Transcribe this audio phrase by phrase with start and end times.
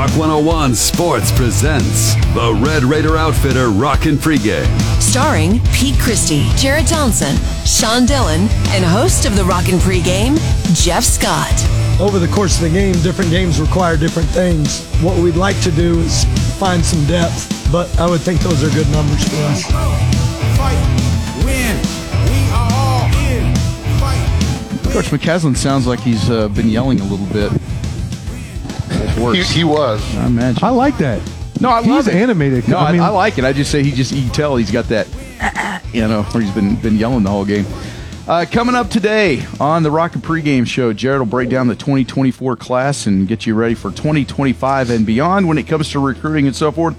[0.00, 4.64] Rock 101 Sports presents the Red Raider Outfitter Rockin' Pregame.
[4.98, 7.36] Starring Pete Christy, Jarret Johnson,
[7.66, 10.38] Sean Dillon, and host of the Rockin' Pregame,
[10.72, 11.52] Jeff Scott.
[12.00, 14.86] over the course of the game, different games require different things.
[15.02, 16.24] What we'd like to do is
[16.58, 19.64] find some depth, but I would think those are good numbers for us.
[20.56, 20.80] Fight,
[21.44, 21.76] win.
[22.24, 23.54] We are all in.
[24.00, 24.92] Fight.
[24.94, 27.52] Coach McCasland sounds like he's uh, been yelling a little bit.
[28.90, 30.02] It's He, he was.
[30.16, 30.62] I imagine.
[30.64, 31.20] I like that.
[31.60, 32.14] no, I love He's it.
[32.14, 32.68] animated.
[32.68, 33.44] No, I, I mean- I like it.
[33.44, 35.06] I just say he just you can tell he's got that,
[35.92, 37.66] you know, where he's been been yelling the whole game.
[38.28, 42.54] Uh, coming up today on the Rockin' Pregame Show, Jarret will break down the 2024
[42.56, 46.54] class and get you ready for 2025 and beyond when it comes to recruiting and
[46.54, 46.94] so forth.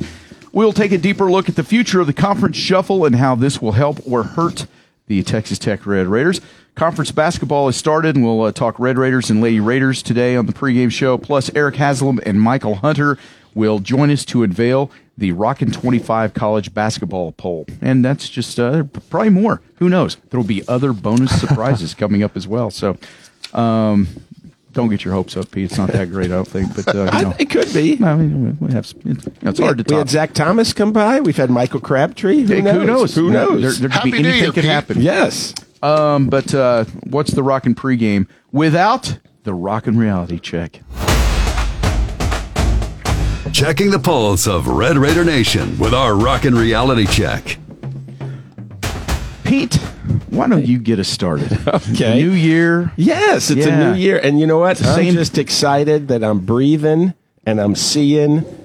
[0.52, 3.62] We'll take a deeper look at the future of the conference shuffle and how this
[3.62, 4.66] will help or hurt
[5.08, 6.42] the Texas Tech Red Raiders.
[6.76, 10.46] Conference basketball has started, and we'll uh, talk Red Raiders and Lady Raiders today on
[10.46, 11.18] the pregame show.
[11.18, 13.18] Plus, Erik Haslam and Mychal Hunter
[13.54, 17.66] will join us to unveil the Rockin' 25 college basketball poll.
[17.82, 19.62] And that's just uh, probably more.
[19.76, 20.16] Who knows?
[20.30, 22.72] There will be other bonus surprises coming up as well.
[22.72, 22.98] So,
[23.54, 24.08] um,
[24.72, 25.66] don't get your hopes up, Pete.
[25.66, 26.74] It's not that great, I don't think.
[26.74, 28.02] But uh, you know, It could be.
[28.02, 30.34] I mean, we have, it's, you know, it's we hard had, to we had Zach
[30.34, 31.20] Thomas come by.
[31.20, 32.44] We've had Michael Crabtree.
[32.44, 32.76] Who Hey, knows?
[32.80, 33.16] Who knows?
[33.16, 33.62] Who There- knows?
[33.80, 34.72] There, there could Happy New anything Year, could Pete.
[34.72, 35.02] happen.
[35.02, 35.54] yes.
[35.82, 40.82] Um, but uh, what's the Rockin' pregame without the Rockin' reality check?
[43.52, 47.58] Checking the pulse of Red Raider Nation with our Rockin' Reality Check.
[49.44, 49.76] Pete,
[50.30, 51.52] why don't you get us started?
[51.92, 52.22] Okay.
[52.22, 52.92] New year.
[52.96, 53.74] Yes, it's Yeah.
[53.90, 54.82] a new year, and you know what?
[54.86, 57.14] I'm just excited that I'm breathing
[57.46, 58.61] and I'm seeing to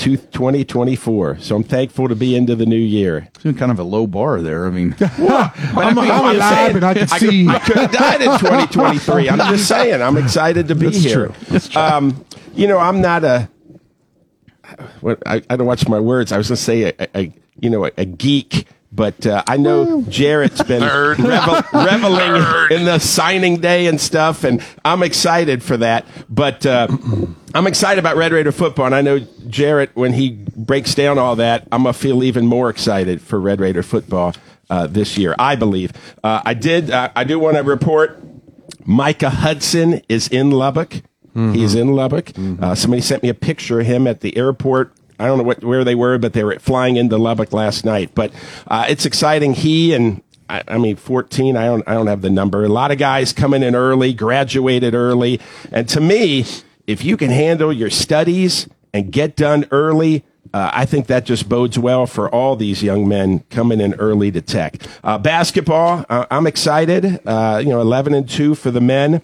[0.00, 1.38] 2024.
[1.40, 3.28] So I'm thankful to be into the new year.
[3.42, 4.66] Doing kind of a low bar there.
[4.66, 7.44] I mean, But I'm, I mean, I'm I'm alive saying- and I can I see.
[7.46, 9.28] could, I could have died in 2023.
[9.28, 11.28] I'm just saying, I'm excited to be That's here.
[11.28, 11.80] true.
[11.80, 12.24] Um,
[12.54, 13.48] you know, I'm not a.
[15.00, 16.32] What I, I don't watch my words.
[16.32, 19.56] I was going to say a, a you know a, a geek, but uh, I
[19.56, 21.18] know Jarret's been Nerd.
[21.26, 22.70] revel, reveling Nerd.
[22.72, 26.06] in the signing day and stuff, and I'm excited for that.
[26.28, 26.88] But uh,
[27.54, 31.36] I'm excited about Red Raider football, and I know Jarret when he breaks down all
[31.36, 34.34] that, I'm gonna feel even more excited for Red Raider football
[34.68, 35.34] uh, this year.
[35.38, 35.92] I believe.
[36.22, 36.90] Uh, I did.
[36.90, 38.18] Uh, I do want to report.
[38.84, 41.02] Micah Hudson is in Lubbock.
[41.32, 42.32] He's in Lubbock.
[42.36, 44.92] Uh, somebody sent me a picture of him at the airport.
[45.20, 48.14] I don't know what, where they were, but they were flying into Lubbock last night.
[48.14, 48.32] But
[48.66, 49.54] uh, it's exciting.
[49.54, 51.56] He and I, I mean, 14.
[51.56, 51.86] I don't.
[51.86, 52.64] I don't have the number.
[52.64, 56.44] A lot of guys coming in early, graduated early, and to me,
[56.86, 61.48] if you can handle your studies and get done early, uh, I think that just
[61.48, 64.82] bodes well for all these young men coming in early to Tech.
[65.04, 67.20] Uh, basketball, uh, I'm excited.
[67.24, 69.22] Uh, you know, 11 and two for the men.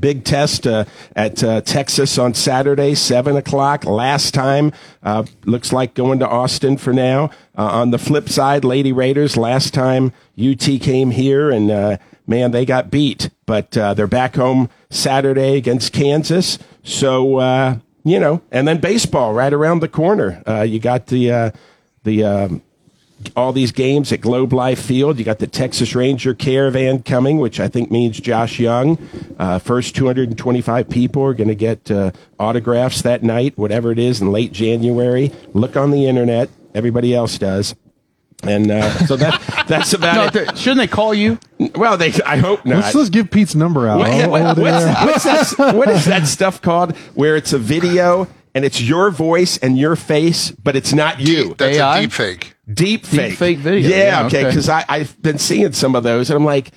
[0.00, 0.84] Big test uh,
[1.14, 3.84] at uh, Texas on Saturday, 7 o'clock.
[3.84, 4.72] Last time,
[5.02, 7.30] uh, looks like going to Austin for now.
[7.56, 11.96] Uh, on the flip side, Lady Raiders, last time UT came here and, uh,
[12.26, 13.30] man, they got beat.
[13.46, 16.58] But uh, they're back home Saturday against Kansas.
[16.82, 20.42] So, you know, and then baseball right around the corner.
[20.64, 21.52] You got the,
[22.02, 22.62] the, um,
[23.36, 25.18] all these games at Globe Life Field.
[25.18, 28.98] You got the Texas Ranger Caravan coming, which I think means Josh Jung.
[29.38, 34.20] Uh, first 225 people are going to get uh, autographs that night, whatever it is,
[34.20, 35.32] in late January.
[35.52, 36.50] Look on the internet.
[36.74, 37.74] Everybody else does.
[38.42, 40.58] And uh, so that that's about no, it.
[40.58, 41.38] shouldn't they call you?
[41.76, 42.12] Well, they.
[42.26, 42.82] I hope not.
[42.82, 43.98] Let's, let's give Pete's number out.
[44.00, 44.94] What- what- what's, there.
[45.06, 45.24] what's
[45.56, 49.76] that, what is that stuff called where it's a video and it's your voice and
[49.78, 51.54] your face, but it's not you?
[51.58, 51.98] That's AI?
[51.98, 52.54] a deep fake.
[52.72, 53.30] Deep fake.
[53.30, 53.88] Deep fake video.
[53.88, 54.38] Yeah, Yeah, okay.
[54.40, 54.48] okay.
[54.50, 56.70] Because I've been seeing some of those and I'm like,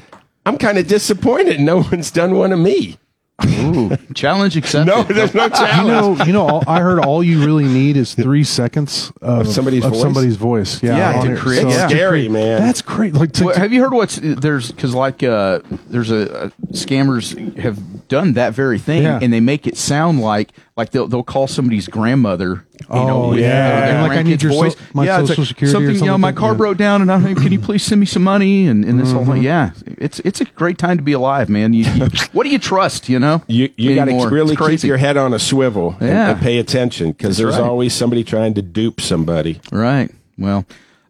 [0.45, 2.97] I'm kind of disappointed no one's done one of me.
[3.45, 4.87] Ooh, challenge accepted.
[4.95, 6.17] No, there's no You challenge.
[6.19, 6.47] know, you know.
[6.47, 10.01] all- I heard all you really need is three seconds of, Of somebody's of voice?
[10.01, 10.81] somebody's voice.
[10.81, 11.87] Yeah, Yeah, on to create- So- yeah.
[11.87, 12.61] to Scary, create- man.
[12.61, 13.13] That's great.
[13.13, 17.55] Like to, Well, have you heard what's there's because like uh, there's a, uh scammers
[17.59, 17.77] have
[18.07, 19.19] done that very thing, Yeah.
[19.21, 22.65] and they make it sound like like they'll they'll call somebody's grandmother.
[22.89, 23.47] You know, Oh, with, yeah.
[23.47, 24.75] uh, their And like, I need grandkid's your so- voice.
[24.93, 26.05] my yeah, it's social like security or something.
[26.05, 26.57] You know, my car Yeah.
[26.57, 28.67] broke down, and I'm can you please send me some money?
[28.67, 29.31] And, and this whole Mm-hmm.
[29.33, 29.43] thing.
[29.43, 31.73] Yeah, it's it's a great time to be alive, man.
[31.73, 33.09] You, you- what do you trust?
[33.09, 36.31] You know, You you got to really keep your head on a swivel and, Yeah.
[36.31, 37.63] and pay attention because there's right.
[37.63, 39.59] always somebody trying to dupe somebody.
[39.71, 40.09] Right.
[40.37, 40.65] Well,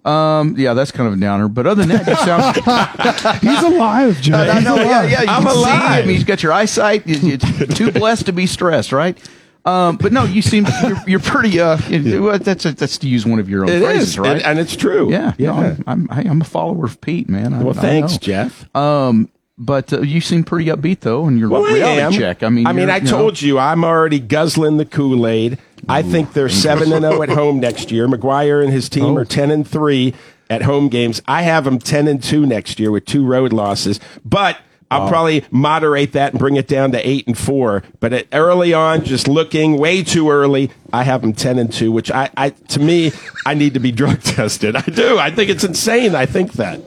[0.08, 1.48] um, yeah, that's kind of a downer.
[1.48, 2.56] But other than that, you sound.
[3.42, 4.18] He's alive.
[4.34, 5.22] I know, yeah, yeah.
[5.24, 6.04] You I'm can see alive.
[6.06, 6.10] him.
[6.10, 7.06] He's got your eyesight.
[7.08, 9.18] You- You're too blessed to be stressed, right?
[9.66, 11.60] Um, but no, you seem you're, you're pretty.
[11.60, 11.78] Uh,
[12.22, 14.32] well, that's that's to use one of your own It phrases, is, right?
[14.38, 15.12] and, and it's true.
[15.12, 15.52] yeah, yeah.
[15.52, 17.54] No, I'm, I'm I- I'm a follower of Pete, man.
[17.54, 18.18] I, well, thanks.
[18.18, 18.74] Jeff.
[18.74, 22.12] Um, but uh, you seem pretty upbeat though, and your Well, I reality am.
[22.14, 22.44] check.
[22.44, 25.58] I mean, I mean, I you know- told you I'm already guzzling the Kool Aid.
[25.88, 28.08] I think they're seven and zero at home next year.
[28.08, 29.18] McGuire and his team Oh.
[29.18, 30.14] are ten and three
[30.50, 31.22] at home games.
[31.28, 34.58] I have them ten and two next year with two road losses, but.
[34.90, 37.84] I'll probably moderate that and bring it down to eight and four.
[38.00, 41.92] But at, early on, just looking way too early, I have them ten and two.
[41.92, 43.12] Which I, I, to me,
[43.46, 44.78] I need to be drug tested.
[44.78, 45.20] I do.
[45.20, 46.16] I think it's insane.
[46.16, 46.80] I think that.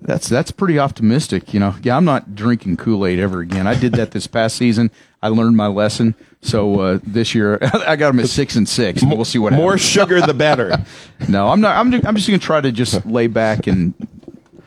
[0.00, 1.74] That's that's pretty optimistic, you know.
[1.82, 3.66] Yeah, I'm not drinking Kool Aid ever again.
[3.66, 4.90] I did that this past season.
[5.24, 6.14] I learned my lesson.
[6.42, 9.02] So uh, this year, I got them at six and six.
[9.02, 9.62] And we'll see what happens.
[9.62, 9.88] More happens.
[9.88, 10.76] sugar, the better.
[11.28, 11.76] No, I'm not.
[11.76, 11.92] I'm.
[12.06, 13.94] I'm just going to try to just lay back and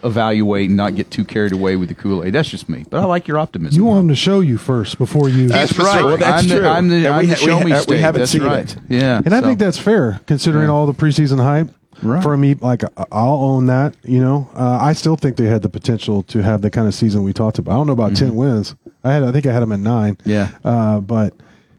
[0.03, 2.33] evaluate and not get too carried away with the Kool Aid.
[2.33, 2.85] That's just me.
[2.89, 3.79] But I like your optimism.
[3.79, 5.47] You want them to show you first before you.
[5.47, 6.03] That's right.
[6.03, 6.67] Well, that's I'm the, true.
[6.67, 8.71] I'm the, I'm we the ha- we show ha- me we haven't That's seen right.
[8.71, 8.77] it.
[8.89, 11.69] Yeah, and I so- think that's fair considering all the preseason hype.
[12.01, 12.21] Right.
[12.21, 13.95] For me, like I- I'll own that.
[14.03, 16.93] You know, uh, I still think they had the potential to have the kind of
[16.93, 17.71] season we talked about.
[17.73, 18.75] I don't know about ten wins.
[19.03, 20.17] I had, I think I had them at nine.
[20.25, 20.49] Yeah.
[20.63, 21.33] Uh, but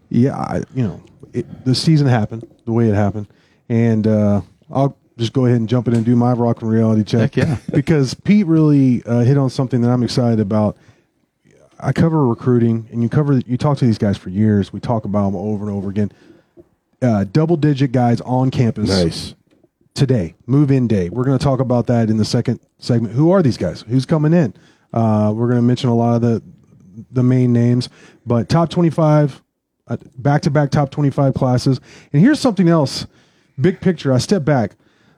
[0.08, 3.26] yeah, I, you know, it, the season happened the way it happened,
[3.68, 7.02] and uh, I'll just go ahead and jump in and do my rock and reality
[7.04, 7.34] check.
[7.34, 7.56] Heck yeah.
[7.72, 10.76] because Pete really uh, hit on something that I'm excited about.
[11.80, 14.72] I cover recruiting, and you cover you talk to these guys for years.
[14.72, 16.10] We talk about them over and over again.
[17.00, 19.34] Uh, double digit guys on campus Nice.
[19.94, 21.08] today, move in day.
[21.08, 23.14] We're going to talk about that in the second segment.
[23.14, 23.82] Who are these guys?
[23.82, 24.54] Who's coming in?
[24.92, 26.42] Uh, we're going to mention a lot of the
[27.10, 27.88] the main names,
[28.26, 29.42] but top twenty five,
[29.86, 31.80] uh, back to back top twenty five classes.
[32.12, 33.06] And here's something else,
[33.60, 34.12] big picture.
[34.12, 34.72] I step back.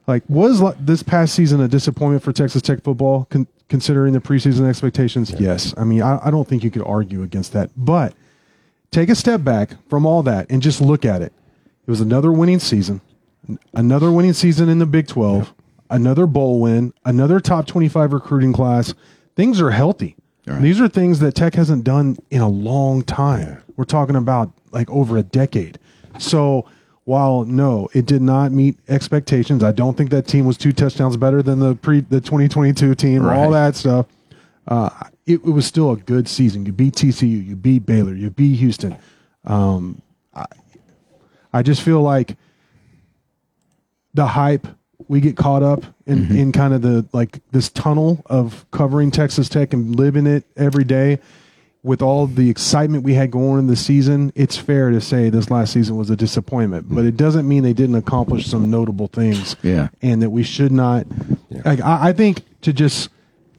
[0.06, 4.68] Like, was this past season a disappointment for Texas Tech football, con- considering the preseason
[4.68, 5.32] expectations?
[5.38, 5.72] Yes.
[5.76, 7.70] I mean, I, I don't think you could argue against that.
[7.76, 8.14] But
[8.90, 11.32] take a step back from all that and just look at it.
[11.86, 13.00] It was another winning season,
[13.72, 15.54] another winning season in the Big 12,
[15.90, 18.94] another bowl win, another top 25 recruiting class.
[19.36, 20.16] Things are healthy.
[20.58, 23.62] These are things that Tech hasn't done in a long time.
[23.76, 25.78] We're talking about like over a decade.
[26.18, 26.66] So
[27.04, 31.16] while no, it did not meet expectations, I don't think that team was two touchdowns
[31.16, 33.66] better than the pre the 2022 team or all Right.
[33.70, 34.06] that stuff.
[34.68, 34.90] Uh,
[35.26, 36.66] it, it was still a good season.
[36.66, 38.96] You beat TCU, you beat Baylor, you beat Houston.
[39.44, 40.02] Um,
[40.34, 40.44] I,
[41.52, 42.36] I just feel like
[44.14, 44.66] the hype
[45.10, 46.36] we get caught up in, mm-hmm.
[46.36, 50.84] in kind of the like this tunnel of covering Texas Tech and living it every
[50.84, 51.18] day
[51.82, 55.50] with all the excitement we had going in the season, it's fair to say this
[55.50, 56.86] last season was a disappointment.
[56.88, 59.56] But it doesn't mean they didn't accomplish some notable things.
[59.62, 59.88] Yeah.
[60.00, 61.08] And that we should not
[61.64, 63.10] like I, I think to just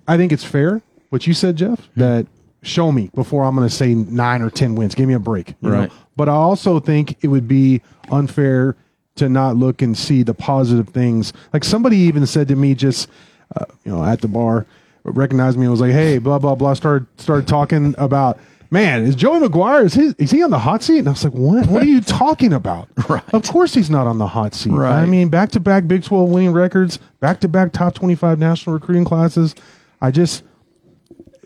[0.07, 1.99] I think it's fair what you said, Jeff, hmm.
[1.99, 2.27] that
[2.63, 4.95] show me before I'm gonna say nine or ten wins.
[4.95, 5.49] Give me a break.
[5.59, 5.79] you know?
[5.79, 5.91] Right.
[6.15, 8.77] But I also think it would be unfair
[9.15, 11.33] to not look and see the positive things.
[11.53, 13.09] Like somebody even said to me just,
[13.55, 14.65] uh, you know, at the bar,
[15.03, 19.15] recognized me and was like, "Hey, blah blah blah." Started started talking about, man, is
[19.15, 20.99] Joey McGuire is he is he on the hot seat?
[20.99, 21.67] And I was like, "What?
[21.67, 23.23] What are you talking about?" right.
[23.33, 24.71] Of course he's not on the hot seat.
[24.71, 25.01] Right.
[25.01, 28.39] I mean, back to back Big Twelve winning records, back to back top twenty five
[28.39, 29.55] national recruiting classes.
[30.01, 30.43] I just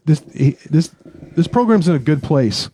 [0.06, 0.20] this
[0.70, 0.92] this
[1.36, 2.70] this program's in a good place.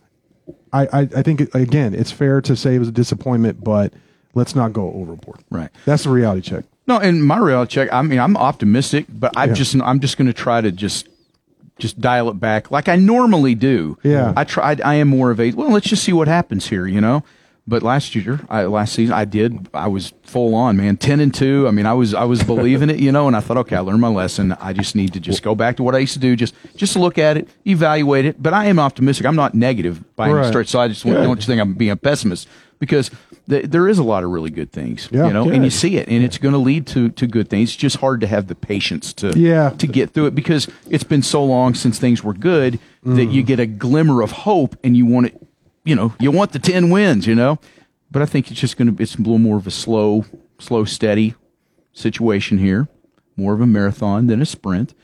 [0.72, 3.92] I, I, I think again, it's fair to say it was a disappointment, but
[4.34, 5.40] let's not go overboard.
[5.50, 5.70] Right.
[5.84, 6.64] That's the reality check.
[6.86, 7.92] No, and my reality check.
[7.92, 11.08] I mean, I'm optimistic, but I'm just I'm just going to try to just
[11.78, 13.98] just dial it back like I normally do.
[14.02, 14.32] Yeah.
[14.36, 14.80] I tried.
[14.82, 15.70] I am more of a well.
[15.70, 16.86] Let's just see what happens here.
[16.86, 17.24] You know.
[17.64, 19.68] But last year, I, last season, I did.
[19.72, 20.96] I was full on, man.
[20.96, 21.68] Ten and two.
[21.68, 23.28] I mean, I was I was believing it, you know.
[23.28, 24.50] And I thought, okay, I learned my lesson.
[24.60, 26.34] I just need to just go back to what I used to do.
[26.34, 28.42] Just just look at it, evaluate it.
[28.42, 29.26] But I am optimistic.
[29.26, 30.66] I'm not negative by any stretch.
[30.68, 32.48] So I just want- don't think I'm being a pessimist
[32.80, 33.12] because
[33.48, 35.26] th- there is a lot of really good things, Yeah.
[35.26, 37.70] you know, and you see it, and it's going to lead to to good things.
[37.70, 39.70] It's just hard to have the patience to Yeah.
[39.70, 43.32] to get through it because it's been so long since things were good that Mm.
[43.32, 45.42] you get a glimmer of hope and you want it,
[45.84, 47.58] you know, you want the ten wins, you know.
[48.10, 50.24] But I think it's just going to be it's a little more of a slow,
[50.58, 51.34] slow, steady
[51.92, 52.88] situation here,
[53.36, 54.94] more of a marathon than a sprint.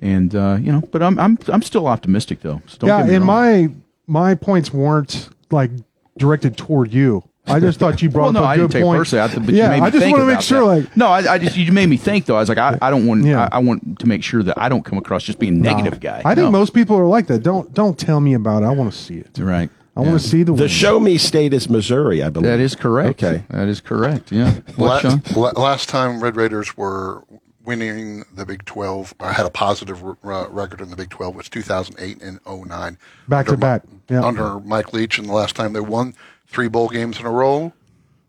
[0.00, 2.62] And uh, you know, but I'm I'm I'm still optimistic though.
[2.66, 3.26] So yeah, in wrong.
[3.26, 3.68] my
[4.06, 5.70] my points weren't like
[6.18, 7.22] directed toward you.
[7.46, 8.98] I just thought you brought well, no, up a I good didn't take point.
[8.98, 9.24] personally.
[9.24, 10.64] I, th- but yeah, you made me I just want to make sure, that.
[10.84, 12.36] like, no, I, I just you made me think though.
[12.36, 13.48] I was like, I, I don't want, Yeah.
[13.52, 15.98] I, I want to make sure that I don't come across just being a negative
[15.98, 16.22] guy.
[16.24, 16.50] I think No.
[16.52, 17.42] most people are like that.
[17.42, 18.66] Don't don't tell me about it.
[18.66, 19.36] I want to see it.
[19.38, 19.68] right.
[19.96, 20.68] I want to see the The win.
[20.68, 22.48] show me state is Missouri, I believe.
[22.48, 23.22] That is correct.
[23.22, 23.44] Okay.
[23.50, 24.32] that is correct.
[24.32, 24.54] Yeah.
[24.76, 25.04] What,
[25.36, 27.24] La- last time Red Raiders were
[27.64, 31.34] winning the Big 12, I had a positive r- uh, record in the Big 12
[31.34, 32.96] was 2008 and 09.
[33.28, 33.82] Back to Under Mi- back.
[34.08, 34.22] Yeah.
[34.24, 36.14] Under Mike Leach, and the last time they won
[36.52, 37.72] three bowl games in a row,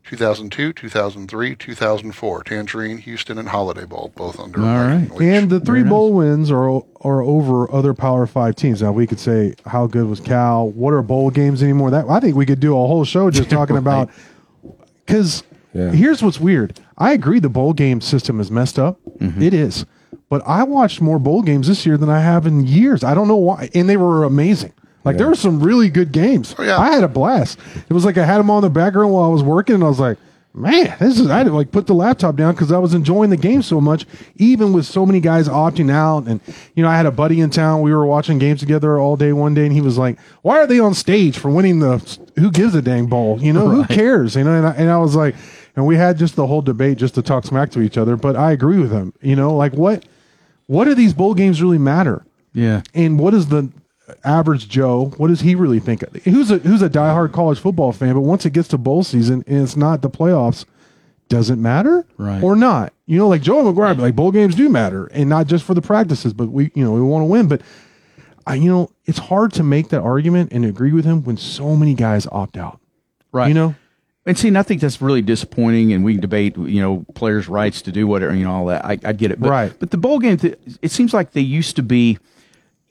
[0.05, 2.43] 2002, 2003, 2004.
[2.43, 5.19] Tangerine, Houston, and Holiday Bowl, both under All Mike right.
[5.19, 5.29] Leach.
[5.29, 8.81] And the three bowl wins are are over other Power Five teams.
[8.81, 10.69] Now we could say how good was Cal?
[10.69, 11.91] What are bowl games anymore?
[11.91, 14.09] That I think we could do a whole show just talking about
[15.05, 16.79] because here's what's weird.
[16.97, 18.99] I agree the bowl game system is messed up.
[19.19, 19.41] Mm-hmm.
[19.41, 19.85] It is,
[20.29, 23.03] but I watched more bowl games this year than I have in years.
[23.03, 24.73] I don't know why, and they were amazing.
[25.03, 26.55] Like there were some really good games.
[26.57, 26.77] Oh, yeah.
[26.77, 27.59] I had a blast.
[27.89, 29.87] It was like I had them on the background while I was working, and I
[29.87, 30.17] was like,
[30.53, 31.29] man, this is.
[31.29, 33.81] I had to like put the laptop down because I was enjoying the game so
[33.81, 34.05] much.
[34.37, 36.39] Even with so many guys opting out, and
[36.75, 37.81] you know, I had a buddy in town.
[37.81, 40.67] We were watching games together all day one day, and he was like, "Why are
[40.67, 41.97] they on stage for winning the?
[42.37, 43.41] Who gives a dang bowl?
[43.41, 44.35] You know, who cares?
[44.35, 45.35] You know?" And I, and I was like,
[45.75, 48.15] and we had just the whole debate just to talk smack to each other.
[48.15, 49.13] But I agree with him.
[49.21, 50.05] You know, like what,
[50.67, 52.25] what do these bowl games really matter?
[52.53, 52.83] Yeah.
[52.93, 53.69] And what is the
[54.23, 55.13] average Joe?
[55.17, 56.01] What does he really think?
[56.23, 59.43] Who's a who's a diehard college football fan, but once it gets to bowl season
[59.47, 60.65] and it's not the playoffs,
[61.29, 62.05] does it matter?
[62.17, 62.43] Right.
[62.43, 62.93] Or not?
[63.05, 65.81] You know, like Joe McGuire, like bowl games do matter, and not just for the
[65.81, 67.47] practices, but we you know we want to win.
[67.47, 67.61] But
[68.45, 71.75] I, you know, it's hard to make that argument and agree with him when so
[71.75, 72.79] many guys opt out.
[73.31, 73.47] Right.
[73.47, 73.75] You know.
[74.25, 75.91] And see, and I think that's really disappointing.
[75.91, 78.85] And we can debate, you know, players' rights to do whatever, you know, all that.
[78.85, 79.73] I, I get it, but, Right.
[79.77, 82.17] But the bowl game, th- it seems like they used to be,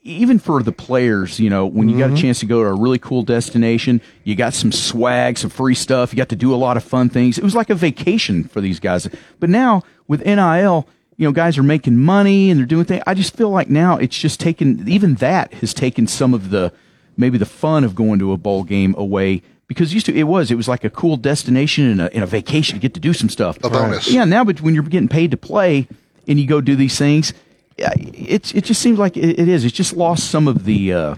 [0.03, 1.39] even for the players.
[1.39, 2.21] You know, when you got a mm-hmm.
[2.21, 6.13] chance to go to a really cool destination, you got some swag, some free stuff.
[6.13, 7.37] You got to do a lot of fun things.
[7.37, 9.07] It was like a vacation for these guys.
[9.39, 13.03] But now with NIL, you know, guys are making money and they're doing things.
[13.07, 14.87] I just feel like now it's just taken.
[14.87, 16.73] Even that has taken some of the
[17.15, 20.51] maybe the fun of going to a bowl game away because used to it was
[20.51, 23.13] it was like a cool destination and a, and a vacation to get to do
[23.13, 23.57] some stuff.
[23.63, 24.09] A bonus.
[24.09, 25.87] Yeah, now but when you're getting paid to play
[26.27, 27.33] and you go do these things,
[27.77, 29.65] yeah, it's it just seems like it, it is.
[29.65, 31.15] It's just lost some of the uh,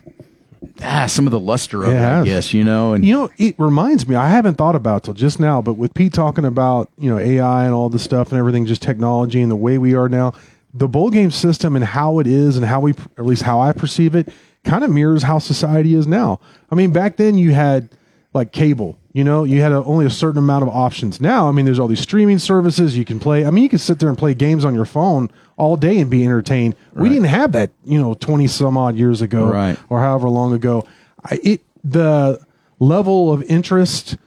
[0.83, 2.25] ah some of the luster of It it, I has.
[2.25, 2.93] guess you know.
[2.93, 4.15] And You know, it reminds me.
[4.15, 7.17] I haven't thought about it till just now, but with Pete talking about you know
[7.19, 10.33] AI and all the stuff and everything, just technology and the way we are now,
[10.73, 13.71] the bowl game system and how it is and how we, at least how I
[13.73, 14.29] perceive it,
[14.63, 16.39] kind of mirrors how society is now.
[16.71, 17.89] I mean, back then you had
[18.35, 18.97] like cable.
[19.13, 21.21] You know, you had a, only a certain amount of options.
[21.21, 23.45] Now, I mean, there's all these streaming services you can play.
[23.45, 26.11] I mean, you can sit there and play games on your phone all day and
[26.11, 26.75] be entertained.
[26.93, 29.79] We didn't have that, you know, 20 some odd years ago Right.
[29.89, 30.85] or however long ago.
[31.23, 32.45] I, it the
[32.79, 34.17] level of interest,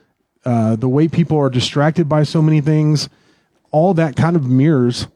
[0.46, 3.10] uh, the way people are distracted by so many things,
[3.72, 5.06] all that kind of mirrors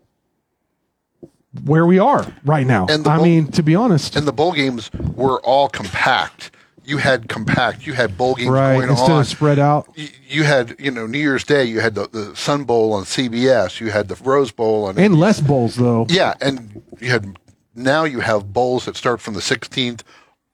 [1.64, 2.86] where we are right now.
[2.90, 6.50] And the I bowl- mean, to be honest, and the bowl games were all compact.
[6.84, 7.86] You had compact.
[7.86, 8.74] You had bowl games right?
[8.76, 9.20] going Instead on.
[9.20, 11.64] of spread out, Y- you had you know New Year's Day.
[11.64, 13.80] You had the, the Sun Bowl on CBS.
[13.80, 16.06] You had the Rose Bowl on and less bowls though.
[16.08, 17.36] yeah, and you had
[17.74, 20.02] now you have bowls that start from the 16th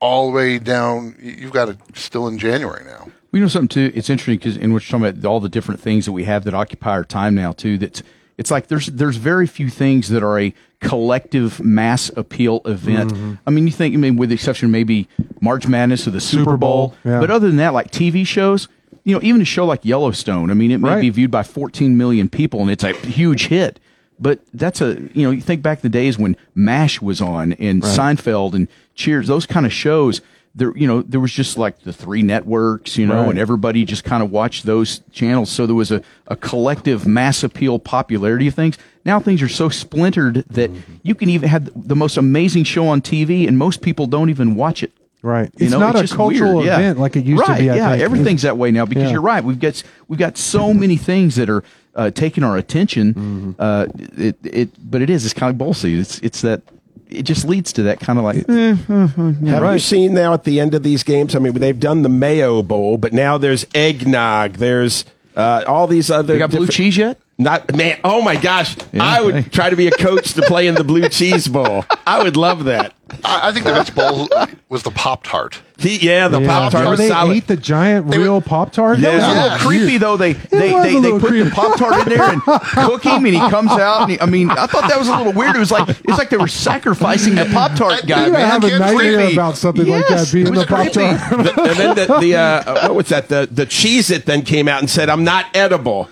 [0.01, 1.17] all the way down.
[1.21, 3.09] You've got it still in January now.
[3.33, 3.91] We know something too.
[3.95, 6.55] It's interesting because in which talking about all the different things that we have that
[6.55, 7.77] occupy our time now too.
[7.79, 8.03] That's
[8.39, 13.13] it's like there's there's very few things that are a collective mass appeal event.
[13.13, 13.35] Mm-hmm.
[13.47, 15.09] I mean, you think I mean with the exception of maybe
[15.41, 17.21] March Madness or the Super, Super Bowl, Bowl, yeah.
[17.21, 18.69] but other than that, like TV shows.
[19.05, 20.51] You know, even a show like Yellowstone.
[20.51, 21.01] I mean, it may Right.
[21.01, 23.81] be viewed by 14 million people, and it's a huge hit.
[24.21, 27.83] But that's a you know you think back the days when Mash was on and
[27.83, 30.21] Seinfeld and Cheers, those kind of shows.
[30.59, 33.31] There you know there was just like the three networks, you know, Right.
[33.31, 35.51] and everybody just kind of watched those channels.
[35.51, 38.77] So there was a, a collective mass appeal popularity of things.
[39.05, 40.71] Now things are so splintered that
[41.03, 44.55] you can even have the most amazing show on TV, and most people don't even
[44.57, 44.93] watch it.
[45.23, 45.51] Right.
[45.57, 46.67] You It's know, not a cultural weird.
[46.67, 46.79] Yeah.
[46.79, 48.03] event like it used to Right, be, I yeah, think.
[48.03, 49.13] everything's that way now because Yeah.
[49.13, 49.43] you're right.
[49.43, 51.63] We've got we've got so many things that are
[51.95, 53.15] uh, taking our attention.
[53.15, 53.51] Mm-hmm.
[53.59, 53.87] Uh,
[54.17, 55.99] it it but it is it's kind of like.
[55.99, 56.63] It's it's that
[57.09, 59.73] it just leads to that kind of like eh, uh, uh, yeah, Have right.
[59.75, 61.35] you seen now at the end of these games?
[61.35, 64.55] I mean, they've done the Mayo Bowl, but now there's eggnog.
[64.55, 65.05] There's
[65.37, 66.35] uh, all these other.
[66.35, 67.19] They got blue cheese yet?
[67.41, 68.01] Not man.
[68.03, 68.77] Oh my gosh!
[68.93, 69.49] Yeah, I would okay.
[69.49, 71.85] try to be a coach to play in the blue cheese bowl.
[72.05, 72.95] I would love that.
[73.23, 74.29] I, I think the best bowl
[74.69, 75.63] was the Pop Tart.
[75.79, 77.37] Yeah, the Pop Tart was they solid.
[77.37, 78.99] ate the giant real Pop Tart.
[78.99, 80.17] That was a little creepy though.
[80.17, 81.49] They they, was they, they put creepy.
[81.49, 84.03] the pop tart in there and cook him, and he comes out.
[84.03, 85.55] And he, I mean, I thought that was a little weird.
[85.55, 88.27] It was like it's like they were sacrificing the pop tart guy.
[88.27, 88.51] You man.
[88.51, 89.33] have a nightmare creepy.
[89.35, 90.91] about something like that being it the Pop.
[90.91, 90.95] Tart.
[90.95, 93.29] The- and then the, the uh, what was that?
[93.29, 96.11] The the Cheez It then came out and said, "I'm not edible."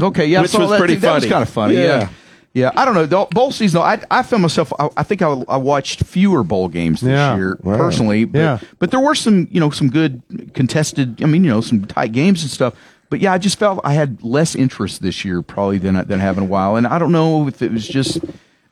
[0.00, 1.00] Okay, yeah, I Which saw was that pretty too.
[1.00, 1.74] That was kind of funny.
[1.74, 1.82] Yeah.
[1.82, 2.08] Yeah.
[2.54, 3.06] yeah, I don't know.
[3.06, 4.72] The bowl season, I, I found myself.
[4.78, 7.36] I, I think I, I watched fewer bowl games this Yeah.
[7.36, 7.76] year Wow.
[7.76, 8.24] personally.
[8.24, 8.58] But, Yeah.
[8.78, 10.22] but there were some, you know, some good
[10.54, 11.22] contested.
[11.22, 12.74] I mean, you know, some tight games and stuff.
[13.08, 16.20] But yeah, I just felt I had less interest this year probably than I- than
[16.20, 16.76] I have in a while.
[16.76, 18.18] And I don't know if it was just.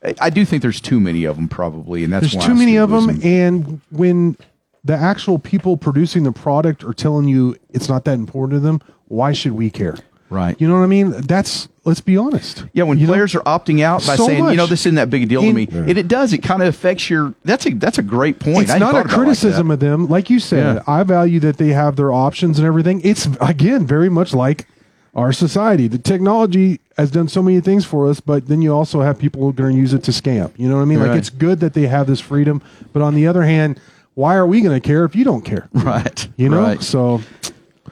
[0.03, 2.29] I- I do think there's too many of them probably, and that's why.
[2.31, 4.37] There's why too I many still of them, and when
[4.83, 8.81] the actual people producing the product are telling you it's not that important to them,
[9.07, 9.95] why should we care?
[10.29, 10.59] Right.
[10.59, 11.11] You know what I mean?
[11.11, 12.65] That's let's be honest.
[12.73, 13.13] Yeah, when You know?
[13.13, 15.41] players are opting out by So saying, you know, this isn't that big a deal
[15.41, 16.33] In- to me, and it does.
[16.33, 17.33] It kind of affects your.
[17.43, 18.63] That's a that's a great point.
[18.63, 20.77] It's I hadn't a it like criticism of them, like you said.
[20.77, 20.83] Yeah.
[20.87, 23.01] I value that they have their options and everything.
[23.03, 24.67] It's again very much like
[25.13, 25.87] our society.
[25.87, 29.41] The technology has done so many things for us, but then you also have people
[29.41, 30.51] who are going to use it to scam.
[30.57, 30.99] You know what I mean?
[30.99, 32.61] Like it's good that they have this freedom,
[32.93, 33.79] but on the other hand,
[34.15, 35.69] why are we going to care if you don't care?
[35.73, 36.27] Right.
[36.37, 36.61] You know?
[36.61, 36.81] Right.
[36.81, 37.21] So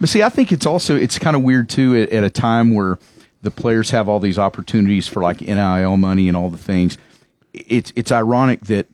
[0.03, 2.73] But see, I think it's also it's kind of weird too at, at a time
[2.73, 2.99] where
[3.41, 6.97] the players have all these opportunities for like NIL money and all the things.
[7.53, 8.87] It's it's ironic that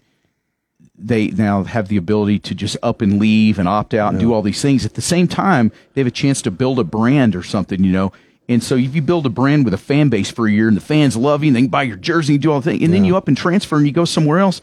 [0.96, 4.32] they now have the ability to just up and leave and opt out and do
[4.32, 4.86] all these things.
[4.86, 7.92] At the same time, they have a chance to build a brand or something, you
[7.92, 8.12] know.
[8.48, 10.78] And so if you build a brand with a fan base for a year and
[10.78, 12.84] the fans love you and they can buy your jersey and do all the things,
[12.84, 14.62] and then you up and transfer and you go somewhere else,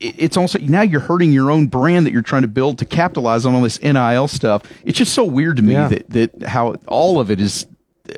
[0.00, 3.44] it's also now you're hurting your own brand that you're trying to build to capitalize
[3.44, 4.62] on all this NIL stuff.
[4.84, 5.88] It's just so weird to me Yeah.
[5.88, 7.66] that that how all of it is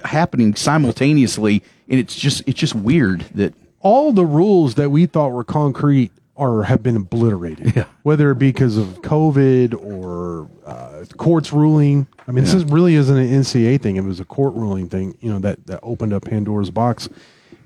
[0.04, 5.32] happening simultaneously, and it's just it's just weird that all the rules that we thought
[5.32, 7.75] were concrete are have been obliterated.
[7.76, 7.84] Yeah.
[8.02, 12.06] Whether it be because of COVID or uh, courts ruling.
[12.26, 13.96] I mean, this is, really isn't an NCAA thing.
[13.96, 15.16] It was a court ruling thing.
[15.20, 17.08] You know that that opened up Pandora's box.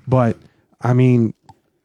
[0.07, 0.37] But
[0.81, 1.33] I mean,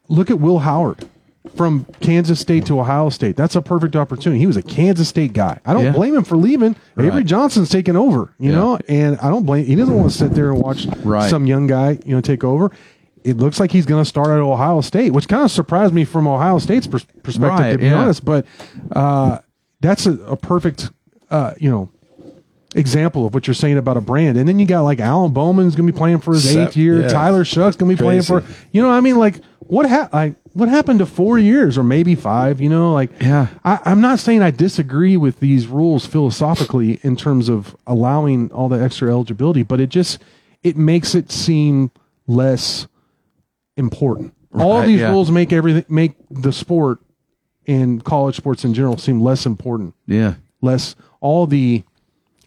[0.08, 1.08] look at Will Howard
[1.56, 3.35] from Kansas State to Ohio State.
[3.37, 4.38] That's a perfect opportunity.
[4.40, 5.59] He was a Kansas State guy.
[5.64, 5.92] I don't Yeah.
[5.92, 6.76] blame him for leaving.
[6.99, 8.32] Avery Johnson's taking over.
[8.38, 8.56] You Yeah.
[8.56, 9.64] know, and I don't blame.
[9.64, 11.30] He doesn't want to sit there and watch Right.
[11.30, 12.70] some young guy, you know, take over.
[13.25, 16.04] It looks like he's going to start at Ohio State, which kind of surprised me
[16.04, 17.94] from Ohio State's pers- perspective, Right, to be yeah.
[18.02, 18.25] honest.
[18.25, 18.44] But
[18.92, 19.38] uh,
[19.80, 20.90] that's a, a perfect,
[21.30, 21.88] uh, you know,
[22.75, 24.38] example of what you're saying about a brand.
[24.38, 27.08] And then you got like Alan Bowman's going to be playing for his eighth year.
[27.08, 30.34] Tyler Shough's going to be playing for, you know, I mean, like what ha- like
[30.52, 32.60] what happened to four years or maybe five?
[32.60, 33.49] You know, like Yeah.
[33.65, 38.69] I, I'm not saying I disagree with these rules philosophically in terms of allowing all
[38.69, 40.19] the extra eligibility, but it just
[40.63, 41.91] it makes it seem
[42.26, 42.86] less
[43.76, 44.34] important.
[44.58, 45.10] all these yeah.
[45.10, 46.99] rules make everything make the sport
[47.67, 49.95] and college sports in general seem less important.
[50.06, 50.34] yeah.
[50.63, 51.84] Less all the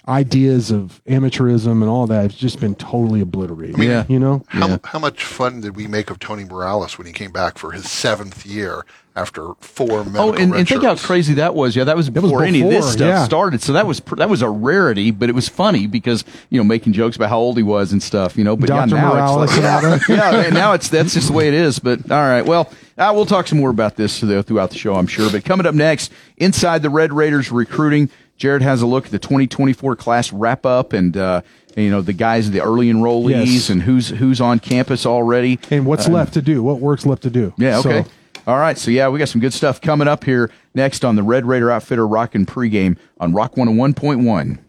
[0.07, 3.77] ideas of amateurism and all that has just been totally obliterated.
[3.77, 4.05] Yeah.
[4.09, 4.43] You know?
[4.47, 4.77] How, Yeah.
[4.83, 7.89] how much fun did we make of Tony Morales when he came back for his
[7.89, 8.85] seventh year
[9.15, 11.75] after four medical Oh, and, and think how crazy that was.
[11.75, 13.23] Yeah, that was was before, any of this stuff yeah.
[13.25, 13.61] started.
[13.61, 16.93] So that was that was a rarity, but it was funny because you know making
[16.93, 18.35] jokes about how old he was and stuff.
[18.37, 18.95] You know, but Dr.
[18.95, 21.47] yeah, now Morales it's and all like, yeah, man, now it's that's just the way
[21.47, 21.77] it is.
[21.79, 25.07] But all right, well, uh, we'll talk some more about this throughout the show, I'm
[25.07, 25.31] sure.
[25.31, 29.19] But coming up next, inside the Red Raiders recruiting, Jarret has a look at the
[29.19, 31.15] 2024 class wrap up and.
[31.17, 31.41] uh
[31.75, 33.69] you know the guys, the early enrollees, Yes.
[33.71, 36.61] and who's who's on campus already, And what's left to do?
[36.61, 37.51] What work's left to do?
[37.57, 38.09] yeah, So- okay.
[38.45, 38.77] All right.
[38.77, 41.71] So, yeah, we got some good stuff coming up here next on the Red Raider
[41.71, 44.59] Outfitter Rockin' pregame on Rock 101.1.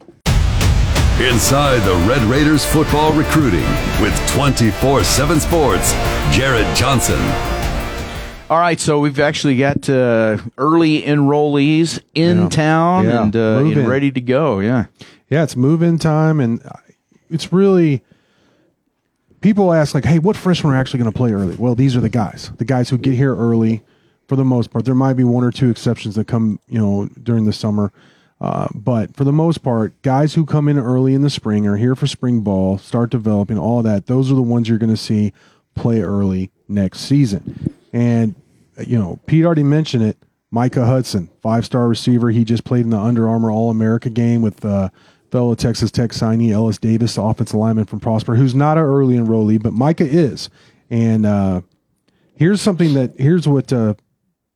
[1.20, 3.66] Inside the Red Raiders football recruiting
[4.00, 5.92] with 24 7 Sports,
[6.32, 7.20] Jarret Johnson.
[8.50, 8.78] All right.
[8.78, 12.48] So, we've actually got uh, early enrollees in Yeah.
[12.50, 13.22] town Yeah.
[13.22, 14.60] and, uh, and ready to go.
[14.60, 14.86] Yeah.
[15.30, 16.60] yeah, it's move-in time, and
[17.30, 18.02] it's really
[19.40, 22.00] people ask like, "Hey, what freshmen are actually going to play early?" Well, these are
[22.00, 23.82] the guys, the guys who get here early.
[24.28, 27.08] For the most part, there might be one or two exceptions that come, you know,
[27.22, 27.92] during the summer,
[28.40, 31.76] uh, but for the most part, guys who come in early in the spring are
[31.76, 34.06] here for spring ball, start developing, all that.
[34.06, 35.32] Those are the ones you're going to see
[35.74, 37.73] play early next season.
[37.94, 38.34] And
[38.78, 40.18] you know, Pete already mentioned it.
[40.50, 42.30] Micah Hudson, five-star receiver.
[42.30, 44.88] He just played in the Under Armour All-America game with uh,
[45.30, 49.62] fellow Texas Tech signee Ellis Davis, offensive lineman from Prosper, who's not an early enrollee,
[49.62, 50.50] but Micah is.
[50.90, 51.62] And uh,
[52.36, 53.94] here's something that here's what uh,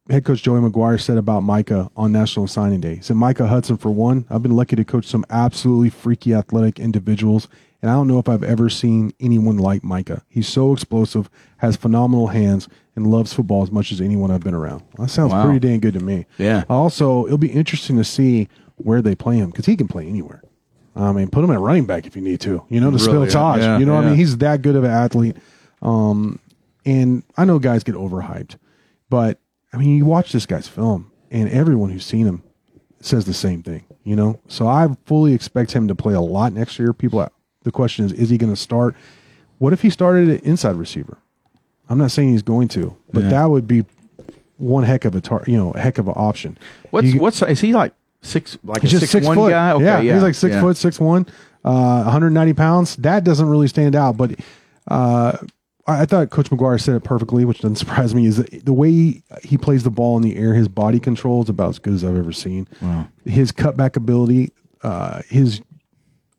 [0.08, 2.96] head coach Joey McGuire said about Micah on National Signing Day.
[2.96, 6.78] He said, Micah Hudson, for one, I've been lucky to coach some absolutely freaky athletic
[6.78, 7.48] individuals,
[7.82, 10.22] and I don't know if I've ever seen anyone like Micah.
[10.28, 12.68] He's so explosive, has phenomenal hands,
[12.98, 14.82] and loves football as much as anyone I've been around.
[14.98, 15.44] That sounds Wow.
[15.44, 16.26] pretty dang good to me.
[16.36, 16.64] Yeah.
[16.68, 20.42] Also, it'll be interesting to see where they play him because he can play anywhere.
[20.94, 22.62] I mean, put him at running back if you need to.
[22.68, 23.58] You know, to Really, spill Tahj.
[23.58, 25.36] yeah, you know, what I mean, he's that good of an athlete.
[25.80, 26.40] Um,
[26.84, 28.56] and I know guys get overhyped,
[29.08, 29.38] but
[29.72, 32.42] I mean, you watch this guy's film, and everyone who's seen him
[33.00, 33.84] says the same thing.
[34.02, 36.92] You know, so I fully expect him to play a lot next year.
[36.92, 37.28] People,
[37.62, 38.96] the question is, is he going to start?
[39.58, 41.18] What if he started at inside receiver?
[41.88, 43.28] I'm not saying he's going to, but Yeah.
[43.30, 43.84] that would be
[44.56, 46.58] one heck of a tar- you know, a heck of an option.
[46.90, 49.50] What's You- what's is he like six like just six, six one foot.
[49.50, 49.72] guy?
[49.72, 50.60] Okay, yeah, yeah, he's like six yeah.
[50.60, 51.26] foot, six one,
[51.64, 52.96] uh, 190 pounds.
[52.96, 54.32] That doesn't really stand out, but
[54.88, 55.36] uh,
[55.86, 58.26] I, I thought Coach McGuire said it perfectly, which doesn't surprise me.
[58.26, 61.42] Is that the way he, he plays the ball in the air, his body control
[61.42, 62.66] is about as good as I've ever seen.
[63.24, 65.60] His cutback ability, uh, his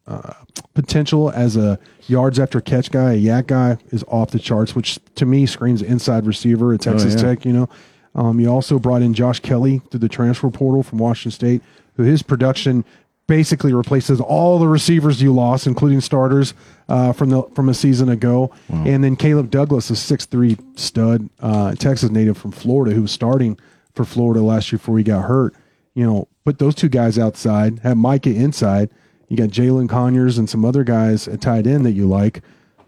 [0.09, 0.33] uh,
[0.73, 4.99] potential as a yards after catch guy, a yak guy, is off the charts, which
[5.15, 7.21] to me screams inside receiver at Texas yeah.
[7.21, 7.45] Tech.
[7.45, 7.69] You know,
[8.15, 11.61] um, you also brought in Josh Kelly through the transfer portal from Washington State,
[11.95, 12.83] who his production
[13.27, 16.55] basically replaces all the receivers you lost, including starters
[16.87, 18.51] uh, from the from a season ago.
[18.69, 23.11] And then Caleb Douglas, a six three stud, uh, Texas native from Florida, who was
[23.11, 23.59] starting
[23.93, 25.53] for Florida last year before he got hurt.
[25.93, 28.89] You know, put those two guys outside, have Micah inside.
[29.29, 32.41] You got Jalin Conyers and some other guys at tight end that you like.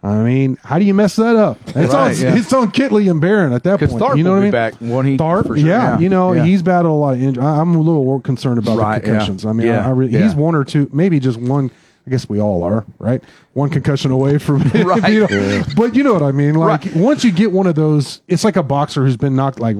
[0.04, 1.60] I mean, how do you mess that up?
[1.68, 2.36] It's Right, on yeah.
[2.36, 3.92] it's on Kittley and Behren at that point.
[4.02, 4.52] Tharp you know what I mean?
[4.52, 6.44] back when he Tharp, sure, yeah, yeah, you know yeah.
[6.44, 7.46] he's battled a lot of injuries.
[7.46, 9.46] I'm a little more concerned about Right, the concussions.
[9.46, 11.70] I mean, I, I really, he's one or two, maybe just one.
[12.08, 13.24] I guess we all are, right?
[13.54, 15.14] One concussion away from Right.
[15.14, 16.56] you know, But you know what I mean.
[16.56, 19.78] Like once you get one of those, it's like a boxer who's been knocked like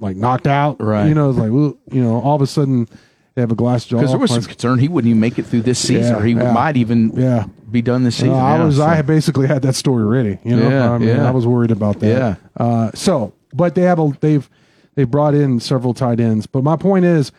[0.00, 0.82] like knocked out.
[0.82, 1.06] Right.
[1.06, 2.88] You know, it's like well, you know, all of a sudden
[3.34, 3.96] they have a glass jaw.
[3.98, 6.24] Because there was some concern he wouldn't even make it through this season, Yeah, or
[6.24, 6.52] he yeah.
[6.52, 7.46] might even Yeah.
[7.70, 8.34] be done this season.
[8.34, 8.84] I was so.
[8.84, 10.38] I basically had that story ready.
[10.44, 11.26] You know, Yeah, I mean, yeah.
[11.28, 12.06] I was worried about that.
[12.06, 12.34] Yeah.
[12.56, 14.48] Uh, so, but they have a they've
[14.94, 16.46] they brought in several tight ends.
[16.46, 17.32] But my point is,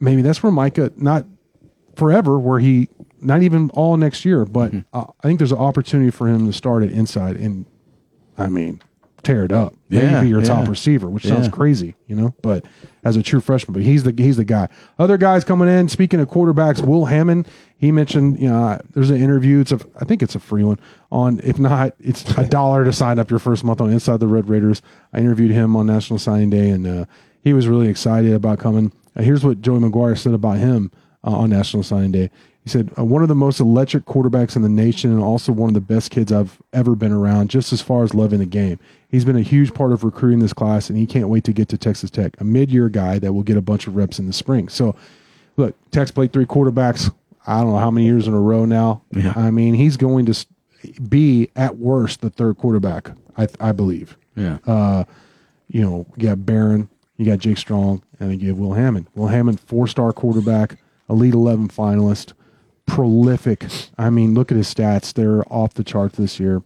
[0.00, 1.26] maybe that's where Micah not
[1.96, 2.88] forever, where he
[3.20, 4.80] not even all next year, but Mm-hmm.
[4.96, 7.66] uh, I think there's an opportunity for him to start at inside and,
[8.38, 8.80] I mean,
[9.22, 9.74] tear it up.
[9.88, 12.34] Maybe Yeah, be your top receiver, which sounds crazy, you know.
[12.42, 12.64] But
[13.04, 14.68] as a true freshman, but he's the he's the guy.
[14.98, 15.88] Other guys coming in.
[15.88, 17.48] Speaking of quarterbacks, Will Hammond.
[17.76, 19.58] He mentioned, you know, there's an interview.
[19.60, 20.78] It's a, I think it's a free one.
[21.10, 24.28] On if not, it's a dollar to sign up your first month on Inside the
[24.28, 24.82] Red Raiders.
[25.12, 27.04] I interviewed him on National Signing Day, and uh,
[27.42, 28.92] he was really excited about coming.
[29.16, 30.92] Uh, here's what Joey McGuire said about him
[31.24, 32.30] uh, on National Signing Day.
[32.64, 35.68] He said, uh, one of the most electric quarterbacks in the nation and also one
[35.68, 38.78] of the best kids I've ever been around, just as far as loving the game.
[39.08, 41.68] He's been a huge part of recruiting this class, and he can't wait to get
[41.70, 44.26] to Texas Tech, a mid year guy that will get a bunch of reps in
[44.26, 44.68] the spring.
[44.68, 44.94] So,
[45.56, 47.10] look, Tech's played three quarterbacks,
[47.46, 49.02] I don't know how many years in a row now.
[49.12, 49.32] Yeah.
[49.34, 50.46] I mean, he's going to
[51.08, 54.16] be, at worst, the third quarterback, I, I believe.
[54.36, 54.58] Yeah.
[54.66, 55.04] Uh,
[55.68, 59.08] you know, you got Behren, you got Jake Strong, and then you have Will Hammond.
[59.14, 62.32] Will Hammond, four star quarterback, Elite 11 finalist,
[62.86, 63.66] prolific.
[63.98, 65.12] I mean, look at his stats.
[65.12, 66.62] They're off the charts this year.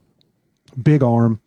[0.83, 1.41] Big arm.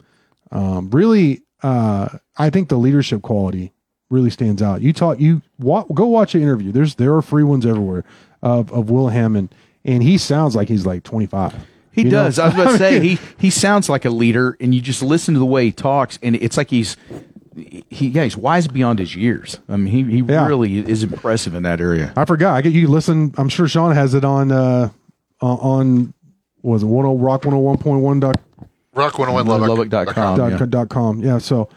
[0.51, 3.71] Um, really, uh, I think the leadership quality
[4.09, 4.81] really stands out.
[4.81, 6.71] You talk, you wa- go watch an interview.
[6.71, 8.03] There's there are free ones everywhere
[8.41, 9.53] of of Will Hammond,
[9.85, 11.53] and he sounds like he's like 25.
[11.91, 12.23] He You know?
[12.25, 12.39] does.
[12.39, 15.33] I was about to say he he sounds like a leader, and you just listen
[15.35, 16.97] to the way he talks, and it's like he's
[17.89, 19.59] he yeah he's wise beyond his years.
[19.69, 20.47] I mean, he he Yeah.
[20.47, 22.13] really is impressive in that area.
[22.15, 22.55] I forgot.
[22.55, 23.33] I get you listen.
[23.37, 24.89] I'm sure Sean has it on uh
[25.41, 26.13] on- on
[26.61, 28.35] was it one oh rock 101.1 dot
[28.93, 29.69] Rock 101 Lubbock.
[29.91, 30.37] Lubbock.com.
[30.37, 30.65] dot, yeah.
[30.65, 31.21] dot com.
[31.21, 31.69] Yeah, so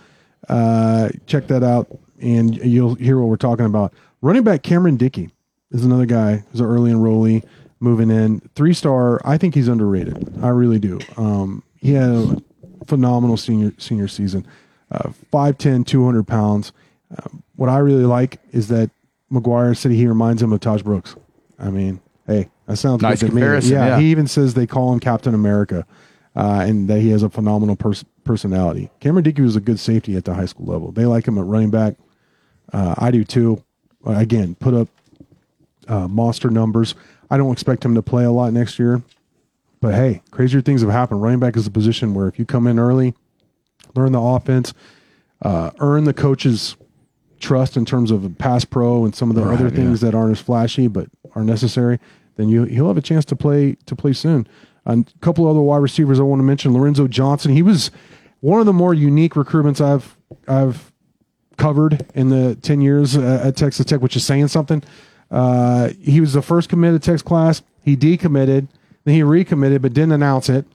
[0.49, 1.87] uh, check that out,
[2.21, 3.93] and you'll hear what we're talking about.
[4.23, 5.31] Running back Cameron Dickey
[5.71, 7.45] is another guy who's an early enrollee
[7.81, 8.41] moving in.
[8.57, 9.21] Three star.
[9.25, 10.35] I think he's underrated.
[10.43, 10.99] I really do.
[11.17, 12.43] Um, he had a
[12.87, 14.45] phenomenal senior senior season.
[14.93, 16.73] Uh, 5'10", 200 pounds.
[17.17, 18.91] Um, what I really like is that
[19.33, 21.17] McGuire said he reminds him of Tahj Brooks.
[21.59, 23.41] I mean, hey, that sounds Nice good to me.
[23.41, 23.99] comparison, Yeah, yeah.
[24.01, 25.87] he even says they call him Captain America,
[26.37, 28.91] uh, and that he has a phenomenal pers- personality.
[29.01, 30.93] Cameron Dickey was a good safety at the high school level.
[30.93, 31.95] They like him at running back.
[32.73, 33.63] Uh, I do too.
[34.07, 34.89] Uh, again, put up
[35.89, 36.95] uh, monster numbers.
[37.31, 39.03] I don't expect him to play a lot next year,
[39.81, 41.23] but hey, crazier things have happened.
[41.23, 43.15] Running back is a position where if you come in early,
[43.95, 44.75] learn the offense,
[45.43, 46.77] uh, earn the coach's
[47.41, 50.33] trust in terms of pass pro and some of the Right, other things that aren't
[50.33, 51.99] as flashy but are necessary,
[52.37, 54.47] then you he'll have a chance to play to play soon.
[54.85, 57.53] And a couple other wide receivers I want to mention: Lorenzo Johnson.
[57.53, 57.91] He was
[58.41, 60.17] one of the more unique recruitments I've
[60.49, 60.93] I've
[61.57, 64.83] covered in the 10 years uh, at Texas Tech, which is saying something.
[65.31, 67.63] Uh, he was the first committed Tech's class.
[67.85, 68.69] He decommitted,
[69.05, 70.67] then he recommitted, but didn't announce it.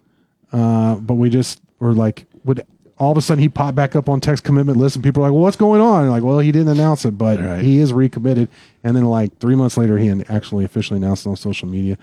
[0.51, 2.65] Uh, but we just were like, would
[3.00, 5.28] all of a sudden he popped back up on text commitment list, and people are
[5.28, 7.62] like, "Well, what's going on?" And like, well, he didn't announce it, but Right.
[7.62, 8.50] he is recommitted.
[8.84, 11.98] And then like three months later, he actually officially announced it on social media.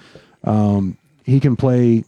[0.45, 2.05] Um, he can play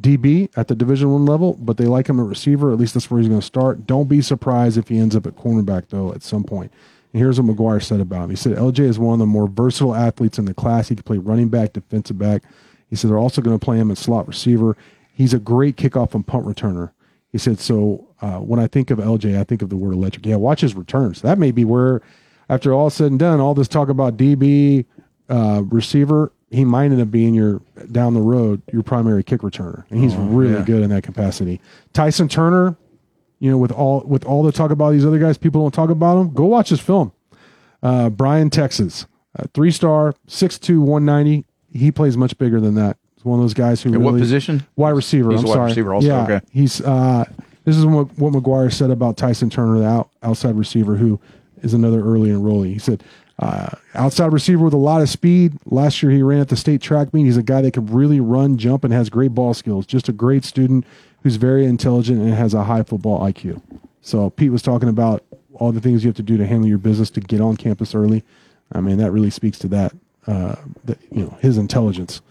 [0.00, 2.72] DB at the Division One level, but they like him at receiver.
[2.72, 3.86] At least that's where he's going to start.
[3.86, 6.72] Don't be surprised if he ends up at cornerback though at some point.
[7.12, 8.30] And here's what McGuire said about him.
[8.30, 10.88] He said LJ is one of the more versatile athletes in the class.
[10.88, 12.42] He can play running back, defensive back.
[12.88, 14.76] He said they're also going to play him in slot receiver.
[15.12, 16.92] He's a great kickoff and punt returner.
[17.32, 18.06] He said so.
[18.20, 20.26] Uh, when I think of LJ, I think of the word electric.
[20.26, 21.22] Yeah, watch his returns.
[21.22, 22.02] That may be where,
[22.48, 24.84] after all said and done, all this talk about DB
[25.28, 27.62] uh, receiver, he might end up being your
[27.92, 30.64] down the road your primary kick returner, and he's really yeah.
[30.64, 31.60] good in that capacity.
[31.92, 32.76] Tyson Turner,
[33.38, 35.90] you know, with all with all the talk about these other guys, people don't talk
[35.90, 36.34] about him.
[36.34, 37.12] Go watch his film.
[37.82, 39.06] Uh, Bryan Texas,
[39.38, 41.46] uh, three star, 6'2", 190.
[41.72, 42.98] He plays much bigger than that.
[43.20, 44.66] He's one of those guys who At what really, position?
[44.76, 45.30] Wide receiver.
[45.30, 45.68] He's I'm a wide sorry.
[45.68, 46.40] receiver also, Yeah, okay.
[46.52, 46.80] he's.
[46.80, 47.26] Uh,
[47.66, 51.20] this is what, what McGuire said about Tyson Turner, the out, outside receiver, who
[51.62, 52.72] is another early enrollee.
[52.72, 53.04] He said,
[53.38, 55.58] uh, outside receiver with a lot of speed.
[55.66, 57.24] Last year he ran at the state track meet.
[57.24, 59.84] He's a guy that can really run, jump, and has great ball skills.
[59.84, 60.86] Just a great student
[61.22, 63.60] who's very intelligent and has a high football IQ.
[64.00, 66.78] So Pete was talking about all the things you have to do to handle your
[66.78, 68.24] business to get on campus early.
[68.72, 69.92] I mean, that really speaks to that.
[70.26, 72.22] Uh, that you know, his intelligence.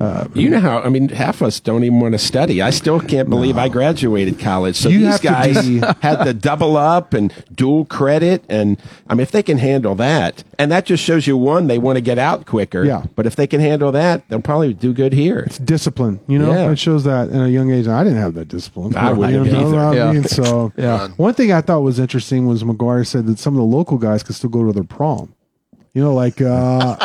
[0.00, 2.60] Uh, You know how I mean, half of us don't even want to study.
[2.60, 4.76] I still can't believe I graduated college.
[4.76, 8.76] So You these guys be- had the double up and dual credit, and
[9.08, 11.96] I mean, if they can handle that, and that just shows you one, they want
[11.96, 12.84] to get out quicker.
[12.84, 13.04] Yeah.
[13.14, 15.40] But if they can handle that, they'll probably do good here.
[15.40, 16.50] It's discipline, you know.
[16.52, 16.70] Yeah.
[16.70, 17.86] It shows that in a young age.
[17.86, 18.96] I didn't have that discipline.
[18.96, 19.78] I wouldn't You know either.
[19.80, 20.12] I Yeah.
[20.12, 20.24] mean?
[20.24, 21.08] So, Yeah.
[21.16, 24.22] One thing I thought was interesting was McGuire said that some of the local guys
[24.22, 25.34] could still go to their prom.
[25.92, 26.96] You know, like uh,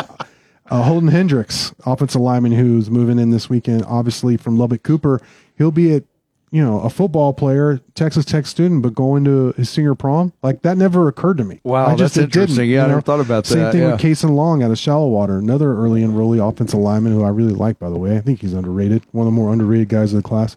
[0.70, 5.20] uh, Holden Hendricks, offensive lineman who's moving in this weekend, obviously from Lubbock Cooper.
[5.58, 6.04] He'll be at
[6.52, 10.32] you know a football player, Texas Tech student, but going to his senior prom.
[10.42, 11.60] Like that never occurred to me.
[11.64, 12.70] Wow, I just, that's it didn't, interesting.
[12.70, 13.92] Yeah, I never thought about Same that, Same thing yeah.
[13.92, 17.52] with Kason Long out of Shallow Water, another early enrollee offensive lineman who I really
[17.52, 18.16] like, by the way.
[18.16, 20.56] I think he's underrated, one of the more underrated guys of the class.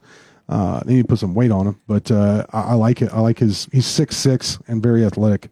[0.50, 3.12] Uh, they need to put some weight on him, but uh, I, I like it.
[3.14, 3.68] I like his.
[3.72, 5.50] He's six six and very athletic.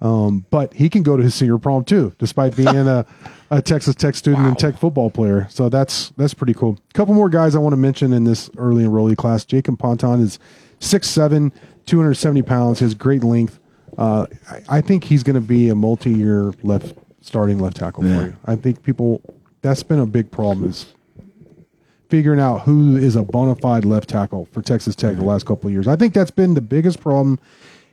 [0.00, 3.04] Um, but he can go to his senior prom too, despite being a,
[3.50, 5.46] a Texas Tech student and Tech football player.
[5.50, 6.78] So that's that's pretty cool.
[6.88, 9.44] A couple more guys I want to mention in this early enrollee class.
[9.44, 10.38] Jacob Ponton is
[10.80, 11.52] 6'7",
[11.84, 12.78] 270 pounds.
[12.78, 13.58] He has great length.
[13.98, 18.08] Uh, I, I think he's going to be a multi-year left starting left tackle for
[18.08, 18.36] you.
[18.46, 19.20] I think people
[19.62, 20.94] that's been a big problem is
[22.08, 25.68] figuring out who is a bona fide left tackle for Texas Tech the last couple
[25.68, 25.86] of years.
[25.86, 27.38] I think that's been the biggest problem,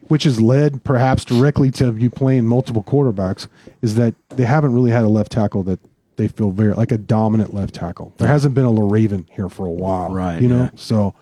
[0.07, 3.47] which has led perhaps directly to you playing multiple quarterbacks,
[3.81, 5.79] is that they haven't really had a left tackle that
[6.15, 8.13] they feel very like a dominant left tackle.
[8.17, 10.69] There hasn't been a Le'Raven here for a while, Right, You know, yeah.
[10.75, 11.13] so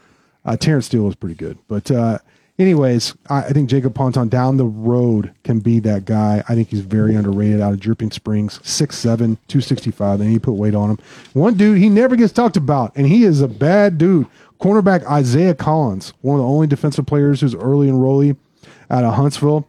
[0.46, 1.90] uh, Terrence Steele was pretty good, but.
[1.92, 2.20] Uh,
[2.58, 6.42] Anyways, I, I think Jacob Ponton down the road can be that guy.
[6.48, 9.18] I think he's very underrated out of Dripping Springs, 6'7",
[9.50, 10.20] 265.
[10.20, 11.00] They need to put weight on him.
[11.34, 14.28] One dude he never gets talked about, and he is a bad dude.
[14.62, 18.38] Cornerback Isaiah Collins, one of the only defensive players who's early enrollee
[18.90, 19.68] out of Huntsville.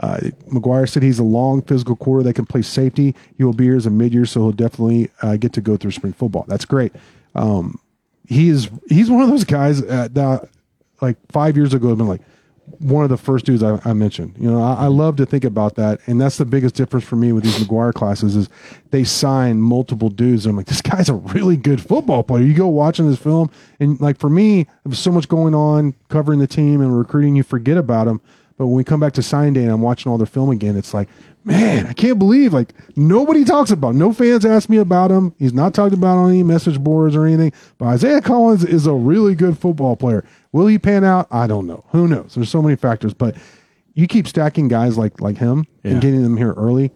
[0.00, 0.18] Uh,
[0.52, 3.16] McGuire said he's a long physical quarter that can play safety.
[3.36, 5.90] He will be here as a mid-year, so he'll definitely uh, get to go through
[5.90, 6.44] spring football.
[6.46, 6.92] That's great.
[7.34, 7.80] Um,
[8.26, 10.48] he is he's one of those guys uh, that
[11.00, 12.20] like five years ago have been like
[12.78, 14.34] one of the first dudes I, I mentioned.
[14.38, 17.16] You know, I, I love to think about that, and that's the biggest difference for
[17.16, 18.48] me with these McGuire classes is
[18.90, 20.46] they sign multiple dudes.
[20.46, 22.44] I'm like, this guy's a really good football player.
[22.44, 23.50] You go watching this film,
[23.80, 27.42] and like for me, there's so much going on covering the team and recruiting, you
[27.42, 28.20] forget about him.
[28.58, 30.76] But when we come back to sign day and I'm watching all their film again,
[30.76, 31.08] it's like,
[31.44, 33.90] man, I can't believe like nobody talks about.
[33.90, 33.98] him.
[33.98, 35.32] No fans ask me about him.
[35.38, 37.52] He's not talked about on any message boards or anything.
[37.78, 40.24] But Isaiah Collins is a really good football player.
[40.52, 41.28] Will he pan out?
[41.30, 41.84] I don't know.
[41.90, 42.34] Who knows?
[42.34, 43.36] There's so many factors, but
[43.94, 45.92] you keep stacking guys like like him Yeah.
[45.92, 46.90] and getting them here early.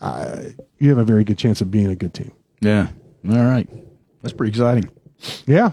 [0.00, 0.40] Uh,
[0.78, 2.30] you have a very good chance of being a good team.
[2.60, 2.88] Yeah.
[3.28, 3.68] All right.
[4.22, 4.88] That's pretty exciting.
[5.46, 5.72] Yeah.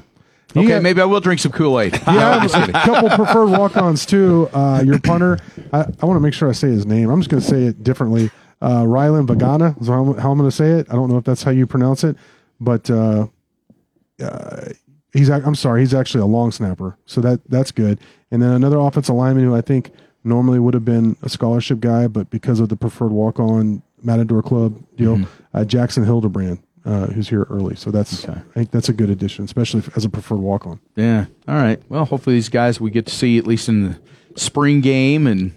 [0.56, 1.94] Okay, maybe I will drink some Kool Aid.
[2.08, 4.50] Yeah, a couple preferred walk-ons too.
[4.54, 5.38] Uh, your punter,
[5.74, 7.10] I, I want to make sure I say his name.
[7.10, 8.32] I'm just going to say it differently.
[8.62, 10.88] Uh, Rylan Vagana is how I'm, I'm going to say it.
[10.90, 12.16] I don't know if that's how you pronounce it,
[12.60, 13.28] but uh,
[14.24, 14.66] uh,
[15.14, 15.30] he's.
[15.30, 18.00] I'm sorry, he's actually a long snapper, so that that's good.
[18.32, 19.92] And then another offensive lineman who I think
[20.24, 24.82] normally would have been a scholarship guy, but because of the preferred walk-on Matador Club
[24.96, 25.20] deal,
[25.54, 26.60] uh, Jackson Hildebrand.
[26.86, 27.76] Uh, who's here early?
[27.76, 30.80] So that's I think that's a good addition, especially as a preferred walk-on.
[30.96, 31.26] Yeah.
[31.48, 31.82] All right.
[31.90, 34.00] Well, hopefully these guys we get to see at least in the
[34.36, 35.52] spring game and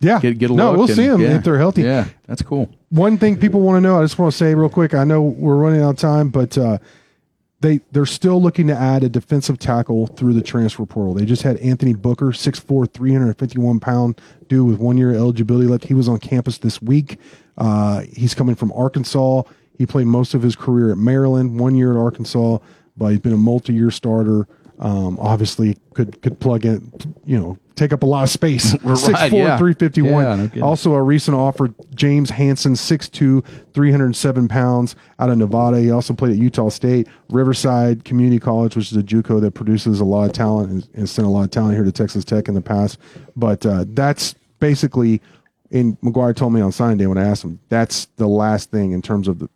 [0.00, 0.72] Yeah, get get a no, look.
[0.74, 1.36] No, we'll and- see them yeah.
[1.36, 1.82] if they're healthy.
[1.82, 2.70] Yeah, that's cool.
[2.90, 4.94] One thing people want to know, I just want to say real quick.
[4.94, 6.78] I know we're running out of time, but uh,
[7.60, 11.14] they they're still looking to add a defensive tackle through the transfer portal.
[11.14, 15.84] They just had Anthony Booker, 6'4", 351 pound dude with one year eligibility left.
[15.86, 17.18] He was on campus this week.
[17.58, 19.42] Uh, he's coming from Arkansas.
[19.78, 22.58] He played most of his career at Maryland, one year at Arkansas,
[22.96, 24.46] but he's been a multi year starter.
[24.78, 26.92] Um, obviously, could could plug in,
[27.24, 28.74] you know, take up a lot of space.
[28.82, 29.58] Right, 6'4", yeah.
[29.58, 30.24] 351.
[30.24, 35.80] Yeah, no also, a recent offer, James Hansen, 6'2", 307 pounds, out of Nevada.
[35.80, 40.00] He also played at Utah State, Riverside Community College, which is a JUCO that produces
[40.00, 42.48] a lot of talent and, and sent a lot of talent here to Texas Tech
[42.48, 42.98] in the past.
[43.36, 45.22] But uh, that's basically,
[45.70, 48.92] and McGuire told me on signing day when I asked him, that's the last thing
[48.92, 49.48] in terms of the,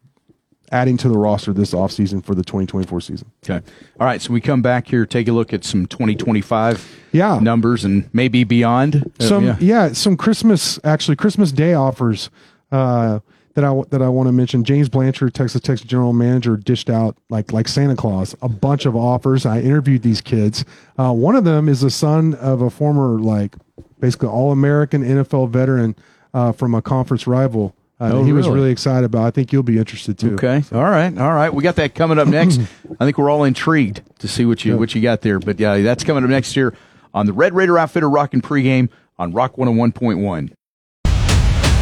[0.72, 3.31] adding to the roster this offseason for the 2024 season.
[3.44, 3.64] Okay.
[4.00, 4.20] All right.
[4.20, 7.38] So we come back here, take a look at some 2025 Yeah.
[7.40, 9.11] numbers and maybe beyond.
[9.20, 9.57] Uh, some yeah.
[9.61, 9.92] yeah.
[9.92, 12.31] some Christmas actually Christmas Day offers
[12.72, 13.20] uh,
[13.55, 14.64] that I that I want to mention.
[14.64, 18.94] James Blanchard, Texas Tech's general manager, dished out like like Santa Claus a bunch of
[18.96, 19.46] offers.
[19.46, 20.64] I interviewed these kids.
[20.98, 23.57] Uh, one of them is the son of a former like
[23.98, 25.96] basically All American NFL veteran
[26.35, 27.74] uh, from a conference rival.
[27.98, 28.59] Uh, Oh, he was really?
[28.61, 29.24] really excited about.
[29.24, 30.35] I think you'll be interested too.
[30.35, 30.62] Okay.
[30.72, 31.16] All right.
[31.16, 31.52] All right.
[31.52, 32.61] We got that coming up next.
[33.00, 35.38] I think we're all intrigued to see what you what you got there.
[35.38, 36.74] But yeah, that's coming up next year
[37.14, 40.52] on the Red Raider Outfitter Rockin' Pregame on Rock 101.1.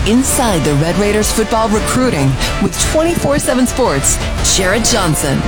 [0.09, 2.27] Inside the Red Raiders football recruiting
[2.63, 4.17] with 24 7 Sports,
[4.57, 5.41] Jarret Johnson.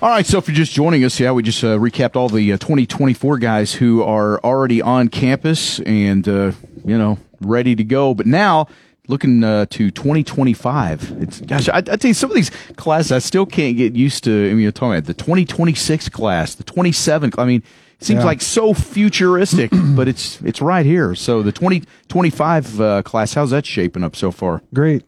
[0.00, 2.52] All right, so if you're just joining us, yeah, we just uh, recapped all the
[2.52, 6.52] uh, 2024 guys who are already on campus and uh,
[6.84, 8.14] you know ready to go.
[8.14, 8.66] But now
[9.08, 13.18] looking uh, to 2025, it's gosh, I, I tell you, some of these classes I
[13.20, 14.30] still can't get used to.
[14.50, 17.32] I mean, you're talking about the 2026 class, the 27.
[17.38, 17.62] I mean,
[18.00, 18.26] it seems Yeah.
[18.26, 21.14] like so futuristic, but it's it's right here.
[21.14, 24.62] So the 2025 uh, class, how's that shaping up so far?
[24.74, 25.04] Great.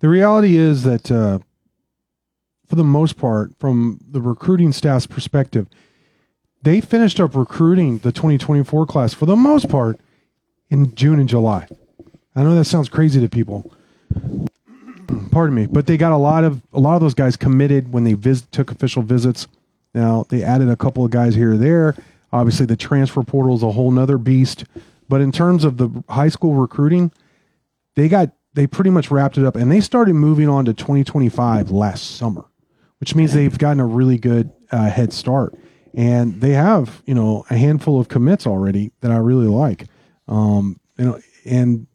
[0.00, 1.38] The reality is that, uh,
[2.68, 5.66] for the most part, from the recruiting staff's perspective,
[6.62, 9.98] they finished up recruiting the 2024 class for the most part
[10.70, 11.66] in June and July.
[12.36, 13.72] I know that sounds crazy to people.
[15.30, 18.04] Pardon me, but they got a lot of a lot of those guys committed when
[18.04, 19.46] they vis- took official visits.
[19.94, 21.94] Now they added a couple of guys here or there.
[22.32, 24.64] Obviously, the transfer portal is a whole nother beast.
[25.08, 27.12] But in terms of the high school recruiting,
[27.94, 31.70] they got they pretty much wrapped it up and they started moving on to 2025
[31.70, 32.44] last summer
[32.98, 35.54] which means they've gotten a really good uh, head start
[35.94, 39.86] and they have you know a handful of commits already that i really like
[40.28, 41.86] um know and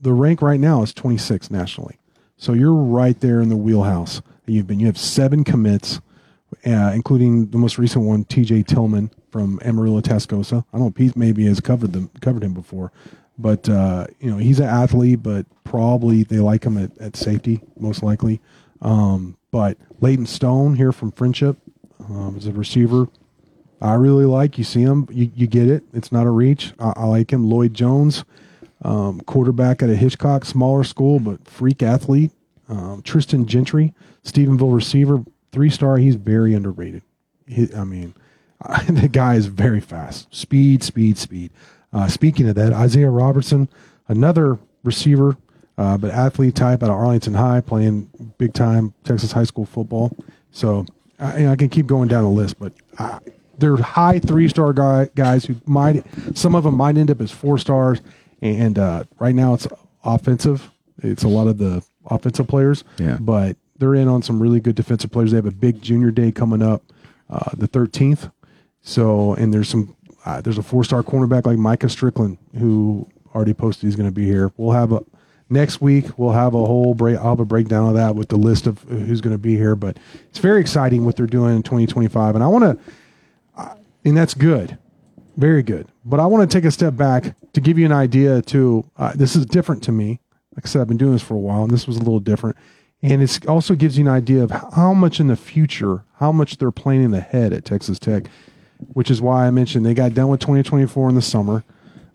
[0.00, 1.98] the rank right now is 26 nationally
[2.36, 6.00] so you're right there in the wheelhouse you've been you have seven commits
[6.66, 10.94] uh, including the most recent one tj tillman from amarillo tascosa i don't know if
[10.94, 12.92] Pete maybe has covered them covered him before
[13.40, 17.60] but uh, you know he's an athlete, but probably they like him at, at safety
[17.78, 18.40] most likely.
[18.82, 21.56] Um, but Leighton Stone here from Friendship
[22.00, 23.08] um, is a receiver.
[23.80, 24.58] I really like.
[24.58, 25.82] You see him, you, you get it.
[25.92, 26.72] It's not a reach.
[26.78, 27.48] I, I like him.
[27.48, 28.24] Lloyd Jones,
[28.82, 32.32] um, quarterback at a Hitchcock smaller school, but freak athlete.
[32.68, 35.96] Um, Tristan Gentry, Stephenville receiver, three star.
[35.96, 37.02] He's very underrated.
[37.46, 38.14] He, I mean,
[38.88, 40.32] the guy is very fast.
[40.34, 41.50] Speed, speed, speed.
[41.92, 43.68] Uh, speaking of that, Isaiah Robertson,
[44.08, 45.36] another receiver,
[45.76, 50.16] uh, but athlete type out of Arlington High, playing big time Texas high school football.
[50.52, 50.86] So
[51.18, 53.18] I, you know, I can keep going down the list, but uh,
[53.60, 56.04] they're high three star guy, guys who might,
[56.36, 58.00] some of them might end up as four stars.
[58.42, 59.68] And uh, right now it's
[60.04, 60.70] offensive.
[61.02, 63.18] It's a lot of the offensive players, Yeah.
[63.20, 65.30] but they're in on some really good defensive players.
[65.30, 66.82] They have a big junior day coming up
[67.30, 68.30] uh, the 13th.
[68.82, 73.54] So, and there's some, uh, there's a four star cornerback like Micah Strickland who already
[73.54, 74.52] posted he's going to be here.
[74.56, 75.02] We'll have a,
[75.48, 78.36] next week, we'll have a whole break, I'll have a breakdown of that with the
[78.36, 79.76] list of who's going to be here.
[79.76, 82.34] But it's very exciting what they're doing in 2025.
[82.34, 82.92] And I want to,
[84.04, 84.78] and that's good,
[85.36, 85.88] very good.
[86.04, 89.12] But I want to take a step back to give you an idea To Uh,
[89.14, 90.20] this is different to me.
[90.56, 92.20] Like I said, I've been doing this for a while, and this was a little
[92.20, 92.56] different.
[93.02, 96.58] And it also gives you an idea of how much in the future, how much
[96.58, 98.24] they're planning ahead at Texas Tech,
[98.92, 101.64] which is why I mentioned they got done with 2024 in the summer,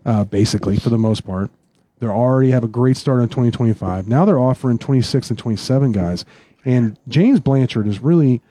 [0.04, 1.50] uh, basically for the most part.
[1.98, 4.06] They already have a great start on 2025.
[4.06, 6.24] Now they're offering 26 and 27 guys.
[6.64, 8.42] And James Blanchard is really,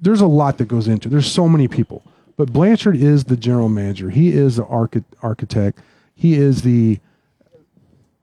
[0.00, 1.08] there's a lot that goes into.
[1.08, 2.06] There's so many people.
[2.36, 4.10] But Blanchard is the general manager.
[4.10, 5.80] He is the archi- architect.
[6.14, 6.98] He is the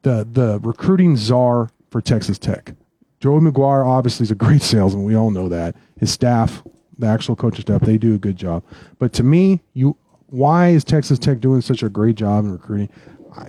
[0.04, 2.74] the the recruiting czar for Texas Tech.
[3.20, 5.04] Joey McGuire obviously is a great salesman.
[5.04, 5.76] We all know that.
[6.00, 6.64] His staff,
[6.98, 8.64] the actual coaching staff, they do a good job.
[9.00, 9.96] But to me, you
[10.28, 12.90] why is Texas Tech doing such a great job in recruiting?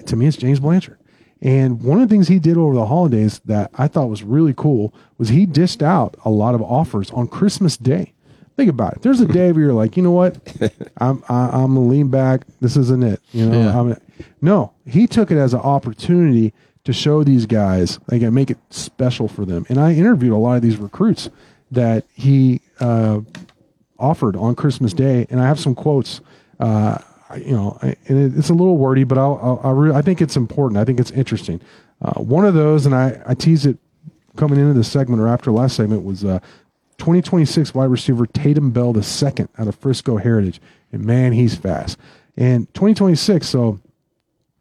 [0.07, 0.98] To me, it's James Blanchard.
[1.40, 4.54] And one of the things he did over the holidays that I thought was really
[4.56, 8.13] cool was he dished out a lot of offers on Christmas Day.
[8.57, 9.03] Think about it.
[9.03, 10.37] There's a day where you're like, you know what,
[10.98, 12.42] I'm I, I'm gonna lean back.
[12.61, 13.21] This isn't it.
[13.33, 13.81] You know, Yeah.
[13.81, 13.96] I'm,
[14.40, 14.73] no.
[14.87, 16.53] He took it as an opportunity
[16.85, 19.65] to show these guys, like, make it special for them.
[19.69, 21.31] And I interviewed a lot of these recruits
[21.71, 23.21] that he uh,
[23.98, 26.21] offered on Christmas Day, and I have some quotes.
[26.61, 26.98] Uh,
[27.31, 29.94] I- you know, I- and it, it's a little wordy, but I'll, I'll, I'll re-
[29.94, 30.79] I think it's important.
[30.79, 31.61] I think it's interesting.
[32.03, 33.79] Uh, one of those, and I, I teased it
[34.37, 36.40] coming into the segment or after last segment, was uh,
[36.99, 40.61] 2026 wide receiver Tatum Bell the second out of Frisco Heritage,
[40.93, 41.99] and man, he's fast.
[42.37, 43.81] And 2026, so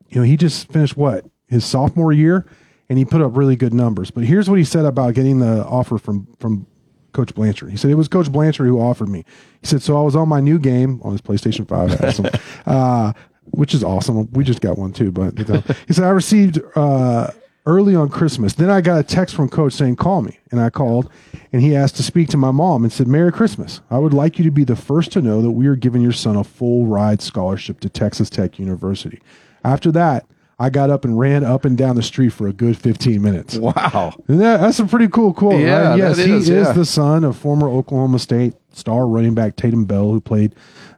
[0.09, 2.45] you know, he just finished what his sophomore year,
[2.89, 4.11] and he put up really good numbers.
[4.11, 6.67] But here's what he said about getting the offer from from
[7.13, 7.71] Coach Blanchard.
[7.71, 9.25] He said it was Coach Blanchard who offered me.
[9.61, 9.97] He said so.
[9.97, 12.27] I was on my new game on his PlayStation Five, awesome,
[12.65, 13.13] uh,
[13.45, 14.29] which is awesome.
[14.31, 15.11] We just got one too.
[15.11, 17.31] But you know, he said I received uh,
[17.65, 18.53] early on Christmas.
[18.53, 21.09] Then I got a text from Coach saying call me, and I called,
[21.51, 23.81] and he asked to speak to my mom and said Merry Christmas.
[23.89, 26.11] I would like you to be the first to know that we are giving your
[26.11, 29.21] son a full ride scholarship to Texas Tech University.
[29.63, 30.25] After that,
[30.59, 33.55] I got up and ran up and down the street for a good 15 minutes.
[33.55, 34.13] Wow.
[34.27, 35.97] That, that's a pretty cool quote, Yeah, right?
[35.97, 40.11] Yes, he is, is the son of former Oklahoma State star running back Tatum Bell,
[40.11, 40.53] who played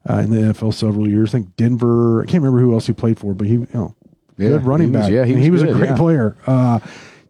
[0.09, 1.30] uh, in the NFL several years.
[1.30, 2.24] I think Denver.
[2.24, 3.95] I can't remember who else he played for, but he, you know,
[4.38, 5.12] Yeah, good running he was- back.
[5.12, 5.96] yeah, he And was a great yeah.
[5.98, 6.36] player.
[6.48, 6.80] Uh,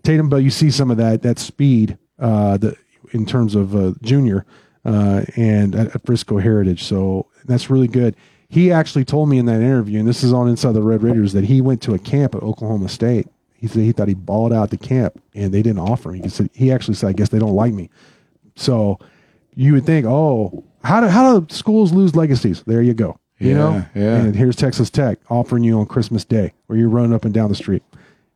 [0.03, 2.75] Tatum but you see some of that that speed uh, the,
[3.11, 4.45] in terms of uh, junior
[4.85, 6.83] uh, and at, at Frisco Heritage.
[6.83, 8.15] So that's really good.
[8.49, 11.33] He actually told me in that interview, and this is on Inside the Red Raiders,
[11.33, 13.27] that he went to a camp at Oklahoma State.
[13.55, 16.21] He said he thought he balled out the camp, and they didn't offer him.
[16.23, 17.89] He said he actually said, "I guess they don't like me."
[18.55, 18.99] So
[19.55, 22.61] you would think, oh, how do how do schools lose legacies?
[22.67, 23.17] There you go.
[23.43, 24.15] You Yeah, know, yeah.
[24.17, 27.49] And here's Texas Tech offering you on Christmas Day, where you're running up and down
[27.49, 27.83] the street.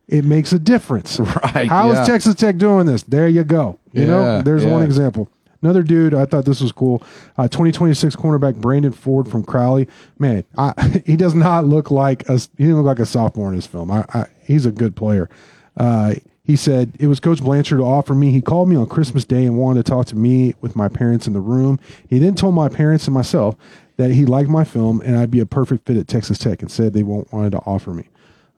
[0.06, 1.18] It makes a difference.
[1.54, 2.04] Right, How is yeah.
[2.04, 3.02] Texas Tech doing this?
[3.02, 3.78] There you go.
[3.92, 5.28] You Yeah, know, there's one example.
[5.60, 7.02] Another dude, I thought this was cool.
[7.36, 9.88] Uh, 2026 cornerback Brandon Ford from Crowley.
[10.18, 13.54] Man, I, he does not look like a he didn't look like a sophomore in
[13.54, 13.90] his film.
[13.90, 15.28] I, I, he's a good player.
[15.76, 18.30] Uh, he said it was Coach Blanchard who offered me.
[18.30, 21.26] He called me on Christmas Day and wanted to talk to me with my parents
[21.26, 21.78] in the room.
[22.08, 23.56] He then told my parents and myself
[23.98, 26.70] that he liked my film and I'd be a perfect fit at Texas Tech and
[26.70, 28.08] said they won't wanted to offer me.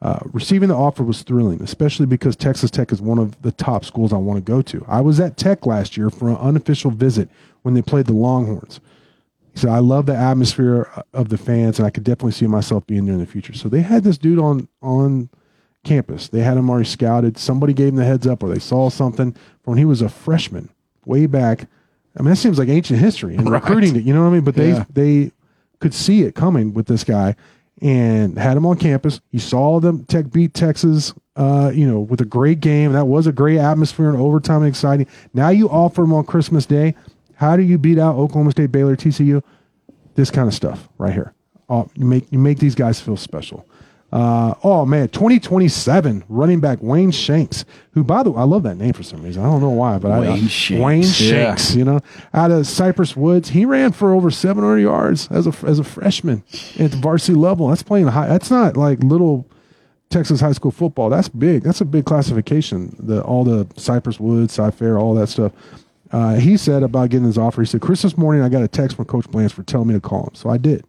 [0.03, 3.85] Uh, receiving the offer was thrilling, especially because Texas Tech is one of the top
[3.85, 4.85] schools I want to go to.
[4.87, 7.29] I was at Tech last year for an unofficial visit
[7.63, 8.81] when they played the Longhorns.
[9.53, 12.87] He said, I love the atmosphere of the fans, and I could definitely see myself
[12.87, 13.53] being there in the future.
[13.53, 15.29] So they had this dude on on
[15.85, 16.29] campus.
[16.29, 17.37] They had him already scouted.
[17.37, 20.09] Somebody gave him the heads up, or they saw something from when he was a
[20.09, 20.71] freshman,
[21.05, 21.67] way back.
[22.19, 23.63] I mean, that seems like ancient history and Right.
[23.63, 24.03] recruiting it.
[24.05, 24.45] You know what I mean?
[24.45, 24.85] But they Yeah.
[24.93, 25.33] they
[25.81, 27.37] could see it coming with this guy
[27.81, 29.21] and had him on campus.
[29.31, 32.93] You saw them Tech beat Texas, uh, you know, with a great game.
[32.93, 35.07] That was a great atmosphere and overtime and exciting.
[35.33, 36.95] Now you offer him on Christmas Day.
[37.37, 39.43] How do you beat out Oklahoma State, Baylor, TCU?
[40.17, 41.33] This kind of stuff right here.
[41.71, 43.65] Uh, you make you make these guys feel special.
[44.13, 48.75] Uh, oh man, 2027 running back Wayne Shanks, who by the way, I love that
[48.75, 49.43] name for some reason.
[49.43, 51.09] I don't know why, but Wayne I, Shanks, Wayne yeah.
[51.09, 52.01] Shanks, you know,
[52.35, 56.43] out of Cypress Woods, he ran for over 700 yards as a as a freshman
[56.79, 57.69] at the varsity level.
[57.69, 58.27] That's playing high.
[58.27, 59.47] That's not like little
[60.11, 61.09] Texas high school football.
[61.09, 61.63] That's big.
[61.63, 62.97] That's a big classification.
[62.99, 65.53] The all the Cypress Woods, Cy Fair, all that stuff.
[66.11, 67.63] Uh, he said about getting his offer.
[67.63, 70.25] He said Christmas morning I got a text from Coach Blanchard telling me to call
[70.25, 70.35] him.
[70.35, 70.85] So I did.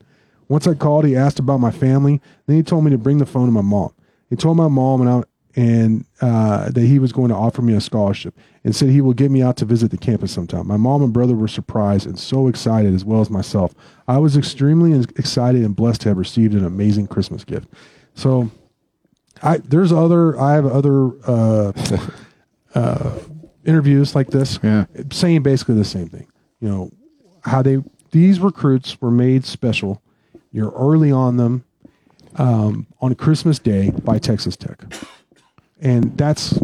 [0.52, 2.20] Once I called, he asked about my family.
[2.45, 3.93] Then he told me to bring the phone to my mom.
[4.30, 5.24] He told my mom and I
[5.56, 9.14] and uh, that he was going to offer me a scholarship and said he will
[9.14, 10.68] get me out to visit the campus sometime.
[10.68, 13.74] My mom and brother were surprised and so excited as well as myself.
[14.10, 17.70] I was extremely excited and blessed to have received an amazing Christmas gift.
[18.14, 18.52] So
[19.41, 21.72] I there's other I have other uh,
[22.76, 23.20] uh,
[23.64, 24.86] interviews like this Yeah.
[25.14, 26.28] saying basically the same thing.
[26.60, 26.91] You know
[27.45, 27.82] how they
[28.12, 30.02] these recruits were made special.
[30.52, 31.64] You're early on them
[32.36, 34.84] um, on Christmas Day by Texas Tech,
[35.82, 36.60] and that's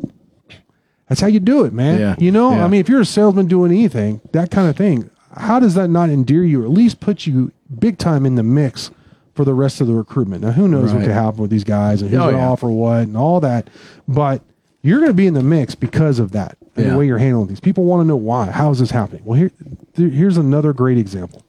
[1.07, 1.99] that's how you do it, man.
[1.99, 2.15] Yeah.
[2.17, 2.65] You know, Yeah.
[2.65, 5.89] I mean, if you're a salesman doing anything, that kind of thing, how does that
[5.89, 8.91] not endear you, or at least put you big time in the mix
[9.33, 10.43] for the rest of the recruitment?
[10.43, 11.05] Now, who knows what Right.
[11.05, 12.49] could happen with these guys and who's Oh, going to yeah.
[12.49, 13.69] offer what and all that,
[14.07, 14.41] but
[14.81, 16.91] you're going to be in the mix because of that and Yeah.
[16.91, 17.61] the way you're handling things.
[17.61, 18.47] People want to know why.
[18.51, 19.21] How is this happening?
[19.23, 19.51] Well, here,
[19.95, 21.41] there- here's another great example.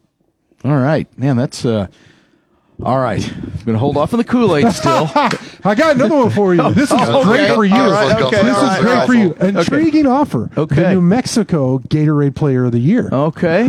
[0.64, 1.36] All right, man.
[1.36, 1.88] That's uh.
[2.82, 5.10] All right, I'm gonna hold off on the Kool Aid still.
[5.14, 6.72] I got another one for you.
[6.74, 7.74] This is Oh, great for you.
[7.74, 9.34] All right, okay, this all is right, great for you.
[9.58, 10.48] Intriguing offer.
[10.56, 10.74] Okay.
[10.76, 13.08] The New Mexico Gatorade Player of the Year.
[13.12, 13.68] Okay.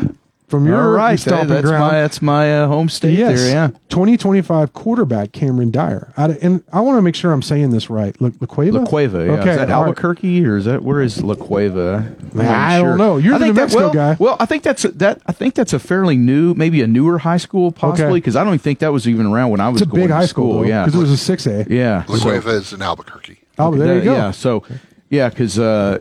[0.50, 1.80] From your All right, stomping that's ground.
[1.82, 3.52] my that's my uh, home state yes, there.
[3.52, 6.12] Yeah, 2025 quarterback Cameron Dyer.
[6.18, 8.20] I, and I want to make sure I'm saying this right.
[8.20, 8.80] La, La Cueva?
[8.80, 9.26] La Cueva.
[9.26, 9.32] Yeah.
[9.34, 9.88] Okay, is that all right.
[9.89, 12.16] Albuquerque or is that where is La Cueva?
[12.34, 13.18] I'm not I don't know.
[13.18, 14.16] You're I the think New that- well, guy.
[14.20, 15.22] Well, I think that's a, that.
[15.28, 18.14] I think that's a fairly new, maybe a newer high school, possibly Okay.
[18.16, 20.04] because I don't even think that was even around when I was It's a going
[20.04, 21.66] big to high school, Yeah, because it was a six A.
[21.70, 22.04] yeah.
[22.08, 23.39] La so- Cueva is in Albuquerque.
[23.60, 24.14] Oh, there you go.
[24.14, 24.32] Yeah.
[24.32, 24.64] So,
[25.10, 26.00] yeah, because uh,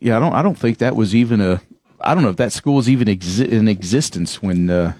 [0.00, 1.60] yeah, I don't I don't think that was even a.
[2.00, 4.92] I don't know if that school was even exi- in existence when uh,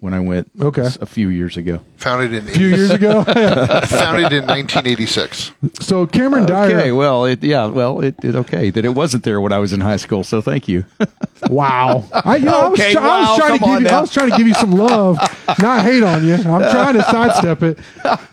[0.00, 0.50] when I went.
[0.60, 0.82] Okay.
[0.82, 1.80] s- A few years ago.
[1.96, 3.24] Founded in A few years ago.
[3.24, 5.52] founded in 1986.
[5.80, 6.66] so Cameron Dyer.
[6.76, 6.92] Okay.
[6.92, 7.66] Well, it yeah.
[7.66, 10.22] Well, it, it okay that it wasn't there when I was in high school.
[10.24, 10.84] So thank you.
[11.48, 12.04] Wow.
[12.12, 13.88] I, you know, Okay, I was, I was wow, trying to come give on you,
[13.96, 15.18] I was trying to give you some love,
[15.60, 16.34] not hate on you.
[16.34, 16.42] I'm
[16.72, 17.78] trying to sidestep it.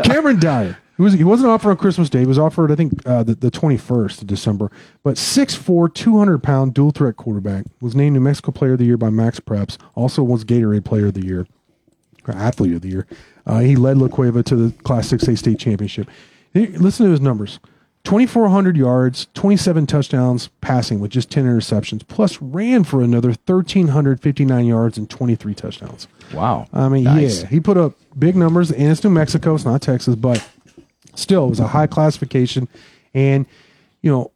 [0.03, 0.75] Cameron Dyer.
[0.97, 2.19] He, was, he wasn't offered on Christmas Day.
[2.21, 4.71] He was offered, I think, uh, the, the 21st of December.
[5.03, 8.97] But 6'4", 200 pound dual threat quarterback was named New Mexico Player of the Year
[8.97, 9.77] by Max Preps.
[9.95, 11.47] Also was Gatorade Player of the Year,
[12.27, 13.07] or Athlete of the Year.
[13.45, 16.07] Uh, he led La Cueva to the Class 6A state championship.
[16.53, 17.59] Hey, Listen to his numbers.
[18.05, 24.97] 2,400 yards, 27 touchdowns passing with just 10 interceptions, plus ran for another 1,359 yards
[24.97, 26.07] and 23 touchdowns.
[26.31, 26.67] Wow.
[26.71, 27.41] I mean, Nice.
[27.41, 30.47] yeah, he put up big numbers, and it's New Mexico, it's not Texas, but
[31.15, 32.67] still, it was a high classification.
[33.13, 33.45] And,
[34.01, 34.31] you know,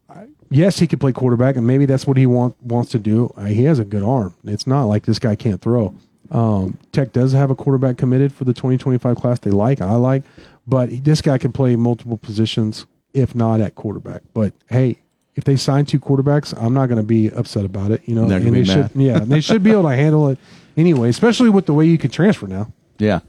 [0.49, 3.33] yes, he could play quarterback, and maybe that's what he want, wants to do.
[3.37, 4.35] Uh, he has a good arm.
[4.43, 5.93] It's not like this guy can't throw.
[6.31, 10.23] Um, Tech does have a quarterback committed for the 2025 class they like, I like,
[10.67, 14.21] but this guy can play multiple positions, if not at quarterback.
[14.33, 14.99] But hey,
[15.35, 18.01] if they sign two quarterbacks, I'm not going to be upset about it.
[18.05, 18.67] You know, and they mad.
[18.67, 20.37] should, yeah, they should be able to handle it
[20.77, 22.71] anyway, especially with the way you can transfer now.
[22.99, 23.21] Yeah.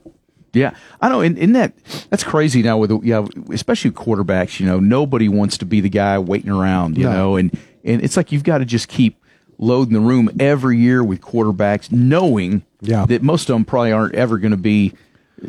[0.52, 1.20] Yeah, I know.
[1.20, 1.72] In, in that,
[2.10, 2.76] that's crazy now.
[2.78, 4.58] With yeah, especially quarterbacks.
[4.60, 6.98] You know, nobody wants to be the guy waiting around.
[6.98, 7.12] You No.
[7.12, 9.16] know, and and it's like you've got to just keep
[9.58, 13.06] loading the room every year with quarterbacks, knowing Yeah.
[13.06, 14.92] that most of them probably aren't ever going to be.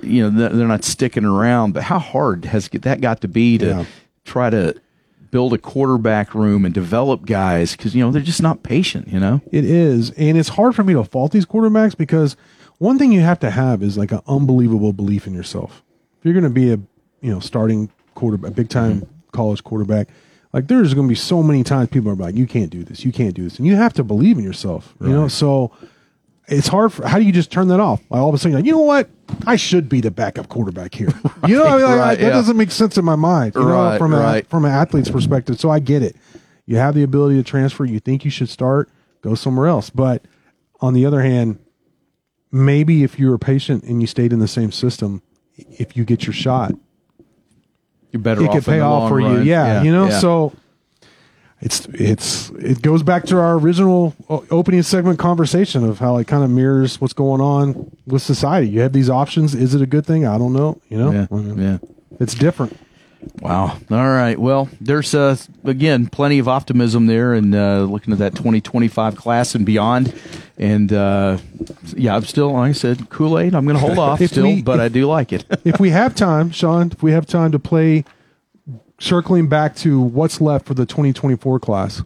[0.04, 1.74] You know, they're they're not sticking around.
[1.74, 3.86] But how hard has that got to be to Yeah.
[4.24, 4.76] try to
[5.32, 9.08] build a quarterback room and develop guys because you know they're just not patient.
[9.08, 9.42] You know.
[9.52, 12.36] It is, and it's hard for me to fault these quarterbacks because
[12.82, 15.84] one thing you have to have is like an unbelievable belief in yourself.
[16.18, 16.80] If you're going to be a
[17.22, 19.30] you know starting quarterback, a big time mm-hmm.
[19.32, 20.08] college quarterback,
[20.52, 23.06] like there's going to be so many times people are like, "You can't do this,
[23.06, 24.96] you can't do this," and you have to believe in yourself.
[25.00, 25.72] You know, so
[26.48, 26.92] it's hard.
[26.92, 28.02] For, how do you just turn that off?
[28.10, 29.12] Like all of a sudden, you're like, you know what?
[29.46, 31.10] I should be the backup quarterback here.
[31.48, 32.30] you know, I mean, like, right, that yeah.
[32.32, 33.54] doesn't make sense in my mind.
[33.54, 34.44] You know, from right.
[34.44, 35.60] a, from an athlete's perspective.
[35.60, 36.16] So I get it.
[36.66, 37.86] You have the ability to transfer.
[37.86, 38.90] You think you should start,
[39.22, 39.92] go somewhere else.
[39.92, 40.26] But
[40.80, 41.60] on the other hand,
[42.52, 45.22] maybe if you were patient and you stayed in the same system,
[45.58, 46.74] if you get your shot,
[48.12, 49.28] You're better it off could in pay the off for you.
[49.28, 49.46] run.
[49.46, 50.08] Yeah, you know.
[50.08, 50.20] yeah.
[50.20, 50.54] So
[51.62, 56.28] it's it's it goes back to our original uh, opening segment conversation of how it
[56.28, 58.68] kind of mirrors what's going on with society.
[58.70, 59.54] You have these options.
[59.54, 60.26] Is it a good thing?
[60.26, 60.82] I don't know.
[60.90, 61.78] You know, Yeah, I mean, yeah.
[62.20, 62.78] it's different.
[63.42, 63.78] Wow.
[63.90, 64.38] All right.
[64.38, 69.56] Well, there's uh, again plenty of optimism there, and uh, looking at that 2025 class
[69.56, 70.14] and beyond.
[70.58, 71.38] And uh,
[71.96, 73.56] yeah, I'm still, like I said, Kool Aid.
[73.56, 75.46] I'm going to hold off still, we- but I do like it.
[75.64, 78.06] if we have time, Sean, if we have time to play,
[79.00, 82.04] circling back to what's left for the 2024 class,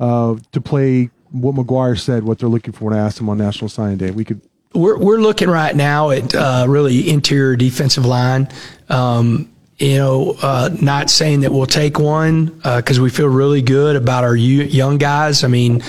[0.00, 3.38] uh, to play what McGuire said, what they're looking for, and I asked him on
[3.38, 4.10] National Signing Day.
[4.10, 4.40] We could.
[4.74, 8.48] We're we're looking right now at uh, really interior defensive line.
[8.90, 13.96] Um, you know, uh, not saying that we'll take one because we feel really good
[13.96, 15.44] about our young guys.
[15.44, 15.82] I mean,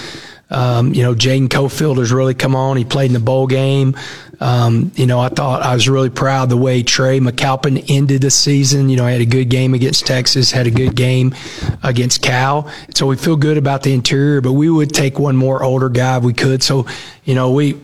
[0.50, 2.78] um, you know, Jaden Cofield has really come on.
[2.78, 3.96] He played in the bowl game.
[4.40, 8.30] Um, you know, I thought I was really proud the way Trey McAlpin ended the
[8.30, 8.88] season.
[8.88, 11.34] You know, he had a good game against Texas, had a good game
[11.82, 12.72] against Cal.
[12.94, 16.18] So we feel good about the interior, but we would take one more older guy
[16.18, 16.62] if we could.
[16.62, 16.86] So,
[17.26, 17.82] you know, we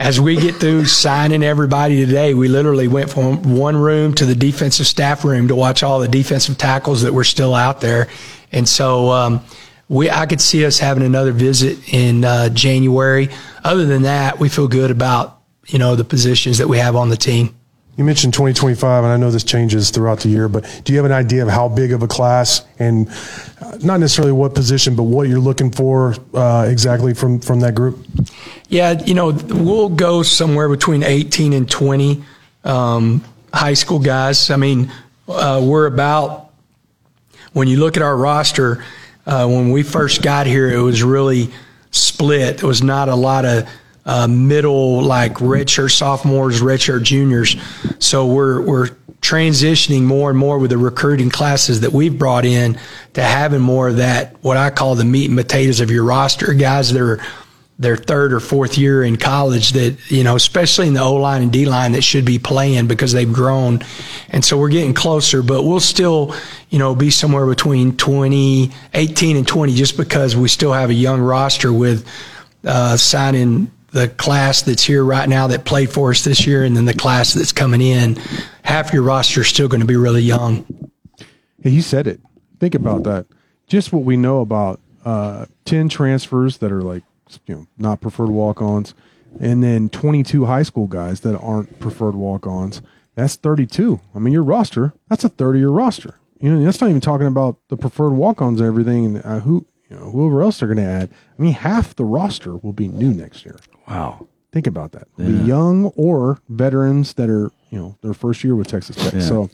[0.00, 4.34] as we get through signing everybody today, we literally went from one room to the
[4.34, 8.08] defensive staff room to watch all the defensive tackles that were still out there.
[8.50, 9.44] And so, um,
[9.90, 13.28] we, I could see us having another visit in uh, January.
[13.62, 17.10] Other than that, we feel good about, you know, the positions that we have on
[17.10, 17.54] the team.
[18.00, 21.04] You mentioned 2025, and I know this changes throughout the year, but do you have
[21.04, 23.06] an idea of how big of a class and
[23.60, 27.74] uh, not necessarily what position, but what you're looking for uh, exactly from, from that
[27.74, 27.98] group?
[28.70, 32.24] Yeah, you know, we'll go somewhere between 18 and 20
[32.64, 33.22] um,
[33.52, 34.48] high school guys.
[34.48, 34.90] I mean,
[35.28, 36.52] uh, we're about,
[37.52, 38.82] when you look at our roster,
[39.26, 41.50] uh, when we first got here, it was really
[41.90, 42.56] split.
[42.56, 43.68] There was not a lot of
[44.04, 47.56] uh, middle, like redshirt sophomores, redshirt juniors.
[47.98, 48.88] So we're, we're
[49.20, 52.78] transitioning more and more with the recruiting classes that we've brought in
[53.14, 56.52] to having more of that, what I call the meat and potatoes of your roster,
[56.54, 57.20] guys that are
[57.78, 61.42] their third or fourth year in college that, you know, especially in the O line
[61.42, 63.80] and D line that should be playing because they've grown.
[64.28, 66.34] And so we're getting closer, but we'll still,
[66.68, 70.94] you know, be somewhere between 20, 18 and 20 just because we still have a
[70.94, 72.06] young roster with
[72.66, 76.76] uh, signing the class that's here right now that played for us this year and
[76.76, 78.16] then the class that's coming in.
[78.62, 80.64] Half your roster is still going to be really young.
[81.62, 82.20] Hey, you said it.
[82.58, 83.26] Think about that.
[83.66, 87.02] Just what we know about uh, 10 transfers that are like,
[87.46, 88.94] you know, not preferred walk ons,
[89.40, 92.82] and then 22 high school guys that aren't preferred walk ons.
[93.14, 94.00] That's 32.
[94.14, 96.14] I mean, your roster, that's a 30 year roster.
[96.40, 99.66] You know, that's not even talking about the preferred walk ons and everything uh, who,
[99.88, 101.10] you know, whoever else they're going to add.
[101.38, 103.58] I mean, half the roster will be new next year.
[103.90, 104.28] Wow.
[104.52, 105.08] Think about that.
[105.16, 105.26] Yeah.
[105.26, 109.12] Be young or veterans that are, you know, their first year with Texas Tech.
[109.12, 109.20] Yeah.
[109.20, 109.50] So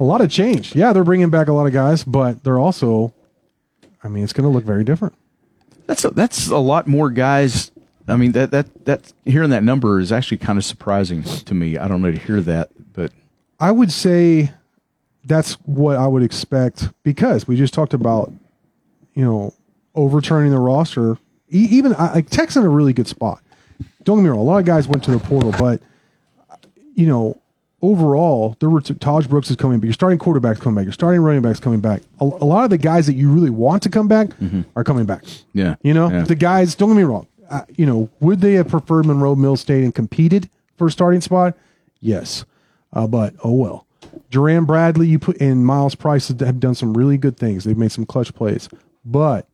[0.00, 0.74] a lot of change.
[0.74, 3.14] Yeah, they're bringing back a lot of guys, but they're also,
[4.02, 5.14] I mean, it's going to look very different.
[5.86, 7.70] That's a, that's a lot more guys.
[8.08, 11.78] I mean that that that hearing that number is actually kind of surprising to me.
[11.78, 13.12] I don't know to hear that, but
[13.60, 14.52] I would say
[15.24, 18.32] that's what I would expect because we just talked about,
[19.14, 19.54] you know,
[19.94, 21.16] overturning the roster.
[21.52, 23.42] Even like Tech's in a really good spot.
[24.04, 25.80] Don't get me wrong; a lot of guys went to the portal, but
[26.94, 27.40] you know,
[27.80, 29.84] overall, there were Tahj Brooks is coming back.
[29.84, 30.84] Your starting quarterback's coming back.
[30.84, 32.02] Your starting running back's coming back.
[32.20, 34.30] A, a lot of the guys that you really want to come back
[34.76, 35.24] are coming back.
[35.52, 36.22] yeah, You know, yeah.
[36.22, 36.74] the guys.
[36.74, 37.26] Don't get me wrong.
[37.50, 40.48] Uh, you know, would they have preferred Monroe Mill State and competed
[40.78, 41.56] for a starting spot?
[42.00, 42.44] Yes,
[42.92, 43.86] uh, but oh well.
[44.30, 47.64] Jerand Bradley, you put in Myles Price have done some really good things.
[47.64, 48.68] They've made some clutch plays,
[49.04, 49.46] but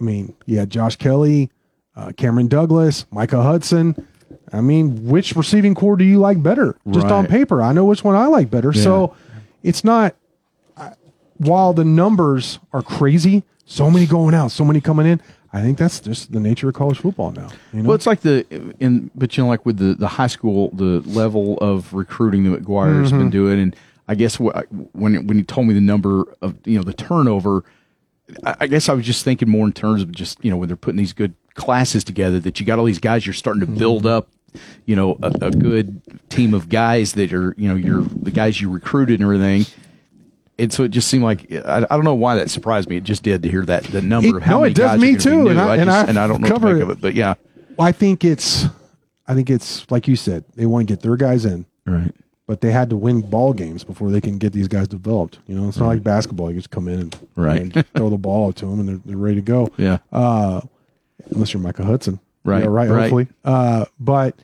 [0.00, 1.50] I mean, yeah, Josh Kelly,
[1.96, 4.06] uh, Cameron Douglas, Micah Hudson.
[4.52, 6.76] I mean, which receiving corps do you like better?
[6.90, 8.72] Just on paper, I know which one I like better.
[8.72, 9.14] So
[9.62, 10.14] it's not.
[10.76, 10.94] I-
[11.38, 15.20] While the numbers are crazy, so many going out, so many coming in.
[15.52, 17.48] I think that's just the nature of college football now.
[17.72, 17.88] You know?
[17.88, 18.44] Well, it's like the
[18.78, 22.62] in, but you know, like with the the high school, the level of recruiting that
[22.64, 23.32] McGuire's been Mhm.
[23.32, 23.76] doing, and
[24.06, 27.64] I guess what, when when you told me the number of you know the turnover,
[28.44, 30.76] I, guess I was just thinking more in terms of just you know when they're
[30.76, 33.78] putting these good classes together, that you got all these guys, you're starting to mm-hmm.
[33.78, 34.28] build up,
[34.86, 36.00] you know, a, a good
[36.30, 39.66] team of guys that are you know you're the guys you recruited and everything.
[40.58, 42.98] And so it just seemed like I, I don't know why that surprised me.
[42.98, 44.90] It just did to hear that the number It- of how no, many it does
[44.90, 45.48] guys are me gonna be too, new.
[45.50, 46.82] and I- and just, I and I don't know what to cover make it.
[46.82, 47.34] of it, but yeah.
[47.78, 48.66] I think it's,
[49.26, 52.12] I think it's like you said, they want to get their guys in, right?
[52.50, 55.38] But they had to win ball games before they can get these guys developed.
[55.46, 57.60] You know, it's not like basketball; you just come in and, Right.
[57.62, 59.68] and throw the ball to them, and they're, they're ready to go.
[59.78, 59.98] Yeah.
[60.10, 60.60] Uh,
[61.30, 62.90] unless you're Micah Hudson, Right, Yeah, right.
[62.90, 63.00] right.
[63.02, 64.34] Hopefully, uh, but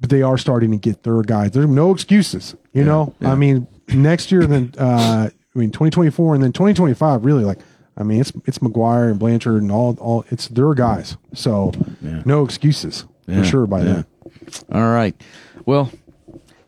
[0.00, 1.50] but they are starting to get their guys.
[1.50, 2.54] There's no excuses.
[2.72, 7.24] You know, I mean, next year, then uh, I mean, 2024, and then 2025.
[7.24, 7.58] Really, like,
[7.96, 10.24] I mean, it's it's McGuire and Blanchard and all all.
[10.30, 11.16] It's their guys.
[11.34, 11.72] So
[12.24, 13.84] no excuses Yeah, for sure by yeah.
[13.84, 14.04] then.
[14.70, 15.20] All right.
[15.66, 15.90] Well,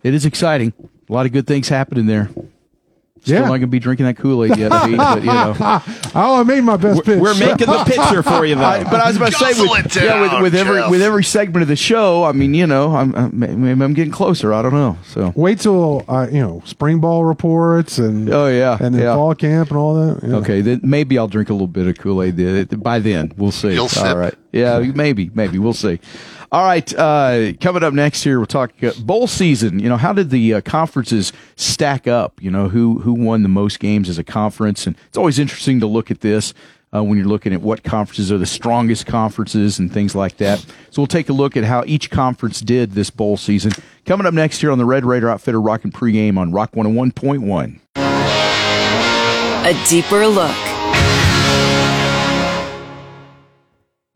[0.03, 0.73] it is exciting.
[1.09, 2.31] A lot of good things happening there.
[3.23, 3.41] Still Yeah.
[3.41, 5.55] not going to be drinking that Kool Aid yet, Pete, but you know.
[6.15, 7.21] oh, I made my best pitch.
[7.21, 10.03] We're making the picture for I- but I was about to say, Guzzle with, it
[10.03, 12.97] yeah, with, down, with every with every segment of the show, I mean, you know,
[12.97, 14.55] I'm, I'm maybe I'm getting closer.
[14.55, 14.97] I don't know.
[15.05, 19.15] So Wait till uh, you know spring ball reports and oh yeah, and then yeah.
[19.15, 20.27] fall camp and all that.
[20.27, 20.37] Yeah.
[20.37, 22.39] Okay, then maybe I'll drink a little bit of Kool Aid.
[22.83, 23.75] By then, we'll see.
[23.75, 24.17] You'll All sip.
[24.17, 24.35] right.
[24.51, 26.01] Yeah, maybe, maybe we'll see.
[26.53, 26.93] All right.
[26.95, 29.79] Uh, coming up next here, we'll talk uh, bowl season.
[29.79, 32.43] You know, how did the uh, conferences stack up?
[32.43, 34.87] You know, who who won the most games as a conference?
[34.87, 36.53] And it's always interesting to look at this.
[36.93, 40.59] Uh, when you're looking at what conferences are the strongest conferences and things like that.
[40.91, 43.71] So we'll take a look at how each conference did this bowl season.
[44.07, 47.79] Coming up next here on the Red Raider Outfitter Rockin' Pregame on Rock 101.1.
[49.63, 50.80] A deeper look.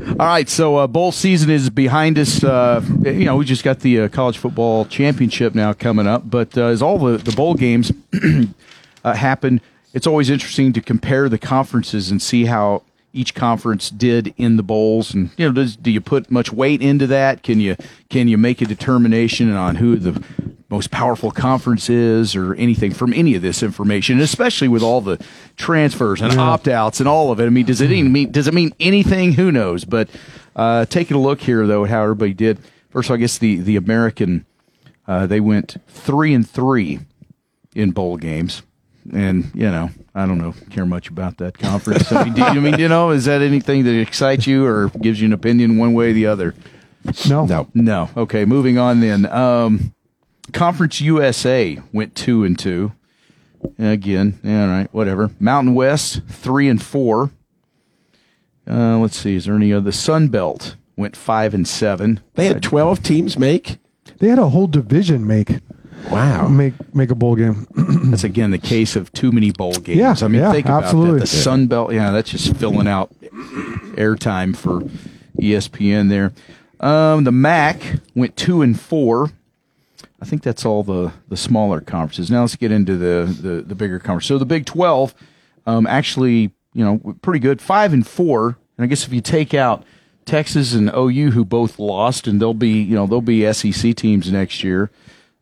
[0.06, 2.44] All right, so uh, bowl season is behind us.
[2.44, 6.56] Uh, you know, we just got the uh, college football championship now coming up, but
[6.56, 7.90] uh, as all the, the bowl games
[9.04, 9.60] uh, happen,
[9.92, 12.82] it's always interesting to compare the conferences and see how
[13.14, 15.14] each conference did in the bowls.
[15.14, 17.42] And you know, does, do you put much weight into that?
[17.42, 17.76] Can you
[18.10, 20.22] can you make a determination on who the
[20.74, 24.20] most powerful conferences or anything from any of this information?
[24.20, 25.24] Especially with all the
[25.56, 27.46] transfers and opt outs and all of it.
[27.46, 29.32] I mean, does it even mean does it mean anything?
[29.34, 29.84] Who knows?
[29.84, 30.08] But
[30.56, 32.58] uh, taking a look here though at how everybody did.
[32.90, 34.46] First, of all, I guess the the American
[35.06, 37.00] uh, they went three and three
[37.74, 38.62] in bowl games,
[39.12, 42.10] and you know I don't know care much about that conference.
[42.12, 44.88] I mean, do you, I mean, you know, is that anything that excites you or
[45.00, 46.54] gives you an opinion one way or the other?
[47.28, 48.10] No, no, no.
[48.16, 49.26] Okay, moving on then.
[49.26, 49.93] Um,
[50.52, 52.92] Conference USA went two and two.
[53.78, 55.30] Again, yeah, all right, whatever.
[55.40, 57.30] Mountain West three and four.
[58.68, 59.36] Uh, let's see.
[59.36, 59.84] Is there any other?
[59.86, 62.20] The Sun Belt went five and seven.
[62.34, 63.78] They had 12 teams make.
[64.18, 65.60] They had a whole division make
[66.10, 66.48] Wow.
[66.48, 67.66] make make a bowl game.
[68.10, 69.98] That's again the case of too many bowl games.
[69.98, 71.14] Yeah, I mean, yeah, think about absolutely.
[71.20, 71.20] that.
[71.22, 73.10] The Sun Belt, yeah, that's just filling out
[73.96, 74.82] airtime for
[75.40, 76.32] ESPN there.
[76.80, 77.80] Um, the MAC
[78.14, 79.30] went two and four.
[80.24, 82.30] I think that's all the the smaller conferences.
[82.30, 84.24] Now let's get into the the, the bigger conference.
[84.24, 85.14] So the Big Twelve,
[85.66, 88.56] um, actually, you know, pretty good, five and four.
[88.78, 89.84] And I guess if you take out
[90.24, 94.32] Texas and OU, who both lost, and they'll be you know they'll be SEC teams
[94.32, 94.90] next year.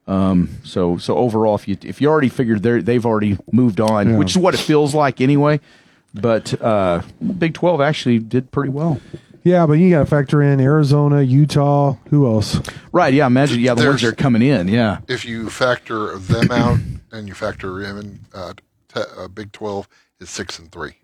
[0.09, 4.11] Um, so so overall, if you if you already figured they they've already moved on,
[4.11, 4.17] Yeah.
[4.17, 5.61] which is what it feels like anyway.
[6.13, 7.03] But uh,
[7.39, 9.01] Big Twelve actually did pretty well.
[9.45, 11.97] Yeah, but you got to factor in Arizona, Utah.
[12.11, 12.61] Who else?
[12.93, 13.13] Right?
[13.13, 13.27] Yeah.
[13.27, 13.61] Imagine.
[13.61, 14.69] Yeah, the ones There's- that are coming in.
[14.69, 14.99] Yeah.
[15.09, 16.79] If you factor them out
[17.11, 18.55] and you factor in, uh,
[18.93, 19.89] te- uh, Big Twelve
[20.21, 20.95] is six and three.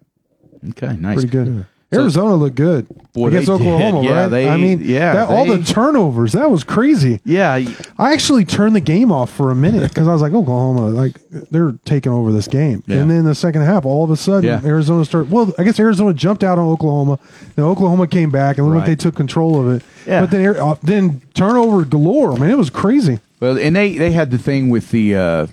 [0.71, 0.97] Okay.
[0.97, 1.17] Nice.
[1.17, 1.67] Pretty good.
[1.91, 3.53] Arizona looked good Boy, against they.
[3.55, 4.29] Oklahoma, Yeah, right?
[4.29, 7.21] they- I mean, yeah, that, all the turnovers that was crazy.
[7.25, 7.55] Yeah.
[7.99, 11.17] I actually turned the game off for a minute because I was like, Oklahoma, like
[11.51, 12.83] they're taking over this game.
[12.87, 12.99] Yeah.
[12.99, 14.61] And then the second half, all of a sudden, Yeah.
[14.65, 15.31] Arizona started.
[15.31, 17.19] Well, I guess Arizona jumped out on Oklahoma.
[17.57, 18.99] Then Oklahoma came back, and looked like Right.
[18.99, 19.83] they took control of it.
[20.07, 20.21] Yeah.
[20.21, 22.37] But then, uh, then turnover galore.
[22.37, 23.21] Man, it was crazy.
[23.41, 25.15] Well, and they they had the thing with the.
[25.17, 25.47] Uh,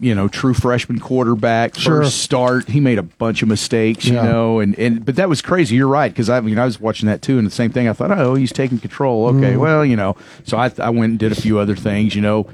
[0.00, 2.02] you know, true freshman quarterback, Sure.
[2.02, 2.68] first start.
[2.68, 5.76] He made a bunch of mistakes, you know, and, and but that was crazy.
[5.76, 7.88] You're right because I mean I was watching that too, and the same thing.
[7.88, 9.26] I thought, oh, he's taking control.
[9.26, 9.58] Okay, Mm.
[9.60, 12.48] well, you know, so I I went and did a few other things, you know,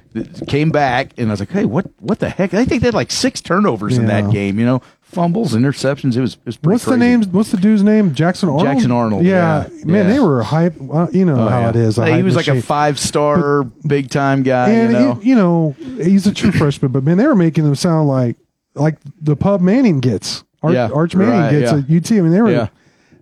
[0.47, 2.55] came back and I was like, hey, what what the heck?
[2.55, 6.17] I think they had like six turnovers in that game, you know, fumbles, interceptions.
[6.17, 7.23] It was it was pretty What's the name?
[7.25, 8.15] What's the dude's name?
[8.15, 8.65] Jackson Arnold.
[8.67, 9.85] Jackson Arnold, Yeah, yeah.
[9.85, 10.13] man, Yeah.
[10.15, 10.75] they were hype.
[10.93, 11.71] Uh, you know Oh, how yeah.
[11.71, 11.97] it is.
[11.97, 15.13] he was like a five star big time guy, and you know.
[15.13, 18.37] it- you know, he's a true freshman, but man, they were making him sound like
[18.75, 20.45] like the pub Manning gets.
[20.63, 22.19] Arch, Yeah, Arch Manning right, gets at UT.
[22.19, 22.71] I mean, they were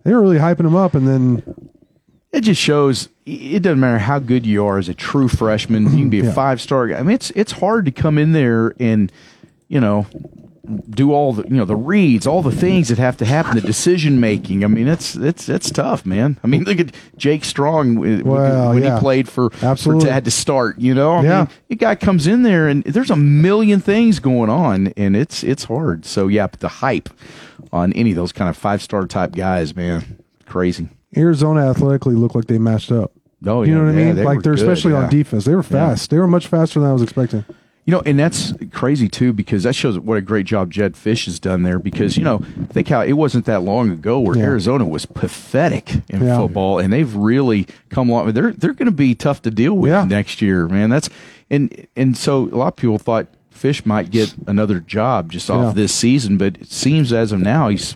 [0.04, 1.42] they were really hyping him up, and then
[2.32, 5.84] it just shows it doesn't matter how good you are as a true freshman.
[5.84, 6.98] You can be a five star guy.
[6.98, 9.10] I mean, it's it's hard to come in there and
[9.68, 10.06] you know
[10.90, 13.60] do all the you know the reads, all the things that have to happen, the
[13.62, 14.62] decision making.
[14.64, 16.38] I mean, it's it's it's tough, man.
[16.44, 18.94] I mean, look at Jake Strong when, Well, when yeah.
[18.96, 20.06] he played for Absolutely.
[20.06, 20.78] for had to start.
[20.78, 21.38] You know, I Yeah.
[21.38, 25.42] mean, the guy comes in there and there's a million things going on, and it's
[25.42, 26.04] it's hard.
[26.04, 27.08] So yeah, but the hype
[27.72, 30.88] on any of those kind of five star type guys, man, crazy.
[31.16, 33.12] Arizona athletically looked like they matched up.
[33.46, 34.16] Oh, you know yeah, what I mean?
[34.16, 35.04] they like they're good, especially yeah.
[35.04, 35.46] on defense.
[35.46, 36.10] They were fast.
[36.10, 37.44] They were much faster than I was expecting.
[37.86, 41.24] You know, and that's crazy too because that shows what a great job Jedd Fisch
[41.24, 41.78] has done there.
[41.78, 44.44] Because you know, think how it wasn't that long ago where Yeah.
[44.44, 46.38] Arizona was pathetic in Yeah.
[46.38, 48.32] football, and they've really come along.
[48.32, 50.04] They're they're going to be tough to deal with Yeah.
[50.04, 50.90] next year, man.
[50.90, 51.08] That's
[51.50, 55.74] and and so a lot of people thought Fish might get another job just off
[55.74, 57.94] this season, but it seems as of now he's.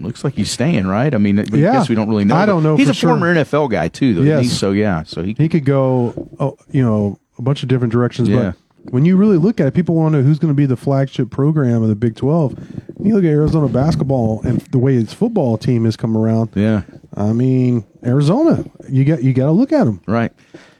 [0.00, 1.14] Looks like he's staying, right?
[1.14, 1.72] I mean, I Yeah.
[1.72, 2.34] guess we don't really know.
[2.34, 3.10] I don't know He's a sure.
[3.10, 4.22] former NFL guy too, though.
[4.22, 4.42] Yes.
[4.42, 7.92] He's- so yeah, so he He could go, oh, you know, a bunch of different
[7.92, 8.28] directions.
[8.28, 8.36] Yeah.
[8.36, 8.54] But
[8.84, 10.76] when you really look at it, people want to know who's going to be the
[10.76, 12.58] flagship program of the Big Twelve.
[13.00, 16.50] You look at Arizona basketball and the way its football team has come around.
[16.54, 16.82] yeah.
[17.14, 20.00] I mean, Arizona, you got you got to look at them.
[20.06, 20.32] Right.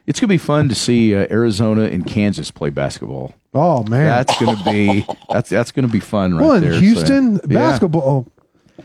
[0.07, 3.35] It's going to be fun to see uh, Arizona and Kansas play basketball.
[3.55, 6.63] Oh man, That's going to be that's that's going to be fun right well, in
[6.63, 6.75] there.
[6.75, 7.41] so, Houston yeah.
[7.59, 8.27] basketball,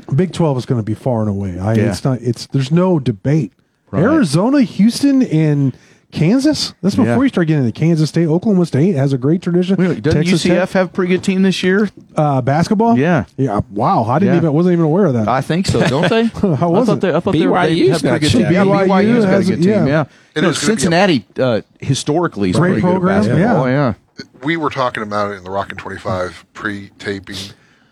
[0.10, 1.60] oh, Big Twelve is going to be far and away.
[1.60, 1.92] I, Yeah.
[1.92, 2.22] It's not.
[2.22, 3.54] It's there's no debate.
[3.92, 4.04] Right.
[4.04, 5.78] Arizona, Houston, and
[6.14, 6.74] Kansas.
[6.82, 7.22] That's before Yeah.
[7.24, 8.28] you start getting into Kansas State.
[8.28, 9.76] Oklahoma State has a great tradition.
[9.78, 11.90] Wait, doesn't Texas UCF Tech, have a pretty good team this year?
[12.16, 12.98] uh, basketball.
[12.98, 13.26] Yeah.
[13.38, 13.60] yeah.
[13.72, 14.38] Wow, I didn't Yeah.
[14.42, 15.28] even wasn't even aware of that.
[15.28, 16.24] I think so, don't they?
[16.56, 17.02] How was I thought it?
[17.02, 18.42] they, I thought they, were, they BYU's have a not good team.
[18.44, 18.54] shabby.
[18.56, 19.70] Yeah, BYU BYU's got a has good team.
[19.70, 19.86] yeah.
[19.86, 23.22] Yeah, It You know, is gonna be a- Cincinnati uh, historically is Great pretty program,
[23.24, 23.68] good at basketball.
[23.70, 23.94] yeah.
[24.20, 24.24] Yeah.
[24.44, 27.36] we were talking about it in the Rockin' 25 pre-taping,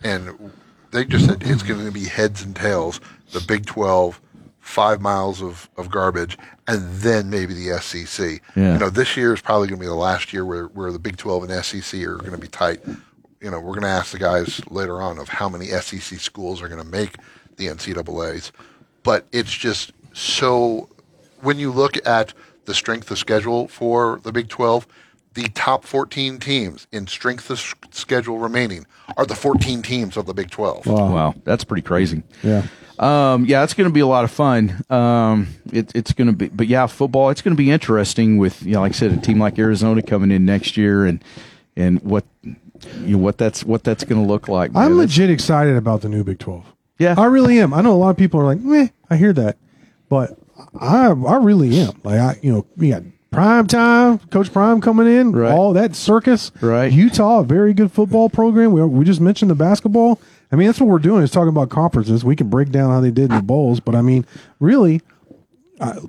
[0.04, 0.52] and
[0.92, 3.00] they just said it's going to be heads and tails.
[3.34, 4.20] The Big 12,
[4.60, 6.38] five miles of, of garbage,
[6.72, 8.42] and then maybe the SEC.
[8.56, 8.74] Yeah.
[8.74, 11.00] You know, this year is probably going to be the last year where, where the
[11.00, 12.80] Big 12 and SEC are going to be tight.
[13.42, 16.62] You know, we're going to ask the guys later on of how many SEC schools
[16.62, 17.16] are going to make
[17.58, 18.52] the NCAA's,
[19.04, 20.90] but it's just so.
[21.42, 22.34] When you look at
[22.66, 24.88] the strength of schedule for the Big 12,
[25.34, 27.60] the top 14 teams in strength of
[27.92, 28.86] schedule remaining
[29.18, 30.86] are the 14 teams of the Big 12.
[30.86, 32.24] Wow, that's pretty crazy.
[32.44, 32.68] yeah.
[33.02, 34.84] Um, yeah, it's going to be a lot of fun.
[34.90, 37.30] Um, it, it's going to be, but yeah, football.
[37.32, 40.02] It's going to be interesting with, you know, like I said, a team like Arizona
[40.04, 41.24] coming in next year, and
[41.76, 42.54] and what you
[43.14, 44.72] know, what that's what that's going to look like.
[44.74, 44.84] man.
[44.84, 46.66] I'm legit excited about the new Big Twelve.
[47.00, 47.16] Yeah.
[47.18, 47.74] I really am.
[47.74, 49.58] I know a lot of people are like, meh, I hear that,
[50.08, 50.38] but
[50.80, 52.00] I I really am.
[52.04, 55.52] Like I, you know, we got prime time, Coach Prime coming in, Right.
[55.52, 56.52] all that circus.
[56.62, 56.92] Right.
[56.92, 58.74] Utah, a very good football program.
[58.74, 60.20] We we just mentioned the basketball.
[60.52, 62.26] I mean, that's what we're doing is talking about conferences.
[62.26, 64.26] We can break down how they did in the bowls, but I mean,
[64.60, 65.02] really,
[65.80, 66.00] uh,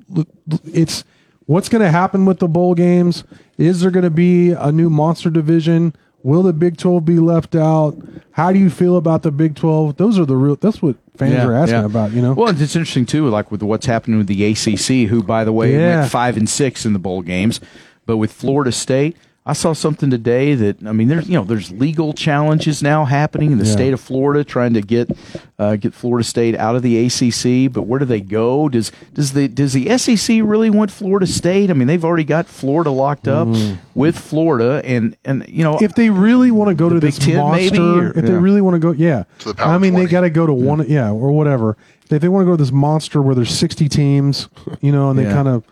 [0.65, 1.05] it's
[1.47, 3.25] what's going to happen with the bowl games.
[3.59, 5.95] Is there going to be a new monster division?
[6.25, 7.97] Will the Big Twelve be left out?
[8.33, 9.97] How do you feel about the Big Twelve?
[9.97, 10.57] Those are the real.
[10.57, 11.85] That's what fans Yeah, are asking yeah.
[11.85, 12.13] about.
[12.13, 12.33] You know.
[12.35, 15.73] Well, it's interesting too, like with what's happening with the ACC, who, by the way,
[15.75, 16.01] Yeah.
[16.01, 17.61] went five and six in the bowl games,
[18.07, 19.17] but with Florida State.
[19.45, 23.51] I saw something today that I mean, there's you know there's legal challenges now happening
[23.51, 23.73] in the Yeah.
[23.73, 25.11] state of Florida trying to get
[25.59, 27.73] uh, get Florida State out of the ACC.
[27.73, 28.69] But where do they go?
[28.69, 31.71] Does does the does the SEC really want Florida State?
[31.71, 33.49] I mean, they've already got Florida locked up
[33.97, 35.83] with Florida, and and you know Mm.
[35.83, 38.25] if they really want to go The to Big this Ten, monster, maybe, or- if
[38.25, 39.25] they really want to go, yeah.
[39.41, 41.77] To the Power I mean, they got to go to one, yeah, or whatever.
[42.11, 44.49] If they want to go to this monster where there's 60 teams,
[44.83, 45.33] you know, and they Yeah.
[45.33, 45.65] kind of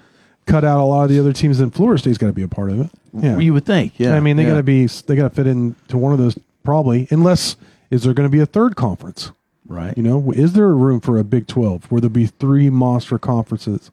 [0.51, 2.48] cut out a lot of the other teams, then Florida State's got to be a
[2.48, 2.90] part of it.
[3.12, 4.14] Yeah, you would think, yeah.
[4.14, 4.51] I mean, they yeah.
[4.51, 7.57] got to be, they got to fit into one of those probably, unless
[7.90, 9.32] is there going to be a third conference?
[9.66, 9.96] right.
[9.96, 13.18] You know, is there a room for a Big 12 where there'll be three monster
[13.18, 13.90] conferences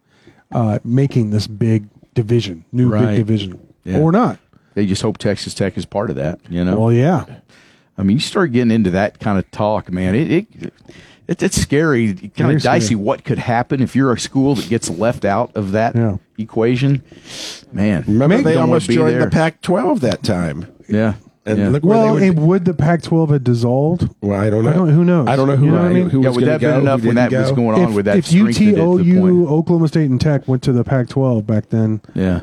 [0.52, 3.06] uh, making this big division, new Right.
[3.08, 4.00] big division, Yeah.
[4.00, 4.40] or not?
[4.74, 6.40] They just hope Texas Tech is part of that.
[6.50, 6.80] You know.
[6.80, 7.26] Well, yeah.
[7.98, 10.14] I mean, you start getting into that kind of talk, man.
[10.16, 10.74] It, it,
[11.28, 12.86] it it's scary, kind of dicey.
[12.88, 12.96] scary.
[13.02, 16.18] What could happen if you're a school that gets left out of that Yeah.
[16.38, 17.02] equation?
[17.72, 19.26] Man, Remember, you they don't almost be joined there.
[19.26, 20.66] the Pac-12 that time.
[20.88, 21.16] Yeah,
[21.46, 21.70] And yeah.
[21.70, 22.48] look where Well, they and would.
[22.48, 24.10] would the Pac-12 have dissolved?
[24.22, 24.70] Well, I don't know.
[24.70, 25.28] I don't- who knows?
[25.28, 25.66] I don't know who.
[25.66, 26.10] You know I I- mean?
[26.10, 27.90] Who yeah, was would gonna that been enough who when that didn't was going on
[27.90, 28.18] if, with that?
[28.18, 29.50] if UT, strengthened it to the OU, point.
[29.52, 32.42] Oklahoma State, and Tech went to the Pac-12 back then, Yeah,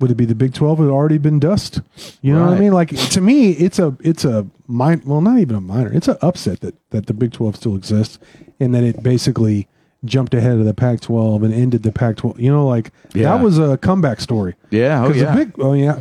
[0.00, 0.80] would it be the Big 12?
[0.80, 1.80] It had already been dust.
[2.22, 2.72] You know what I mean?
[2.72, 5.92] Like to me, it's a it's a min- Well, not even a minor.
[5.92, 8.18] It's an upset that that the Big 12 still exists,
[8.60, 9.66] and that it basically
[10.04, 12.38] jumped ahead of the Pac-12 and ended the Pac-12.
[12.38, 13.24] You know, like Yeah.
[13.36, 14.54] that was a comeback story.
[14.70, 15.34] yeah, oh 'Cause yeah.
[15.34, 16.00] the big, oh yeah,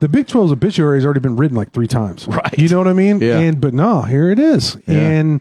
[0.00, 2.26] the Big 12's obituary has already been written like three times.
[2.28, 2.58] Right.
[2.58, 3.20] You know what I mean?
[3.20, 3.38] Yeah.
[3.38, 4.94] And but no, here it is, Yeah.
[4.98, 5.40] and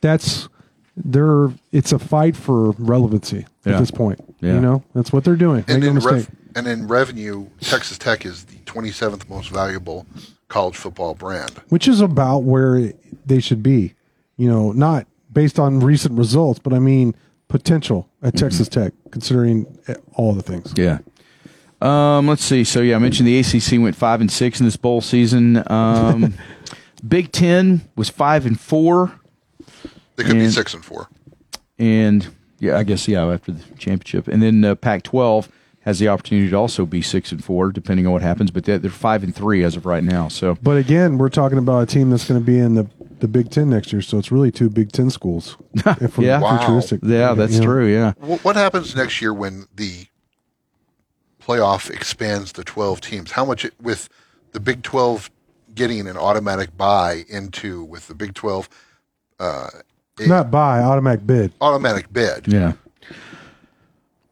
[0.00, 0.48] that's
[0.96, 3.74] they're it's a fight for relevancy Yeah.
[3.74, 4.20] at this point.
[4.40, 4.54] Yeah.
[4.54, 5.64] You know, that's what they're doing.
[5.68, 6.12] And Make no in, mistake.
[6.12, 10.06] rev- and in revenue, Texas Tech is the 27th most valuable
[10.52, 11.50] college football brand.
[11.70, 13.94] which is about where it- they should be.
[14.36, 17.14] You know, not based on recent results, but I mean
[17.48, 19.66] potential at Texas Tech, considering
[20.14, 20.72] all the things.
[20.76, 20.98] Yeah.
[21.80, 22.64] Um, let's see.
[22.64, 25.62] So yeah, I mentioned the ACC went five and six in this bowl season.
[25.68, 26.34] Um,
[27.08, 29.12] Big Ten was five and four,
[30.16, 31.08] They could be And- six and four.
[31.78, 32.28] and
[32.60, 35.48] yeah, I guess yeah after the championship, and then uh, Pac-12
[35.84, 38.50] has the opportunity to also be six and four, depending on what happens.
[38.50, 40.28] But they're, they're five and three as of right now.
[40.28, 42.86] So But again, we're talking about a team that's going to be in the,
[43.20, 45.56] the Big Ten next year, so it's really two Big Ten schools.
[45.74, 46.40] if we're Yeah.
[46.40, 46.80] Wow.
[47.02, 47.66] yeah, that's You know?
[47.66, 47.86] true.
[47.92, 48.12] Yeah.
[48.20, 50.06] What happens next year when the
[51.40, 53.32] playoff expands to 12 teams?
[53.32, 54.08] How much, it, with
[54.52, 55.30] the Big 12
[55.74, 58.68] getting an automatic buy into, with the Big 12
[59.40, 59.68] uh,
[60.20, 61.52] a- Not buy, automatic bid.
[61.60, 62.46] automatic bid?
[62.46, 62.74] Yeah.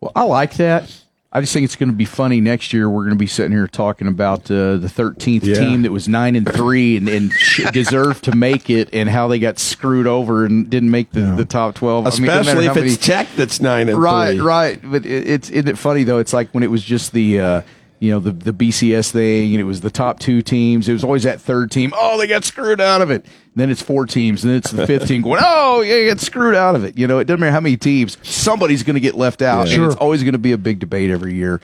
[0.00, 0.94] Well, I like that.
[1.32, 2.90] I just think it's going to be funny next year.
[2.90, 5.54] We're going to be sitting here talking about uh, the 13th Yeah.
[5.54, 9.28] team that was nine and three and, and sh- deserved to make it, and how
[9.28, 12.04] they got screwed over and didn't make the, the top 12.
[12.06, 14.40] I mean, Especially if how it's Tech that's nine and right, three.
[14.40, 14.82] right.
[14.82, 14.90] Right.
[14.90, 16.18] But it, it's isn't it funny though?
[16.18, 17.62] It's like when it was just the uh,
[18.00, 20.88] you know the the BCS thing, and it was the top two teams.
[20.88, 21.92] It was always that third team.
[21.96, 23.24] Oh, they got screwed out of it.
[23.54, 25.40] then it's four teams, and then it's the fifth team going.
[25.44, 26.98] Oh, yeah, you got screwed out of it.
[26.98, 28.16] You know, it doesn't matter how many teams.
[28.28, 29.76] Somebody's going to get left out, Yeah.
[29.76, 31.60] and it's always going to be a big debate every year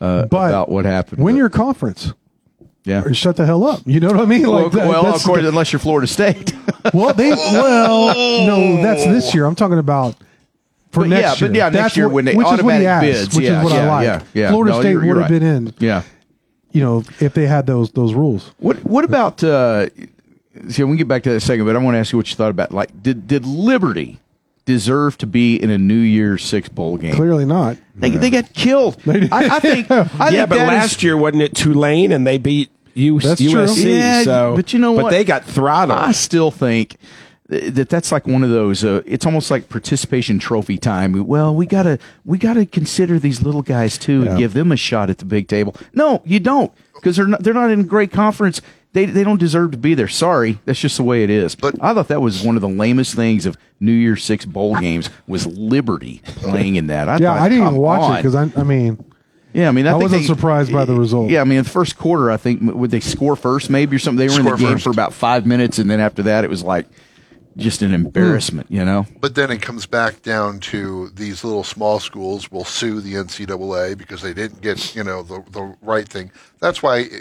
[0.00, 1.22] uh, about what happened.
[1.24, 2.12] Win But- your conference.
[2.84, 3.02] yeah.
[3.02, 3.80] Or shut the hell up.
[3.86, 4.42] You know what I mean?
[4.42, 6.52] Well, Like that- well, of course, the- unless you're Florida State.
[6.94, 8.14] well, they well,
[8.46, 9.44] no, that's this year.
[9.46, 10.14] I'm talking about
[10.92, 11.48] for But next yeah, year.
[11.50, 13.36] but yeah, next That's year what- when they which is what he automatic asked, bids,
[13.36, 14.04] which yeah, is what yeah, I like.
[14.04, 14.50] yeah, yeah.
[14.50, 15.28] Florida No, State would have right.
[15.30, 15.74] been in.
[15.78, 16.02] yeah.
[16.72, 18.52] You know, if they had those those rules.
[18.58, 19.42] What What about?
[19.42, 19.86] Uh,
[20.68, 22.12] see, we can get back to that in a second, but I want to ask
[22.12, 22.72] you what you thought about.
[22.72, 24.18] Like, did did Liberty
[24.66, 27.14] deserve to be in a New Year's Six bowl game?
[27.14, 27.78] Clearly not.
[27.96, 29.02] They, they got killed.
[29.02, 29.32] did.
[29.32, 29.90] I, I think.
[29.90, 29.96] I
[30.30, 33.50] yeah, think but last is- year wasn't it Tulane and they beat U- That's true.
[33.64, 33.96] USC?
[33.98, 35.98] Yeah, so, but you know but they got throttled.
[35.98, 37.00] I still think th-
[37.48, 38.84] that that's like one of those.
[38.84, 41.26] Uh, it's almost like participation trophy time.
[41.26, 45.08] Well, we gotta we gotta consider these little guys too and give them a shot
[45.10, 45.74] at the big table.
[45.94, 48.60] No, you don't, because they're not they're not in a great conference.
[48.94, 50.08] They, they don't deserve to be there.
[50.08, 51.54] Sorry, that's just the way it is.
[51.54, 54.76] But- I thought that was one of the lamest things of New Year's Six bowl
[54.80, 57.06] games was Liberty playing in that.
[57.06, 59.04] I Yeah, thought, I didn't even watch it because I, I mean,
[59.52, 61.28] Yeah, I mean, I, I think wasn't they- surprised by the result.
[61.30, 63.98] Yeah, I mean, in the first quarter, I think would they score first, maybe or
[63.98, 64.26] something.
[64.26, 64.84] They were in the game first.
[64.84, 66.86] for about five minutes, and then after that, it was like
[67.56, 68.70] just an embarrassment.
[68.70, 69.06] You know?
[69.20, 73.96] But then it comes back down to these little small schools will sue the NCAA
[73.96, 76.30] because they didn't get you know the the right thing.
[76.60, 77.20] That's why eh,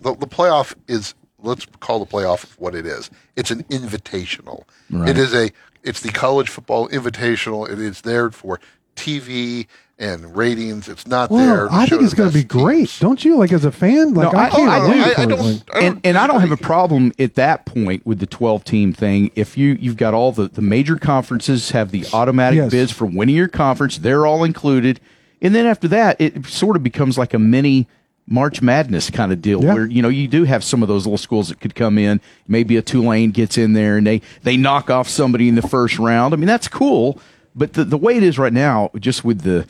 [0.00, 3.10] the, the playoff is let's call the playoff what it is.
[3.36, 4.64] It's an invitational.
[4.90, 5.10] Right.
[5.10, 5.50] It is a
[5.82, 7.70] it's the college football invitational.
[7.70, 8.60] It is there for
[8.96, 9.66] TV
[9.98, 10.88] and ratings.
[10.88, 11.72] It's not there.
[11.72, 12.96] I think it's going to be best great.
[13.00, 13.36] Don't you?
[13.36, 15.28] Like as a fan, like No, I, can't I- wait I- for I it.
[15.28, 18.92] don't- and and I don't have a problem at that point with the 12 team
[18.92, 19.30] thing.
[19.34, 22.70] If you you've got all the the major conferences have the automatic Yes.
[22.70, 25.00] bids for winning your conference, they're all included,
[25.40, 27.88] and then after that, it sort of becomes like a mini.
[28.28, 29.72] March Madness kind of deal Yeah.
[29.74, 32.20] where you know you do have some of those little schools that could come in.
[32.48, 35.96] Maybe a Tulane gets in there and they they knock off somebody in the first
[36.00, 36.34] round.
[36.34, 37.20] I mean that's cool,
[37.54, 39.64] but the the way it is right now, just with the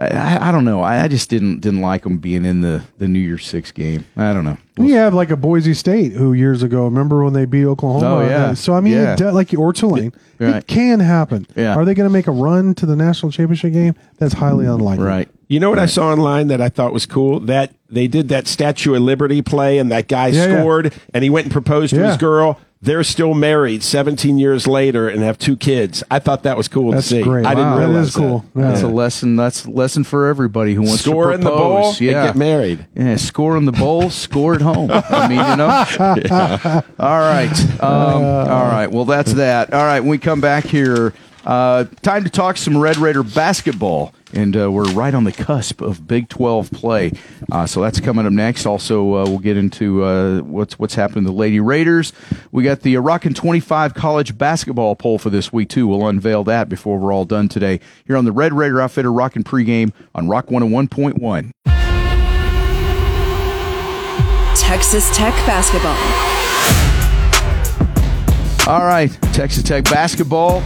[0.00, 0.80] I, I don't know.
[0.80, 4.04] I, I just didn't didn't like them being in the the New Year's Six game.
[4.16, 4.56] I don't know.
[4.78, 8.06] you have like a Boise State who years ago, remember when they beat Oklahoma?
[8.06, 8.44] Oh, yeah.
[8.46, 9.12] Uh, so I mean, Yeah.
[9.12, 10.56] it de- like or Tulane, Right.
[10.56, 11.46] it can happen.
[11.54, 11.74] Yeah.
[11.76, 13.94] Are they going to make a run to the national championship game?
[14.18, 15.04] That's highly unlikely.
[15.04, 15.28] Right.
[15.48, 17.40] You know what I saw online that I thought was cool?
[17.40, 20.60] That they did that Statue of Liberty play, and that guy Yeah, yeah.
[20.60, 22.58] scored, and he went and proposed to his girl.
[22.82, 26.02] They're still married 17 years later and have two kids.
[26.10, 27.22] I thought that was cool That's to see.
[27.22, 27.44] great.
[27.44, 27.78] I didn't Wow.
[27.78, 28.44] That realize is cool.
[28.54, 28.60] that.
[28.62, 28.86] That's Yeah.
[28.86, 29.36] a lesson.
[29.36, 31.68] That's a lesson for everybody who wants Score to in the propose.
[31.68, 32.86] bowl and yeah, get married.
[32.96, 34.90] Yeah, score in the bowl, score at home.
[34.90, 36.82] I mean, you know.
[36.98, 38.90] All right, um, all right.
[38.90, 39.74] Well, that's that.
[39.74, 40.00] All right.
[40.00, 41.12] When we come back here,
[41.44, 45.80] uh, time to talk some Red Raider basketball, and uh, we're right on the cusp
[45.80, 47.12] of Big Twelve play.
[47.50, 48.66] Uh, so that's coming up next.
[48.66, 52.12] Also, uh, we'll get into uh, what's what's happening to the Lady Raiders.
[52.52, 55.86] We got the Rockin' Twenty Five college basketball poll for this week too.
[55.86, 59.44] We'll unveil that before we're all done today here on the Red Raider Outfitter Rockin'
[59.44, 61.52] pregame on Rock One Hundred One Point One.
[64.56, 65.96] Texas Tech basketball.
[68.72, 70.62] All right, Texas Tech basketball.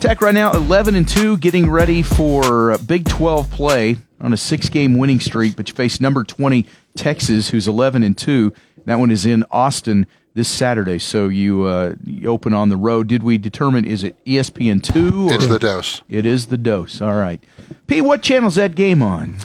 [0.00, 4.36] Tech right now 11 and 2 getting ready for uh, Big 12 play on a
[4.36, 8.52] 6-game winning streak, but you face number 20 Texas who's 11 and 2.
[8.84, 10.98] That one is in Austin this Saturday.
[11.00, 13.08] So you, uh, you open on the road.
[13.08, 16.02] Did we determine is it ESPN 2 It's the dose.
[16.08, 17.02] It is the dose.
[17.02, 17.42] All right.
[17.88, 19.36] P, what channel's that game on?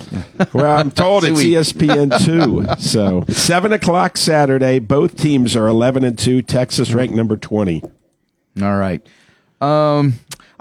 [0.53, 2.65] Well, I'm told it's See, we- ESPN two.
[2.81, 4.79] So seven o'clock Saturday.
[4.79, 6.41] Both teams are eleven and two.
[6.41, 7.81] Texas ranked number twenty.
[8.61, 9.05] All right.
[9.61, 10.13] Um,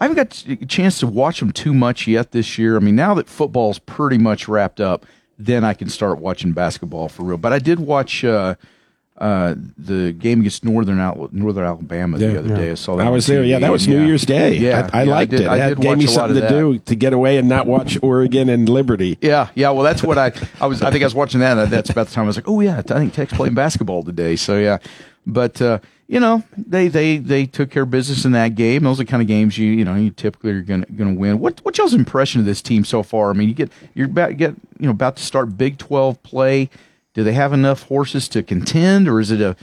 [0.03, 2.77] I haven't got a chance to watch them too much yet this year.
[2.77, 5.07] I mean, now that football's pretty much wrapped up,
[5.39, 7.37] then I can start watching basketball for real.
[7.39, 8.57] But I did watch uh,
[9.19, 12.39] uh, the game against Northern Al- Northern Alabama the Yeah.
[12.41, 12.71] other day.
[12.73, 13.07] I saw that.
[13.07, 13.45] I was there.
[13.45, 14.07] Yeah, that was and New yeah.
[14.09, 14.57] Year's Day.
[14.57, 15.47] Yeah, I, I yeah, liked did- it.
[15.47, 17.69] I That gave me watch a lot something to do to get away and not
[17.69, 19.19] watch Oregon and Liberty.
[19.23, 19.71] Yeah, yeah.
[19.71, 20.83] Well, that's what I I was.
[20.83, 21.71] I think I was watching that.
[21.71, 24.35] That's about the time I was like, oh yeah, I think Tech's playing basketball today.
[24.35, 24.79] So yeah,
[25.27, 28.85] but uh, you know they they they took care of business in that game.
[28.85, 31.39] Those are the kind of games you you know you typically are gonna gonna win.
[31.39, 33.31] What what's y'all's impression of this team so far?
[33.31, 36.71] I mean, you get you're about get you know about to start Big Twelve play.
[37.15, 39.57] Do they have enough horses to contend, or is it a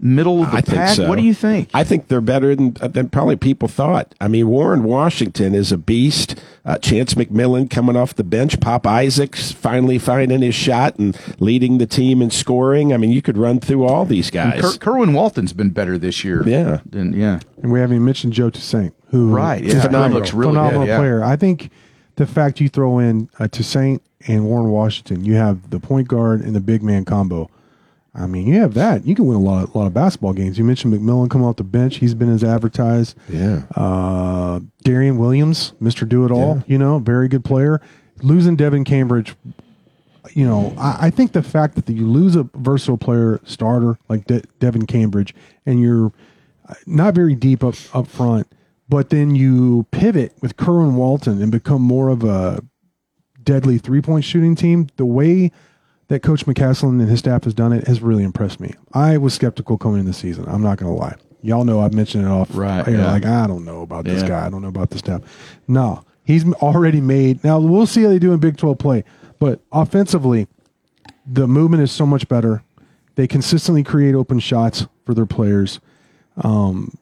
[0.00, 0.96] middle of the I think pack?
[0.96, 1.08] so.
[1.08, 1.70] What do you think?
[1.74, 4.14] I think they're better than, than probably people thought.
[4.20, 6.40] I mean, Warren Washington is a beast.
[6.64, 8.58] Uh, Chance McMillan coming off the bench.
[8.60, 12.92] Pop Isaacs finally finding his shot and leading the team in scoring.
[12.92, 14.60] I mean, you could run through all these guys.
[14.60, 16.42] Ker- Kerwin Walton's been better this year.
[16.46, 16.80] Yeah.
[16.84, 17.38] than yeah.
[17.62, 19.68] And we haven't even mentioned Joe Toussaint, who Right, yeah.
[19.68, 20.98] is He phenomenal, looks really phenomenal good, yeah.
[20.98, 21.22] player.
[21.24, 21.70] I think
[22.16, 26.40] the fact you throw in uh, Toussaint and Warren Washington, you have the point guard
[26.40, 27.48] and the big man combo.
[28.18, 29.06] I mean, you have that.
[29.06, 30.56] You can win a lot, a lot of basketball games.
[30.56, 33.14] You mentioned McMillan coming off the bench; he's been as advertised.
[33.28, 33.64] Yeah.
[33.74, 37.80] Uh, Darrion Williams, Mister Do It All, you know, very good player.
[38.22, 39.34] Losing Devan Cambridge,
[40.32, 44.24] you know, I, I think the fact that you lose a versatile player starter like
[44.26, 45.34] De- Devan Cambridge,
[45.66, 46.12] and you're
[46.68, 48.50] uh, not very deep up up front,
[48.88, 52.62] but then you pivot with Kerwin Walton and become more of a
[53.42, 54.88] deadly three point shooting team.
[54.96, 55.52] The way
[56.08, 58.72] that Coach McCasland and his staff has done it has really impressed me.
[58.92, 60.44] I was skeptical coming into the season.
[60.48, 61.14] I'm not going to lie.
[61.42, 62.48] Y'all know I've mentioned it off.
[62.54, 63.10] Right, yeah.
[63.12, 64.28] Like I don't know about this Yeah.
[64.28, 64.46] guy.
[64.46, 65.22] I don't know about this staff.
[65.68, 67.42] No, he's already made.
[67.44, 69.04] Now we'll see how they do in Big 12 play.
[69.38, 70.46] But offensively,
[71.26, 72.62] the movement is so much better.
[73.16, 75.80] They consistently create open shots for their players.
[76.38, 76.96] Um,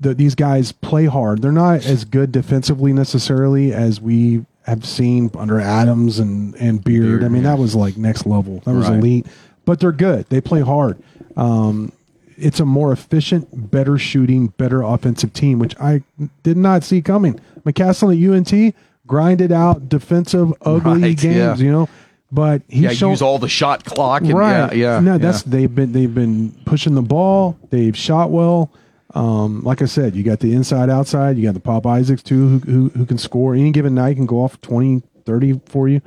[0.00, 1.42] the, these guys play hard.
[1.42, 7.02] They're not as good defensively necessarily as we have seen under Adams and, and Beard.
[7.20, 7.50] Beard, I mean, yeah.
[7.50, 8.60] that was like next level.
[8.64, 8.98] That was Right.
[8.98, 9.26] elite.
[9.64, 10.26] But they're good.
[10.28, 10.98] They play hard.
[11.36, 11.92] Um,
[12.36, 16.02] it's a more efficient, better shooting, better offensive team, which I
[16.42, 17.38] did not see coming.
[17.64, 18.74] McCasland at UNT
[19.06, 21.56] grinded out defensive, ugly Right, games, yeah.
[21.56, 21.88] you know.
[22.30, 24.22] But he yeah, shown, use all the shot clock.
[24.22, 24.74] And, right.
[24.74, 25.00] Yeah, yeah.
[25.00, 25.18] No, yeah.
[25.18, 27.58] that's they've been they've been pushing the ball.
[27.68, 28.70] They've shot well.
[29.14, 31.36] Um, like I said, you got the inside outside.
[31.36, 34.26] You got the Pop Isaacs too, who who, who can score any given night can
[34.26, 36.00] go off 20, 30 for you,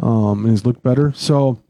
[0.00, 1.12] um, and has looked better.
[1.12, 1.60] So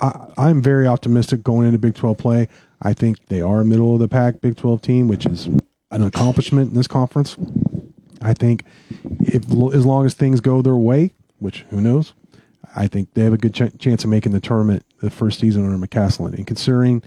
[0.00, 2.48] I, I'm very optimistic going into Big 12 play.
[2.82, 5.48] I think they are middle of the pack Big 12 team, which is
[5.90, 7.36] an accomplishment in this conference.
[8.22, 8.64] I think
[9.20, 9.44] if
[9.74, 12.12] as long as things go their way, which who knows,
[12.74, 15.64] I think they have a good ch- chance of making the tournament the first season
[15.64, 16.34] under McCasland.
[16.34, 17.02] And considering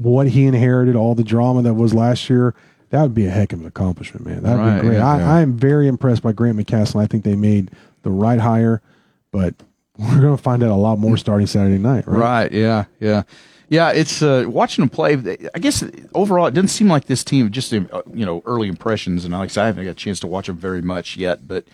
[0.00, 2.54] what he inherited, all the drama that was last year,
[2.90, 4.42] that would be a heck of an accomplishment, man.
[4.42, 4.96] That'd Right, be great.
[4.98, 5.32] yeah, I, yeah.
[5.34, 7.02] I am very impressed by Grant McCasland.
[7.02, 7.70] I think they made
[8.02, 8.82] the right hire,
[9.30, 9.54] but
[9.98, 12.18] we're going to find out a lot more starting Saturday night, right?
[12.18, 12.52] Right.
[12.52, 12.84] Yeah.
[12.98, 13.22] Yeah.
[13.68, 13.90] Yeah.
[13.92, 15.12] It's uh, watching them play.
[15.54, 15.84] I guess
[16.14, 17.50] overall, it doesn't seem like this team.
[17.50, 20.46] Just uh, you know, early impressions, and like I haven't got a chance to watch
[20.46, 21.64] them very much yet, but.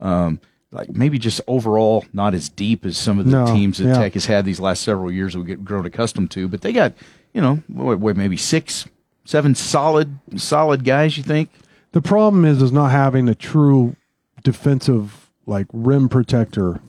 [0.00, 3.86] Um, like maybe just overall not as deep as some of the No, teams that
[3.86, 3.94] yeah.
[3.98, 6.92] Tech has had these last several years we get grown accustomed to, but they got
[7.32, 8.86] you know what, what maybe six,
[9.24, 11.16] seven solid solid guys.
[11.16, 11.50] You think?
[11.92, 13.96] The problem is is not having a true
[14.42, 16.80] defensive like rim protector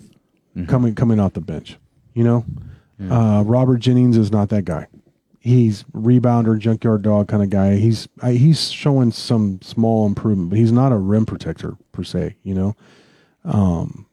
[0.55, 0.65] Mm-hmm.
[0.65, 1.77] coming coming off the bench.
[2.15, 2.45] You know,
[3.09, 4.87] uh, Robert Jennings is not that guy.
[5.37, 7.75] He's rebounder, junkyard dog kind of guy.
[7.75, 12.35] He's I, he's showing some small improvement, but he's not a rim protector per se.
[12.41, 12.75] You know,
[13.45, 14.07] um,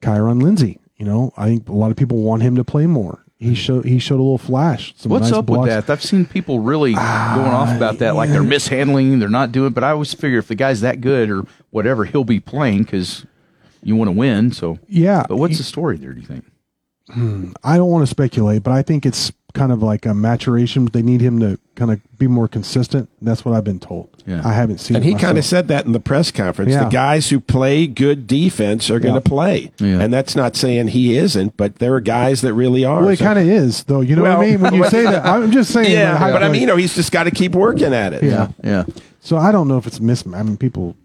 [0.00, 0.80] Kyron Lindsay.
[0.96, 3.23] You know, I think a lot of people want him to play more.
[3.38, 4.94] He showed he showed a little flash.
[4.96, 5.10] Some.
[5.10, 5.68] What's nice up blocks.
[5.68, 5.92] with that?
[5.92, 9.72] I've seen people really ah, going off about that, like they're mishandling, they're not doing.
[9.72, 13.26] But I always figure if the guy's that good or whatever, he'll be playing because
[13.82, 14.52] you want to win.
[14.52, 15.24] So Yeah.
[15.28, 16.12] But what's the story there?
[16.12, 16.44] Do you think?
[17.12, 20.86] Hmm, I don't want to speculate, but I think it's kind of like a maturation.
[20.86, 23.08] They need him to kind of be more consistent.
[23.22, 24.08] That's what I've been told.
[24.26, 24.40] Yeah.
[24.44, 24.96] I haven't seen.
[24.96, 26.72] And it he kind of said that in the press conference.
[26.72, 26.84] Yeah.
[26.84, 29.20] The guys who play good defense are going Yeah.
[29.20, 29.70] to play.
[29.80, 33.00] And that's not saying he isn't, but there are guys that really are.
[33.00, 34.00] Well, it So- kind of is, though.
[34.00, 34.60] You know what I mean?
[34.60, 35.92] When you say that, I'm just saying.
[35.92, 38.24] Yeah, like, but I mean, you know, he's just got to keep working at it.
[38.24, 38.48] Yeah.
[38.64, 38.84] Yeah.
[39.20, 40.24] So I don't know if it's mis.
[40.34, 40.96] I mean, people.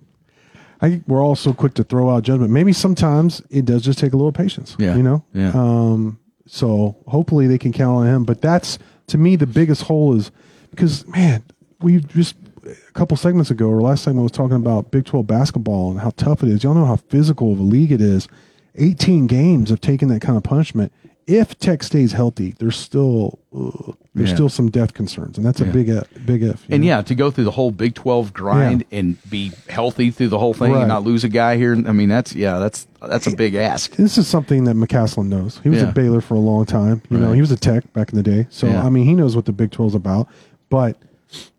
[0.81, 2.51] I think we're all so quick to throw out judgment.
[2.51, 4.75] Maybe sometimes it does just take a little patience.
[4.79, 4.95] Yeah.
[4.95, 5.25] You know.
[5.33, 5.51] Yeah.
[5.53, 6.19] Um.
[6.45, 8.23] So hopefully they can count on him.
[8.23, 10.31] But that's to me the biggest hole is
[10.71, 11.43] because man,
[11.81, 15.91] we just a couple segments ago or last segment was talking about Big Twelve basketball
[15.91, 16.63] and how tough it is.
[16.63, 18.27] Y'all know how physical of a league it is.
[18.75, 20.93] Eighteen games of taking that kind of punishment.
[21.29, 24.35] If Tech stays healthy, there's still uh, there's Yeah.
[24.35, 25.71] still some death concerns, and that's a Yeah.
[25.71, 26.65] big if, big if.
[26.69, 26.87] And know?
[26.87, 30.53] yeah, to go through the whole Big Twelve grind and be healthy through the whole
[30.53, 30.79] thing Right.
[30.79, 31.73] and not lose a guy here.
[31.73, 33.95] I mean, that's yeah, that's that's a big ask.
[33.95, 35.59] This is something that McCasland knows.
[35.63, 35.89] He was Yeah.
[35.89, 37.01] at Baylor for a long time.
[37.09, 38.47] You know, he was a tech back in the day.
[38.49, 38.83] So Yeah.
[38.83, 40.27] I mean, he knows what the Big 12 is about.
[40.69, 40.97] But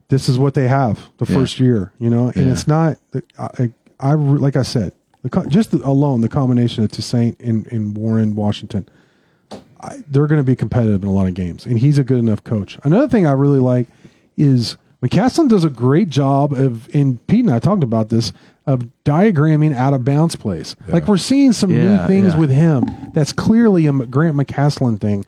[0.08, 1.36] this is what they have the Yeah.
[1.38, 1.92] first year.
[2.00, 2.52] You know, and Yeah.
[2.52, 2.96] it's not.
[3.38, 4.92] I, I, I like I said,
[5.22, 8.86] the, just the, alone the combination of Toussaint and, and Warren Washington,
[9.82, 12.18] I, they're going to be competitive in a lot of games, and he's a good
[12.18, 12.78] enough coach.
[12.84, 13.88] Another thing I really like
[14.36, 18.32] is McCasland does a great job of, and Pete and I talked about this,
[18.66, 20.76] of diagramming out of bounds plays.
[20.86, 22.38] Like we're seeing some new things yeah.
[22.38, 25.24] with him that's clearly a Grant McCasland thing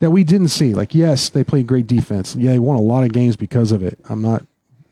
[0.00, 0.74] that we didn't see.
[0.74, 2.34] Like, yes, they played great defense.
[2.34, 3.98] Yeah, they won a lot of games because of it.
[4.08, 4.44] I'm not,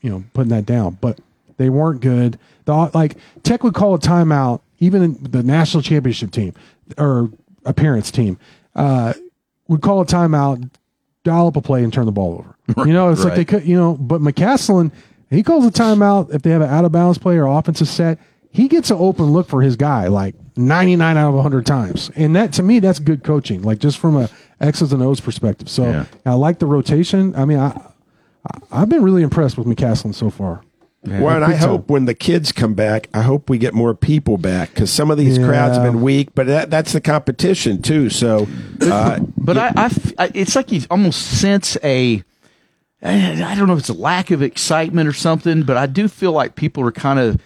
[0.03, 1.19] you know, putting that down, but
[1.57, 2.39] they weren't good.
[2.67, 6.55] The, like Tech would call a timeout, even in the national championship team
[6.99, 7.31] or
[7.65, 8.39] appearance team
[8.79, 9.12] uh,
[9.68, 10.70] would call a timeout,
[11.24, 12.55] dial up a play, and turn the ball over.
[12.87, 14.93] You know, it's like they could, you know, but McCasland,
[15.31, 18.18] he calls a timeout if they have an out of bounds play or offensive set.
[18.51, 22.11] He gets an open look for his guy like 99 out of 100 times.
[22.14, 24.29] And that, to me, that's good coaching, like just from a
[24.61, 25.68] X's and O's perspective.
[25.70, 26.05] So Yeah.
[26.26, 27.35] I like the rotation.
[27.37, 27.81] I mean, I,
[28.70, 30.62] I've been really impressed with McCasland so far.
[31.05, 31.69] Well, and I Big time.
[31.69, 35.11] hope when the kids come back, I hope we get more people back because some
[35.11, 38.11] of these crowds have been weak, but that, that's the competition too.
[38.11, 38.47] So,
[38.83, 42.23] uh, But I, I f- I- it's like you almost sense a,
[43.01, 46.33] I don't know if it's a lack of excitement or something, but I do feel
[46.33, 47.41] like people are kind of.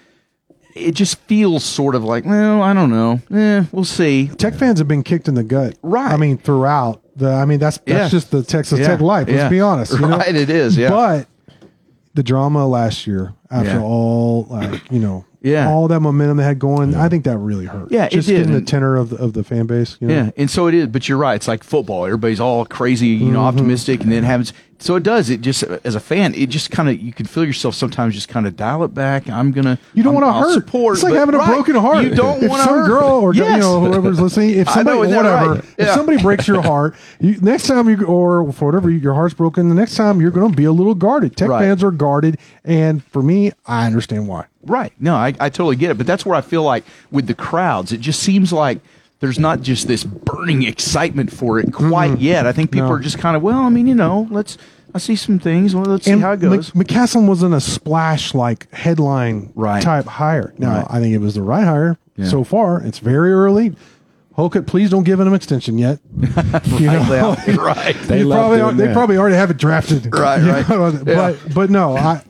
[0.75, 3.21] It just feels sort of like, well, I don't know.
[3.31, 4.29] Eh, we'll see.
[4.29, 5.77] Tech fans have been kicked in the gut.
[5.83, 6.11] Right.
[6.11, 7.31] I mean, throughout the.
[7.31, 8.09] I mean, that's that's Yeah.
[8.09, 8.87] just the Texas Yeah.
[8.87, 9.29] Tech life.
[9.29, 9.49] Let's Yeah.
[9.51, 9.93] be honest.
[9.93, 10.09] you know?
[10.17, 10.89] Right, it is, yeah.
[10.89, 11.27] But
[12.15, 13.81] the drama last year, after Yeah.
[13.83, 15.69] all, like you know, Yeah.
[15.69, 17.91] all that momentum they had going, I think that really hurt.
[17.93, 18.43] Yeah, it just did.
[18.47, 19.97] in the tenor of the, of the fan base.
[20.01, 20.15] You know?
[20.15, 20.87] Yeah, and so it is.
[20.87, 21.35] But you're right.
[21.35, 22.05] It's like football.
[22.07, 23.49] Everybody's all crazy, you know, Mhm.
[23.49, 24.53] optimistic, and then happens.
[24.83, 25.31] So it does.
[25.31, 28.29] It just as a fan, it just kind of you can feel yourself sometimes just
[28.29, 29.29] kind of dial it back.
[29.31, 29.79] I'm gonna.
[29.95, 30.55] You don't want to hurt.
[30.55, 31.47] Support, it's like having a right.
[31.47, 32.05] broken heart.
[32.05, 32.87] You don't want to hurt.
[32.89, 34.51] girl or you know whoever's listening.
[34.63, 35.65] If somebody, know, whatever, right?
[35.79, 35.95] if Yeah.
[35.95, 39.75] somebody breaks your heart, you, next time you or for whatever your heart's broken, the
[39.75, 41.37] next time you're going to be a little guarded.
[41.37, 41.61] Tech Right.
[41.61, 44.47] fans are guarded, and for me, I understand why.
[44.65, 44.93] Right.
[44.99, 45.99] No, I, I totally get it.
[45.99, 48.81] But that's where I feel like with the crowds, it just seems like
[49.23, 52.45] there's not just this burning excitement for it quite yet.
[52.45, 52.95] I think people No.
[52.97, 54.59] are just kind of, well, I mean, you know, let's,
[54.95, 55.75] I see some things.
[55.77, 56.75] Well, let's see how it goes.
[56.75, 59.81] Mc- McCasland wasn't a splash like headline Right.
[59.81, 60.53] type hire.
[60.59, 60.87] Now Right.
[60.91, 62.27] I think it was the right hire Yeah.
[62.27, 62.83] so far.
[62.83, 63.77] It's very early.
[64.37, 66.01] Hocutt, please don't give him an extension yet.
[66.81, 67.37] You know?
[67.59, 67.95] right.
[68.03, 70.07] They probably, doing they probably already have it drafted.
[70.13, 70.69] Right, right.
[70.69, 71.15] know, Yeah.
[71.45, 72.23] But but no, I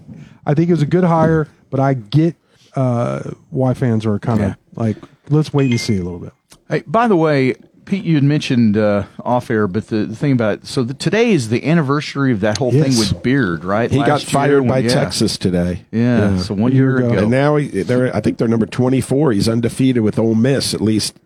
[0.45, 2.37] I think it was a good hire, but I get
[2.77, 4.55] uh, why fans are kind of Yeah.
[4.75, 4.97] like,
[5.31, 6.33] let's wait and see a little bit.
[6.69, 7.55] Hey, by the way,
[7.85, 10.95] Pete, you had mentioned uh, off air, but the, the thing about it, so the,
[10.95, 13.91] today is the anniversary of that whole thing with Beard, right?
[13.91, 14.89] He got Last year fired when- by yeah.
[14.91, 15.85] Texas today.
[15.91, 17.09] Yeah, so one year year ago.
[17.11, 17.19] ago.
[17.23, 19.33] And now he, they're, I think they're number 24.
[19.33, 21.17] He's undefeated with Ole Miss, at least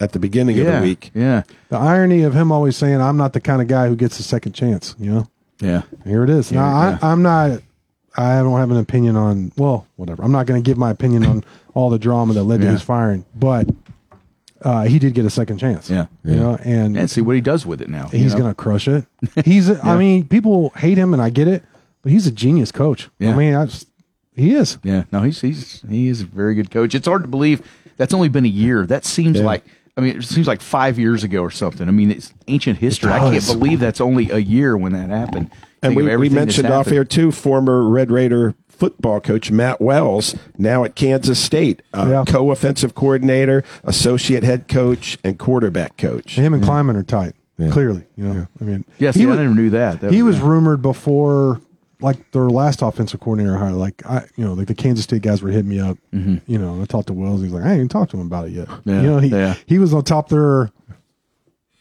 [0.00, 1.10] at the beginning of the week.
[1.14, 4.18] yeah, The irony of him always saying, "I'm not the kind of guy who gets
[4.18, 5.28] a second chance." You know,
[5.60, 5.82] yeah.
[6.04, 6.50] here it is.
[6.50, 7.60] Now Yeah, I, I'm not.
[8.16, 9.52] I don't have an opinion on.
[9.56, 10.22] Well, whatever.
[10.24, 11.44] I'm not going to give my opinion on
[11.74, 13.68] all the drama that led to his firing, but
[14.64, 15.88] uh, he did get a second chance.
[15.90, 16.06] Yeah.
[16.24, 18.08] you know, and And see what he does with it now.
[18.12, 18.40] you he's know?
[18.40, 19.04] going to crush it.
[19.44, 19.70] He's.
[19.70, 21.62] I mean, people hate him, and I get it,
[22.02, 23.08] but he's a genius coach.
[23.18, 23.32] Yeah.
[23.32, 23.88] I mean, I just,
[24.34, 24.78] he is.
[24.82, 26.94] Yeah, no, he's he's he is a very good coach.
[26.94, 27.62] It's hard to believe
[27.96, 28.84] that's only been a year.
[28.86, 29.44] That seems Yeah.
[29.46, 29.64] like
[29.96, 31.86] I mean, it seems like five years ago or something.
[31.86, 33.12] I mean, it's ancient history.
[33.12, 35.50] I can't believe that's only a year when that happened.
[35.82, 36.96] And Think we, we mentioned off happened.
[36.96, 42.24] air too, former Red Raider football coach Matt Wells, now at Kansas State, uh, Yeah.
[42.26, 46.36] co-offensive coordinator, associate head coach, and quarterback coach.
[46.36, 47.34] Him and Klieman are tight.
[47.70, 48.46] Clearly, you know.
[48.60, 50.00] I mean, Yeah, see, he I was, never knew that.
[50.00, 50.48] That he was yeah.
[50.48, 51.60] rumored before,
[52.00, 53.70] like their last offensive coordinator hire.
[53.70, 55.96] Like I, you know, like the Kansas State guys were hitting me up.
[56.12, 57.42] You know, I talked to Wells.
[57.42, 58.66] He's like, I ain't even talked to him about it yet.
[58.66, 58.90] Mm-hmm.
[58.90, 59.54] Yeah, you know, he yeah.
[59.66, 60.70] he was on top their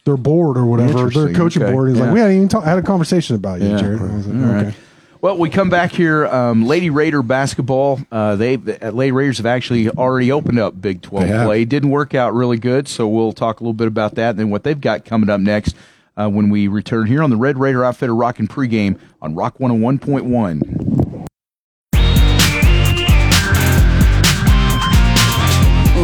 [0.06, 1.90] their board or whatever, their coaching okay, board.
[1.90, 2.04] He's yeah.
[2.06, 3.80] like, we hadn't even talk, had a conversation about you, Yeah.
[3.80, 4.12] Jarret.
[4.12, 4.66] I was like, All okay.
[4.66, 4.76] right.
[5.24, 6.28] Well, we come back here.
[6.28, 8.02] Um, Lady Raider basketball.
[8.12, 11.46] Uh, they the Lady Raiders have actually already opened up Big Twelve They have.
[11.46, 11.64] play.
[11.64, 14.50] Didn't work out really good, so we'll talk a little bit about that and then
[14.50, 15.78] what they've got coming up next
[16.18, 19.72] uh, when we return here on the Red Raider Outfitter Rockin' Pregame on Rock One
[19.72, 20.60] Hundred One Point One.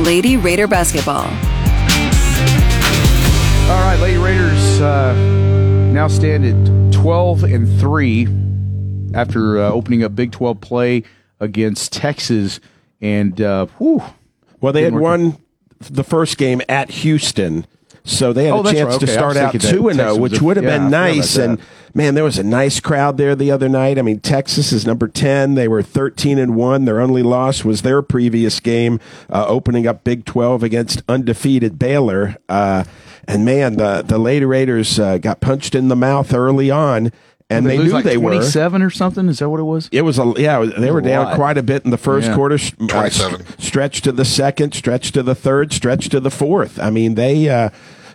[0.06, 1.26] Lady Raider basketball.
[3.70, 5.14] All right, Lady Raiders uh,
[5.92, 8.49] now stand at 12 and 3
[9.14, 11.04] after uh, opening up Big 12 play
[11.40, 12.60] against Texas.
[13.02, 14.04] And, uh, whew,
[14.62, 15.38] Well, they had won
[15.80, 17.66] the first game at Houston,
[18.04, 19.00] so they had Oh, a chance right.
[19.00, 21.38] to Okay, I start out two and zero, which would have yeah, been nice.
[21.38, 21.60] And
[21.94, 23.98] man, there was a nice crowd there the other night.
[23.98, 26.84] I mean, Texas is number ten; they were thirteen and one.
[26.84, 29.00] Their only loss was their previous game,
[29.30, 32.36] uh, opening up Big Twelve against undefeated Baylor.
[32.50, 32.84] Uh,
[33.26, 37.12] and man, the the Lady Raiders uh, got punched in the mouth early on.
[37.52, 38.32] And they, lose knew like they were.
[38.32, 39.28] 27 or something.
[39.28, 39.90] Is that what it was?
[39.92, 40.64] It was a yeah.
[40.66, 41.36] They were a down lot.
[41.36, 42.36] quite a bit in the first Yeah.
[42.36, 42.56] quarter.
[42.56, 43.44] s- uh, 27.
[43.58, 46.80] stretch to the second, stretch to the third, stretch to the fourth.
[46.80, 47.70] I mean, they uh,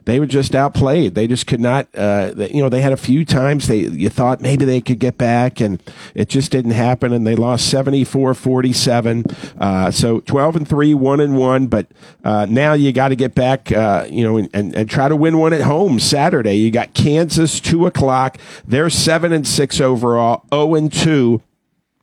[0.04, 1.14] they were just outplayed.
[1.14, 1.88] They just could not.
[1.94, 4.98] Uh, they, you know, they had a few times they you thought maybe they could
[4.98, 5.82] get back, and
[6.14, 7.12] it just didn't happen.
[7.12, 9.60] And they lost 74-47.
[9.60, 11.66] Uh, so twelve and three, one and one.
[11.68, 11.86] But
[12.22, 13.72] uh, now you got to get back.
[13.72, 16.54] Uh, you know, and, and, and try to win one at home Saturday.
[16.54, 18.38] You got Kansas two o'clock.
[18.66, 21.42] They're seven and six overall, zero and two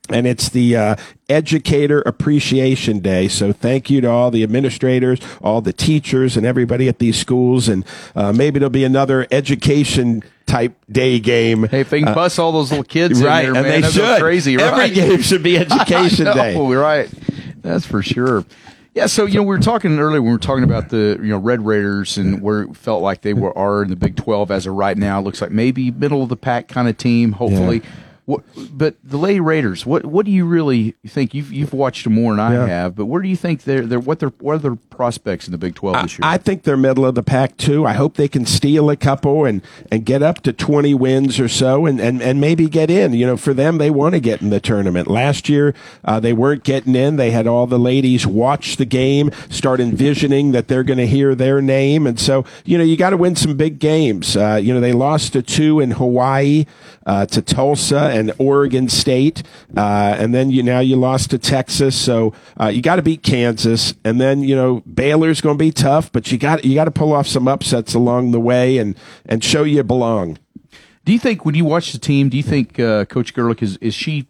[0.09, 0.95] and it's the uh,
[1.29, 3.27] Educator Appreciation Day.
[3.27, 7.67] So thank you to all the administrators, all the teachers, and everybody at these schools.
[7.67, 11.67] And uh, maybe there'll be another education type day game.
[11.67, 13.89] Hey, if they can bust all those little kids right, in there, and man, they
[13.89, 14.21] should.
[14.21, 14.57] crazy.
[14.57, 14.73] right?
[14.73, 16.57] Every game should be Education know, Day.
[16.57, 17.09] Right.
[17.61, 18.45] That's for sure.
[18.93, 21.29] Yeah, so you know we were talking earlier when we were talking about the you
[21.29, 24.51] know Red Raiders and where it felt like they were are in the Big Twelve
[24.51, 25.19] as of right now.
[25.19, 27.81] It looks like maybe middle of the pack kind of team, hopefully.
[28.31, 28.43] What,
[28.77, 31.33] but the lay Raiders, what what do you really think?
[31.33, 32.65] You've you've watched them more than I Yeah.
[32.67, 35.51] have, but where do you think they're they're what their what are their prospects in
[35.51, 36.19] the Big Twelve this year?
[36.23, 37.85] I think they're middle of the pack too.
[37.85, 41.47] I hope they can steal a couple and, and get up to 20 wins or
[41.47, 43.13] so and, and, and maybe get in.
[43.13, 45.07] You know, for them, they want to get in the tournament.
[45.07, 45.73] Last year,
[46.05, 47.15] uh, they weren't getting in.
[47.15, 51.35] They had all the ladies watch the game, start envisioning that they're going to hear
[51.35, 52.05] their name.
[52.07, 54.35] And so, you know, you got to win some big games.
[54.37, 56.65] Uh, you know, they lost to two in Hawaii,
[57.05, 59.43] uh, to Tulsa and Oregon State.
[59.75, 61.95] Uh, and then you now you lost to Texas.
[61.95, 63.93] So uh, you got to beat Kansas.
[64.03, 66.91] And then, you know, Baylor's going to be tough, but you got you got to
[66.91, 70.37] pull off some upsets along the way and and show you belong.
[71.03, 73.77] Do you think when you watch the team, do you think uh, Coach Gerlich is
[73.77, 74.27] is she?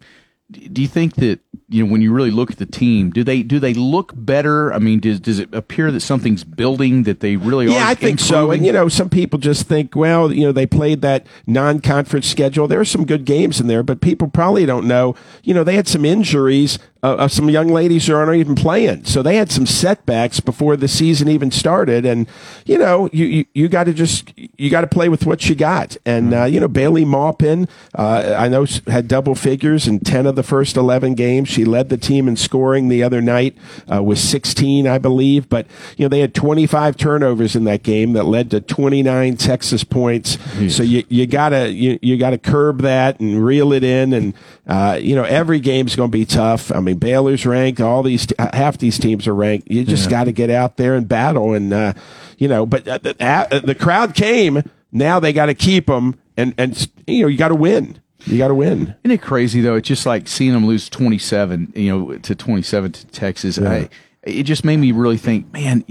[0.50, 1.40] Do you think that
[1.72, 4.72] you know when you really look at the team, do they do they look better?
[4.72, 7.70] I mean, does does it appear that something's building that they really are?
[7.70, 8.50] Yeah, I think so.
[8.50, 12.68] And you know, some people just think, well, you know, they played that non-conference schedule.
[12.68, 15.14] There are some good games in there, but people probably don't know.
[15.42, 19.04] You know, they had some injuries uh, of some young ladies who aren't even playing,
[19.04, 22.04] so they had some setbacks before the season even started.
[22.04, 22.28] And
[22.64, 25.54] you know, you you, you got to just you got to play with what you
[25.54, 25.96] got.
[26.04, 30.36] And uh, you know, Bailey Maupin, uh, I know had double figures in ten of
[30.36, 31.48] the first eleven games.
[31.48, 33.56] She She led the team in scoring the other night
[33.92, 35.48] uh, with 16, I believe.
[35.48, 39.84] But you know they had 25 turnovers in that game that led to 29 Texas
[39.84, 40.38] points.
[40.74, 44.12] So you you gotta you, you gotta curb that and reel it in.
[44.12, 44.34] And
[44.66, 46.72] uh, you know every game's going to be tough.
[46.72, 47.80] I mean Baylor's ranked.
[47.80, 49.70] All these half these teams are ranked.
[49.70, 50.10] You just Yeah.
[50.10, 51.54] got to get out there and battle.
[51.54, 51.92] And uh,
[52.38, 54.62] you know, but uh, the, uh, the crowd came.
[54.90, 58.01] Now they got to keep them, and and you know you got to win.
[58.26, 58.94] You got to win.
[59.04, 59.74] Isn't it crazy though?
[59.76, 63.58] It's just like seeing them lose twenty seven, you know, to twenty seven to Texas.
[63.58, 63.88] I,
[64.22, 65.84] it just made me really think, man.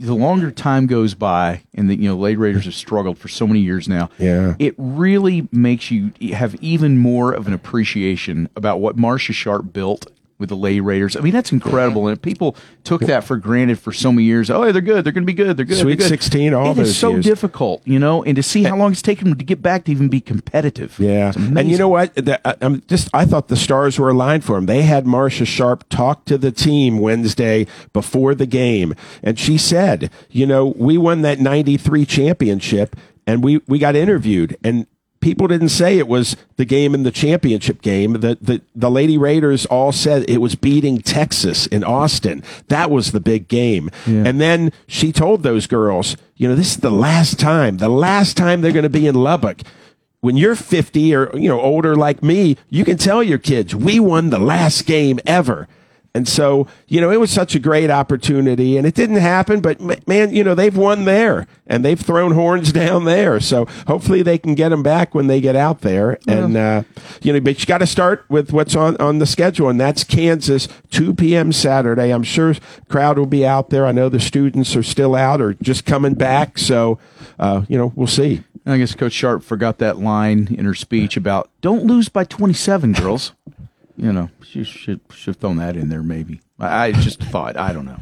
[0.00, 3.46] The longer time goes by, and the you know, Lady Raiders have struggled for so
[3.46, 4.10] many years now.
[4.18, 9.72] Yeah, it really makes you have even more of an appreciation about what Marsha Sharp
[9.72, 10.10] built
[10.44, 11.16] with the Lady Raiders.
[11.16, 14.50] I mean, that's incredible, and people took that for granted for so many years.
[14.50, 15.04] Oh, they're good.
[15.04, 15.56] They're going to be good.
[15.56, 15.78] They're good.
[15.78, 16.20] Sweet they're good.
[16.20, 17.24] 16, all It is those so years.
[17.24, 19.92] difficult, you know, and to see how long it's taken them to get back to
[19.92, 20.98] even be competitive.
[20.98, 22.14] Yeah, and you know what?
[22.14, 24.66] The, I- I'm just I thought the stars were aligned for him.
[24.66, 30.10] They had Marsha Sharp talk to the team Wednesday before the game, and she said,
[30.30, 32.96] "You know, we won that '93 championship,
[33.26, 34.86] and we we got interviewed, and
[35.24, 38.12] people didn't say it was the game in the championship game.
[38.12, 42.42] The, the, the Lady Raiders all said it was beating Texas in Austin.
[42.68, 43.90] That was the big game.
[44.26, 48.36] And then she told those girls, you know, this is the last time, the last
[48.36, 49.62] time they're going to be in Lubbock.
[50.20, 53.98] When you're 50 or, you know, older like me, you can tell your kids, we
[53.98, 55.68] won the last game ever.
[56.16, 59.80] And so, you know, it was such a great opportunity and it didn't happen, but
[60.06, 63.40] man, you know, they've won there and they've thrown horns down there.
[63.40, 66.20] So hopefully they can get them back when they get out there.
[66.28, 66.84] And, uh,
[67.20, 70.04] you know, but you got to start with what's on, on the schedule and that's
[70.04, 71.50] Kansas, 2 p.m.
[71.50, 72.10] Saturday.
[72.10, 72.54] I'm sure
[72.88, 73.84] crowd will be out there.
[73.84, 76.58] I know the students are still out or just coming back.
[76.58, 77.00] So,
[77.40, 78.44] uh, you know, we'll see.
[78.66, 82.92] I guess Coach Sharp forgot that line in her speech about "Don't lose by 27,
[82.92, 83.32] girls."
[83.96, 86.02] you know, she should should have thrown that in there.
[86.02, 88.00] Maybe I, I just thought I don't know,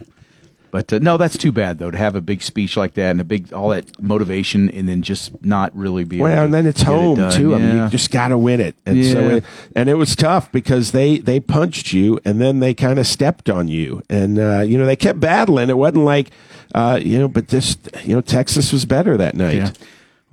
[0.71, 3.21] but uh, no, that's too bad though to have a big speech like that and
[3.21, 6.17] a big all that motivation and then just not really be.
[6.17, 7.33] able Well, and then it's it home done.
[7.33, 7.55] too.
[7.55, 8.75] I mean, you just got to win it.
[8.87, 9.35] And so, Yeah.
[9.37, 9.45] it,
[9.77, 13.51] and it was tough because they they punched you, and then they kind of stepped
[13.51, 15.69] on you, and uh, you know they kept battling.
[15.69, 16.31] It wasn't like,
[16.75, 19.57] uh, you know, but this, you know, Texas was better that night.
[19.57, 19.71] Yeah.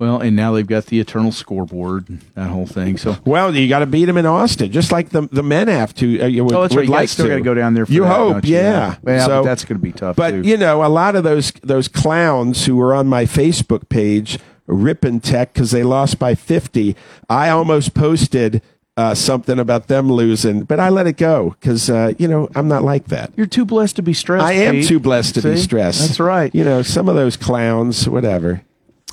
[0.00, 2.96] Well, and now they've got the eternal scoreboard, that whole thing.
[2.96, 5.94] So Well, you got to beat them in Austin, just like the the men have
[5.96, 6.22] to.
[6.22, 6.88] Uh, you would, Oh, that's right.
[6.88, 8.54] would You still gotta go down there for you that, hope, you?
[8.56, 8.96] yeah.
[9.06, 10.16] Yeah, so, that's going to be tough.
[10.16, 10.40] But too.
[10.42, 15.20] you know, a lot of those those clowns who were on my Facebook page ripping
[15.20, 16.96] tech because they lost by fifty.
[17.28, 18.62] I almost posted
[18.96, 22.68] uh, something about them losing, but I let it go because uh, you know I'm
[22.68, 23.32] not like that.
[23.36, 24.44] You're too blessed to be stressed.
[24.46, 24.88] I am Pete.
[24.88, 26.00] too blessed to be stressed.
[26.08, 26.54] That's right.
[26.54, 28.62] You know, some of those clowns, whatever.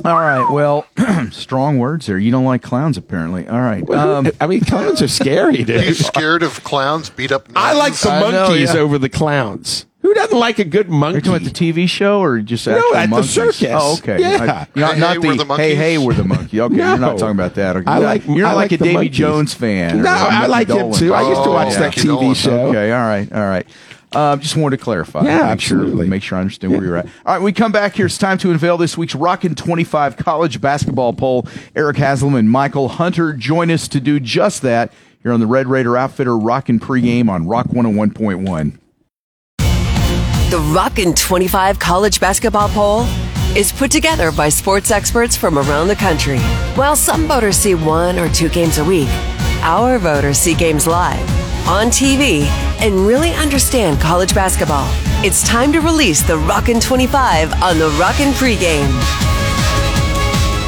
[0.06, 0.50] All right.
[0.52, 0.86] Well,
[1.32, 2.18] strong words there.
[2.18, 3.48] You don't like clowns, apparently.
[3.48, 3.88] All right.
[3.90, 5.82] Um, I mean, clowns are scary, dude.
[5.82, 7.48] Are you scared of clowns beat up?
[7.50, 7.56] Monkeys?
[7.64, 8.80] I like the I know, monkeys yeah.
[8.80, 9.86] over the clowns.
[10.04, 11.16] Who doesn't like a good monkey?
[11.16, 13.32] Are you talking about the TV show or just No, actual at the monkeys?
[13.32, 13.64] circus.
[13.74, 14.22] Oh, okay.
[14.22, 14.68] Yeah.
[14.76, 16.62] I- not Hey, not hey, the, we're the hey hey we're the monkey.
[16.62, 17.76] Okay, you're not talking about that.
[17.78, 17.92] Okay.
[17.92, 19.18] I like- You're not I like, like a the Davy monkeys.
[19.18, 20.00] Jones fan.
[20.00, 21.14] or No, a I Mickey like him Dolenz too.
[21.14, 21.80] I used to Oh, watch yeah.
[21.80, 22.68] that Mickey TV show.
[22.68, 23.68] Okay, all right, all right.
[24.14, 25.24] Uh, just wanted to clarify.
[25.24, 26.08] Yeah, make sure, absolutely.
[26.08, 27.06] make sure I understand where you're at.
[27.26, 28.06] All right, we come back here.
[28.06, 31.46] It's time to unveil this week's Rockin' 25 college basketball poll.
[31.76, 35.68] Erik Haslam and Mychal Hunter join us to do just that here on the Red
[35.68, 38.80] Raider Outfitter Rockin' pregame on Rock 101.1.
[40.50, 43.02] The Rockin' 25 College Basketball Poll
[43.58, 46.40] is put together by sports experts from around the country.
[46.76, 49.10] While some voters see one or two games a week,
[49.62, 51.28] our voters see games live,
[51.68, 52.44] on TV,
[52.82, 54.88] and really understand college basketball.
[55.26, 58.88] It's time to release the Rockin' 25 on the Rockin' Pregame.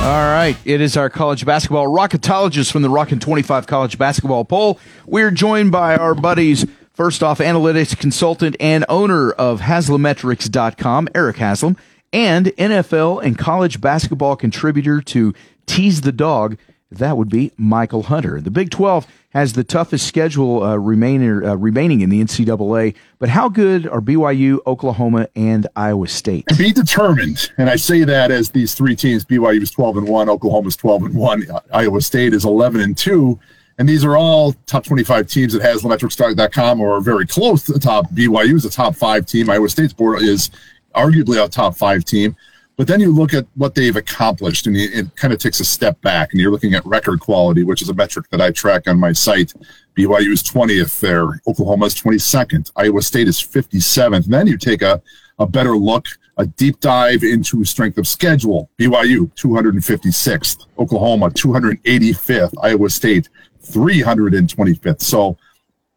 [0.01, 4.79] All right, it is our college basketball rocketologist from the Rockin' 25 College Basketball Poll.
[5.05, 11.77] We're joined by our buddies, first off, analytics consultant and owner of Haslametrics.com, Erik Haslam,
[12.11, 15.33] and NFL and college basketball contributor to
[15.65, 16.57] Tease the Dog.
[16.89, 18.41] That would be Mychal Hunter.
[18.41, 23.29] The Big 12 has the toughest schedule uh, remaining, uh, remaining in the NCAA, but
[23.29, 26.47] how good are BYU, Oklahoma, and Iowa State?
[26.47, 27.51] to be determined.
[27.57, 31.03] And I say that as these three teams: BYU is twelve and one, Oklahoma's twelve
[31.03, 33.39] and one, Iowa State is eleven and two.
[33.77, 38.11] And these are all top 25 teams at Haslametrics.com or very close to the top.
[38.11, 39.49] BYU is a top five team.
[39.49, 40.51] Iowa State's board is
[40.93, 42.35] arguably a top five team.
[42.79, 45.99] But then you look at what they've accomplished and it kind of takes a step
[45.99, 48.97] back and you're looking at record quality, which is a metric that I track on
[48.97, 49.51] my site.
[49.97, 51.41] BYU is 20th there.
[51.45, 52.71] Oklahoma is 22nd.
[52.77, 54.23] Iowa State is 57th.
[54.23, 55.01] And then you take a,
[55.39, 56.05] a better look,
[56.37, 58.69] a deep dive into strength of schedule.
[58.79, 60.67] BYU 256th.
[60.77, 62.53] Oklahoma 285th.
[62.63, 63.27] Iowa State
[63.61, 65.01] 325th.
[65.01, 65.37] So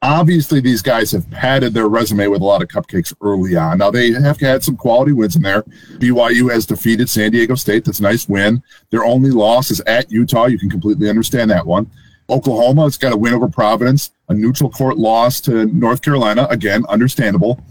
[0.03, 3.79] Obviously, these guys have padded their resume with a lot of cupcakes early on.
[3.79, 5.63] Now they have had some quality wins in there.
[5.99, 7.85] BYU has defeated San Diego State.
[7.85, 8.61] That's a nice win.
[8.91, 10.47] Their only loss is at Utah.
[10.47, 11.89] You can completely understand that one.
[12.29, 16.49] Oklahoma has got a win over Providence, a neutral court loss to North Carolina.
[16.51, 17.65] Again, understandable.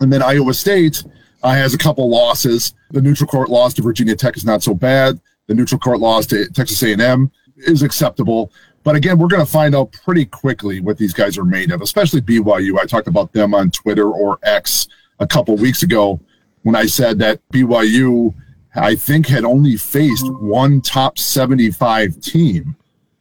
[0.00, 1.04] And then Iowa State
[1.44, 2.74] uh, has a couple losses.
[2.90, 5.20] The neutral court loss to Virginia Tech is not so bad.
[5.46, 8.52] The neutral court loss to Texas A&M is acceptable.
[8.88, 11.82] But again, we're going to find out pretty quickly what these guys are made of,
[11.82, 12.78] especially BYU.
[12.78, 14.88] I talked about them on Twitter or X
[15.18, 16.18] a couple weeks ago
[16.62, 18.32] when I said that BYU,
[18.74, 22.76] I think, had only faced one top 75 team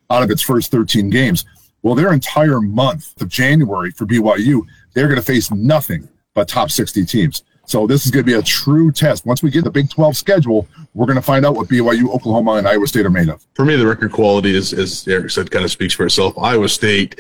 [0.09, 1.43] out of its first 13 games.
[1.81, 4.61] Well, their entire month of January for BYU,
[4.93, 7.43] they're going to face nothing but top 60 teams.
[7.67, 9.25] So this is going to be a true test.
[9.25, 12.53] Once we get the Big 12 schedule, we're going to find out what BYU, Oklahoma,
[12.53, 13.45] and Iowa State are made of.
[13.55, 16.37] For me, the record quality is, as Erik said, kind of speaks for itself.
[16.37, 17.19] Iowa State,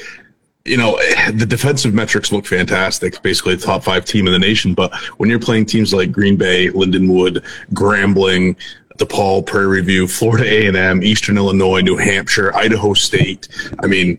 [0.63, 0.97] you know,
[1.33, 3.21] the defensive metrics look fantastic.
[3.21, 4.73] Basically, a top five team in the nation.
[4.73, 7.43] But when you're playing teams like Green Bay, Lindenwood,
[7.73, 8.55] Grambling,
[8.99, 13.49] DePaul, Prairie View, Florida A&M, Eastern Illinois, New Hampshire, Idaho State,
[13.83, 14.17] I mean,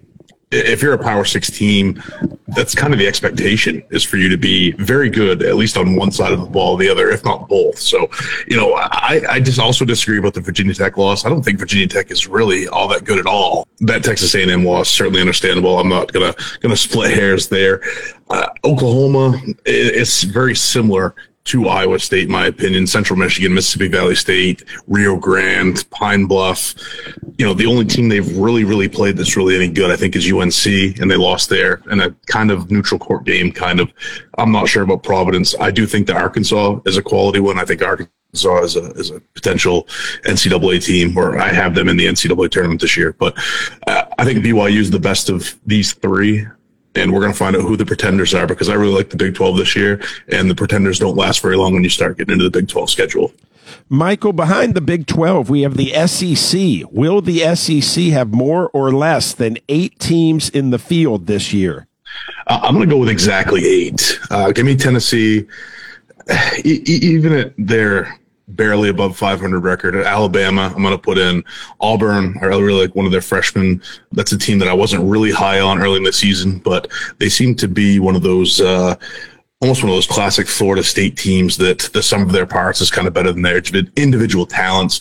[0.50, 2.02] if you're a Power Six team,
[2.48, 5.94] that's kind of the expectation is for you to be very good, at least on
[5.94, 7.78] one side of the ball, the other, if not both.
[7.78, 8.08] So,
[8.46, 11.26] you know, I, I just also disagree about the Virginia Tech loss.
[11.26, 13.66] I don't think Virginia Tech is really all that good at all.
[13.80, 15.78] That Texas A&M loss certainly understandable.
[15.78, 17.82] I'm not gonna gonna split hairs there.
[18.30, 21.14] Uh, Oklahoma, it's very similar
[21.48, 26.74] to Iowa State, in my opinion, Central Michigan, Mississippi Valley State, Rio Grande, Pine Bluff.
[27.38, 30.14] You know, the only team they've really, really played that's really any good, I think,
[30.14, 33.90] is UNC, and they lost there in a kind of neutral court game, kind of.
[34.36, 35.54] I'm not sure about Providence.
[35.58, 37.58] I do think that Arkansas is a quality one.
[37.58, 39.84] I think Arkansas is a, is a potential
[40.26, 43.14] NCAA team, or I have them in the NCAA tournament this year.
[43.18, 43.38] But
[43.86, 46.46] uh, I think BYU is the best of these three
[46.98, 49.16] and we're going to find out who the pretenders are because I really like the
[49.16, 52.32] Big 12 this year, and the pretenders don't last very long when you start getting
[52.32, 53.32] into the Big 12 schedule.
[53.90, 56.90] Mychal, behind the Big 12, we have the SEC.
[56.90, 61.86] Will the SEC have more or less than eight teams in the field this year?
[62.46, 64.18] Uh, I'm going to go with exactly eight.
[64.30, 65.46] Uh, give me Tennessee.
[66.62, 68.18] E- even at their
[68.48, 69.94] barely above 500 record.
[69.94, 71.44] At Alabama, I'm going to put in
[71.80, 72.36] Auburn.
[72.40, 73.82] I really like one of their freshmen.
[74.12, 77.28] That's a team that I wasn't really high on early in the season, but they
[77.28, 78.60] seem to be one of those.
[78.60, 78.96] Uh,
[79.60, 82.92] almost one of those classic Florida State teams that the sum of their parts is
[82.92, 83.60] kind of better than their
[83.96, 85.00] individual talents.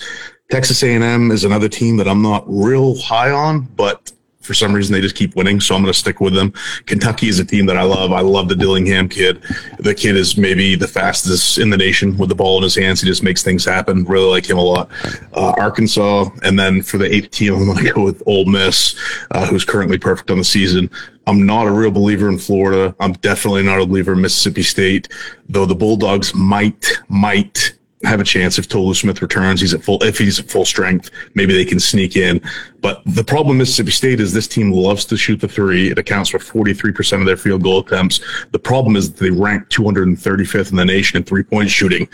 [0.50, 4.12] Texas A&M is another team that I'm not real high on, but
[4.48, 6.54] for some reason they just keep winning, so I'm going to stick with them.
[6.86, 8.14] Kentucky is a team that I love.
[8.14, 9.44] I love the Dillingham kid.
[9.80, 13.02] The kid is maybe the fastest in the nation with the ball in his hands.
[13.02, 14.06] He just makes things happen.
[14.06, 14.90] Really like him a lot.
[15.34, 18.98] Uh, Arkansas, and then for the eighth team, I'm going to go with Ole Miss,
[19.32, 20.90] uh, who's currently perfect on the season.
[21.28, 22.96] I'm not a real believer in Florida.
[23.02, 25.10] I'm definitely not a believer in Mississippi State,
[25.50, 29.62] though the Bulldogs might, might have a chance if Tolu Smith returns.
[29.62, 32.42] He's at full, if he's at full strength, maybe they can sneak in.
[32.80, 35.90] But the problem Mississippi State is this team loves to shoot the three.
[35.90, 38.20] It accounts for 43% of their field goal attempts.
[38.52, 42.08] The problem is they rank 235th in the nation in three point shooting.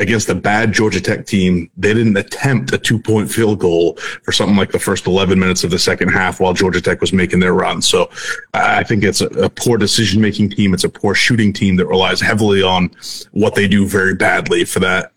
[0.00, 4.32] Against a bad Georgia Tech team, they didn't attempt a two point field goal for
[4.32, 7.38] something like the first 11 minutes of the second half while Georgia Tech was making
[7.38, 7.80] their run.
[7.80, 8.10] So
[8.52, 10.74] I think it's a, a poor decision making team.
[10.74, 12.90] It's a poor shooting team that relies heavily on
[13.30, 15.12] what they do very badly for that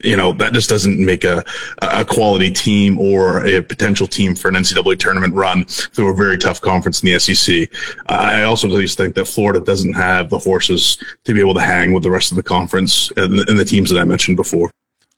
[0.00, 1.44] you know that just doesn't make a
[1.78, 6.38] a quality team or a potential team for an NCAA tournament run through a very
[6.38, 7.68] tough conference in the SEC.
[8.08, 11.92] I also just think that Florida doesn't have the horses to be able to hang
[11.92, 14.70] with the rest of the conference and, and the teams that I mentioned before.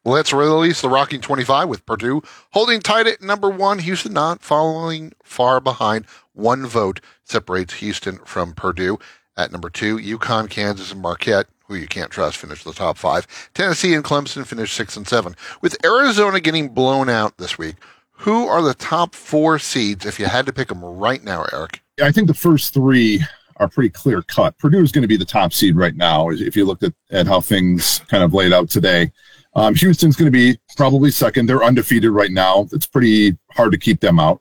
[0.04, 2.22] Let's release the Rocking 25 with Purdue
[2.52, 3.80] holding tight at number one.
[3.80, 6.06] Houston not following far behind.
[6.32, 8.98] One vote separates Houston from Purdue.
[9.36, 13.26] At number two, UConn, Kansas, and Marquette who you can't trust, finished the top five.
[13.54, 15.36] Tennessee and Clemson finished six and seven.
[15.60, 17.76] With Arizona getting blown out this week,
[18.12, 21.82] who are the top four seeds if you had to pick them right now, Erik?
[22.02, 23.22] I think the first three
[23.58, 24.56] are pretty clear cut.
[24.58, 27.26] Purdue is going to be the top seed right now if you look at, at
[27.26, 29.12] how things kind of laid out today.
[29.54, 31.46] Um, Houston's going to be probably second.
[31.46, 32.68] They're undefeated right now.
[32.72, 34.40] It's pretty hard to keep them out.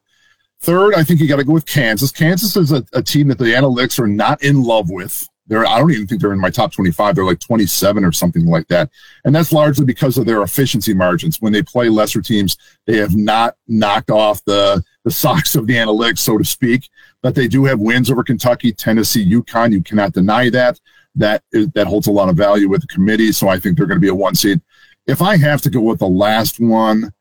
[0.60, 2.12] Third, I think you got to go with Kansas.
[2.12, 5.28] Kansas is a, a team that the analytics are not in love with.
[5.48, 7.16] They're, I don't even think they're in my top 25.
[7.16, 8.90] They're like 27 or something like that.
[9.24, 11.42] And that's largely because of their efficiency margins.
[11.42, 15.76] When they play lesser teams, they have not knocked off the, the socks of the
[15.76, 16.90] analytics, so to speak.
[17.22, 19.72] But they do have wins over Kentucky, Tennessee, UConn.
[19.72, 20.80] You cannot deny that.
[21.16, 23.32] That is, that holds a lot of value with the committee.
[23.32, 24.62] So I think they're going to be a one seed.
[25.08, 27.12] If I have to go with the last one,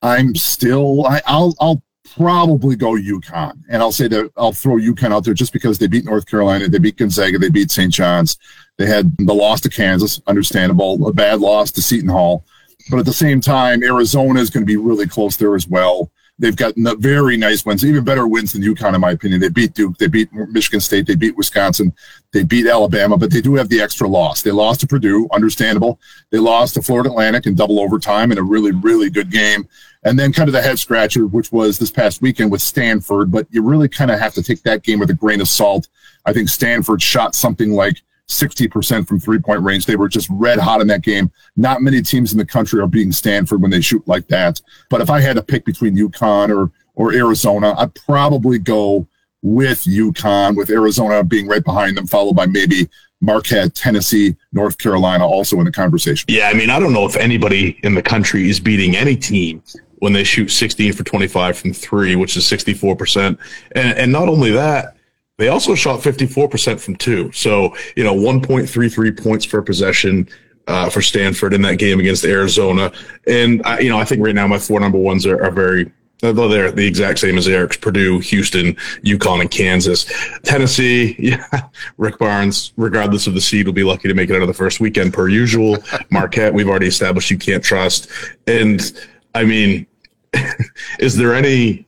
[0.00, 1.82] I'm still, I, I'll, I'll
[2.16, 3.62] probably go UConn.
[3.68, 6.68] And I'll say that I'll throw UConn out there just because they beat North Carolina,
[6.68, 7.92] they beat Gonzaga, they beat St.
[7.92, 8.38] John's.
[8.76, 12.44] They had the loss to Kansas, understandable, a bad loss to Seton Hall.
[12.90, 16.10] But at the same time, Arizona is going to be really close there as well.
[16.36, 19.40] They've gotten the very nice wins, even better wins than UConn, in my opinion.
[19.40, 21.92] They beat Duke, they beat Michigan State, they beat Wisconsin,
[22.32, 24.42] they beat Alabama, but they do have the extra loss.
[24.42, 26.00] They lost to Purdue, understandable.
[26.30, 29.68] They lost to Florida Atlantic in double overtime in a really, really good game.
[30.04, 33.46] And then kind of the head scratcher, which was this past weekend with Stanford, but
[33.50, 35.88] you really kind of have to take that game with a grain of salt.
[36.26, 39.86] I think Stanford shot something like 60% from three point range.
[39.86, 41.30] They were just red hot in that game.
[41.56, 44.60] Not many teams in the country are beating Stanford when they shoot like that.
[44.90, 49.06] But if I had to pick between UConn or, or Arizona, I'd probably go
[49.42, 52.88] with UConn, with Arizona being right behind them, followed by maybe
[53.20, 56.26] Marquette, Tennessee, North Carolina also in the conversation.
[56.28, 59.62] Yeah, I mean, I don't know if anybody in the country is beating any team
[60.04, 63.38] when they shoot 16 for 25 from three, which is 64%.
[63.72, 64.98] And, and not only that,
[65.38, 67.32] they also shot 54% from two.
[67.32, 70.28] So, you know, 1.33 points per possession
[70.66, 72.92] uh, for Stanford in that game against Arizona.
[73.26, 75.90] And, I, you know, I think right now my four number ones are, are very,
[76.22, 78.74] although they're the exact same as Erik's Purdue, Houston,
[79.06, 80.04] UConn, and Kansas.
[80.42, 81.62] Tennessee, yeah,
[81.96, 84.52] Rick Barnes, regardless of the seed, will be lucky to make it out of the
[84.52, 85.78] first weekend per usual.
[86.10, 88.10] Marquette, we've already established you can't trust.
[88.46, 88.92] And,
[89.34, 89.86] I mean,
[90.98, 91.86] is there any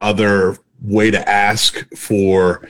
[0.00, 2.68] other way to ask for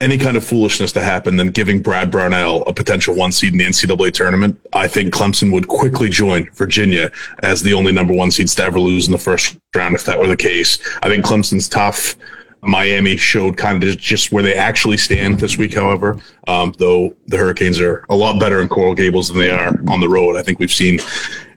[0.00, 3.58] any kind of foolishness to happen than giving Brad Brownell a potential one seed in
[3.58, 4.60] the NCAA tournament.
[4.74, 7.10] I think Clemson would quickly join Virginia
[7.42, 10.18] as the only number one seeds to ever lose in the first round if that
[10.18, 10.78] were the case.
[11.02, 12.16] I think Clemson's tough.
[12.62, 16.18] Miami showed kind of just where they actually stand this week, however,
[16.48, 20.00] um, though the Hurricanes are a lot better in Coral Gables than they are on
[20.00, 20.36] the road.
[20.36, 20.98] I think we've seen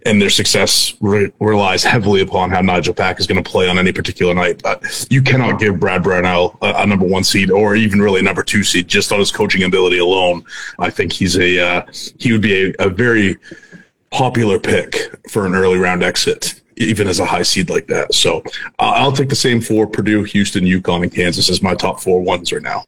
[0.05, 3.77] and their success re- relies heavily upon how Nigel Pack is going to play on
[3.77, 4.61] any particular night.
[5.09, 8.43] You cannot give Brad Brownell a, a, number one seed or even really a number
[8.43, 10.43] two seed just on his coaching ability alone.
[10.79, 11.85] I think he's a uh,
[12.17, 13.37] he would be a, a very
[14.11, 14.95] popular pick
[15.29, 18.13] for an early round exit even as a high seed like that.
[18.13, 18.41] So
[18.79, 22.21] uh, I'll take the same four Purdue, Houston, UConn, and Kansas as my top four
[22.21, 22.85] ones right now.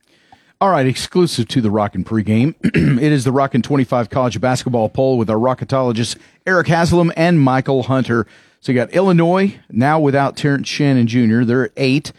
[0.62, 5.18] All right, exclusive to the Rockin' pregame, it is the Rockin' 25 college basketball poll
[5.18, 8.26] with our rocketologists Erik Haslam and Mychal Hunter.
[8.60, 11.44] So you got Illinois now without Terrence Shannon Jr.
[11.44, 12.12] They're at eight.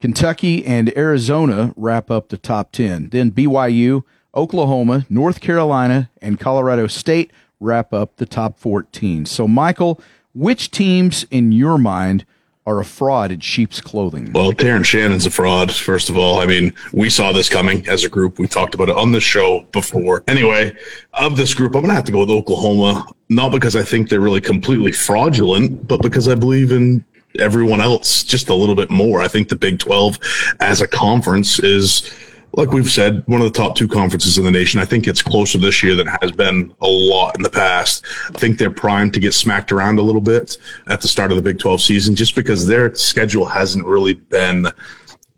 [0.00, 3.08] Kentucky and Arizona wrap up the top 10.
[3.08, 9.26] Then BYU, Oklahoma, North Carolina, and Colorado State wrap up the top 14.
[9.26, 10.00] So, Mychal,
[10.34, 12.24] which teams in your mind–
[12.68, 14.30] are a fraud in sheep's clothing.
[14.32, 16.38] Well, Terrence Shannon's a fraud, first of all.
[16.38, 18.38] I mean, we saw this coming as a group.
[18.38, 20.22] We talked about it on the show before.
[20.28, 20.76] Anyway,
[21.14, 24.10] of this group, I'm going to have to go with Oklahoma, not because I think
[24.10, 27.02] they're really completely fraudulent, but because I believe in
[27.38, 29.22] everyone else just a little bit more.
[29.22, 30.18] I think the Big 12
[30.60, 32.14] as a conference is
[32.58, 34.80] like we've said, one of the top two conferences in the nation.
[34.80, 38.04] I think it's closer this year than it has been a lot in the past.
[38.34, 40.58] I think they're primed to get smacked around a little bit
[40.88, 44.66] at the start of the Big 12 season just because their schedule hasn't really been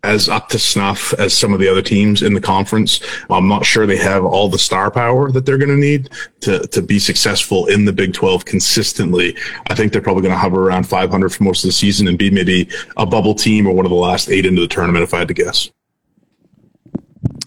[0.03, 3.01] as up to snuff as some of the other teams in the conference.
[3.29, 6.65] I'm not sure they have all the star power that they're going to need to,
[6.69, 9.37] to be successful in the Big 12 consistently.
[9.69, 12.17] I think they're probably going to hover around 500 for most of the season and
[12.17, 12.67] be maybe
[12.97, 15.27] a bubble team or one of the last eight into the tournament, if I had
[15.27, 15.69] to guess.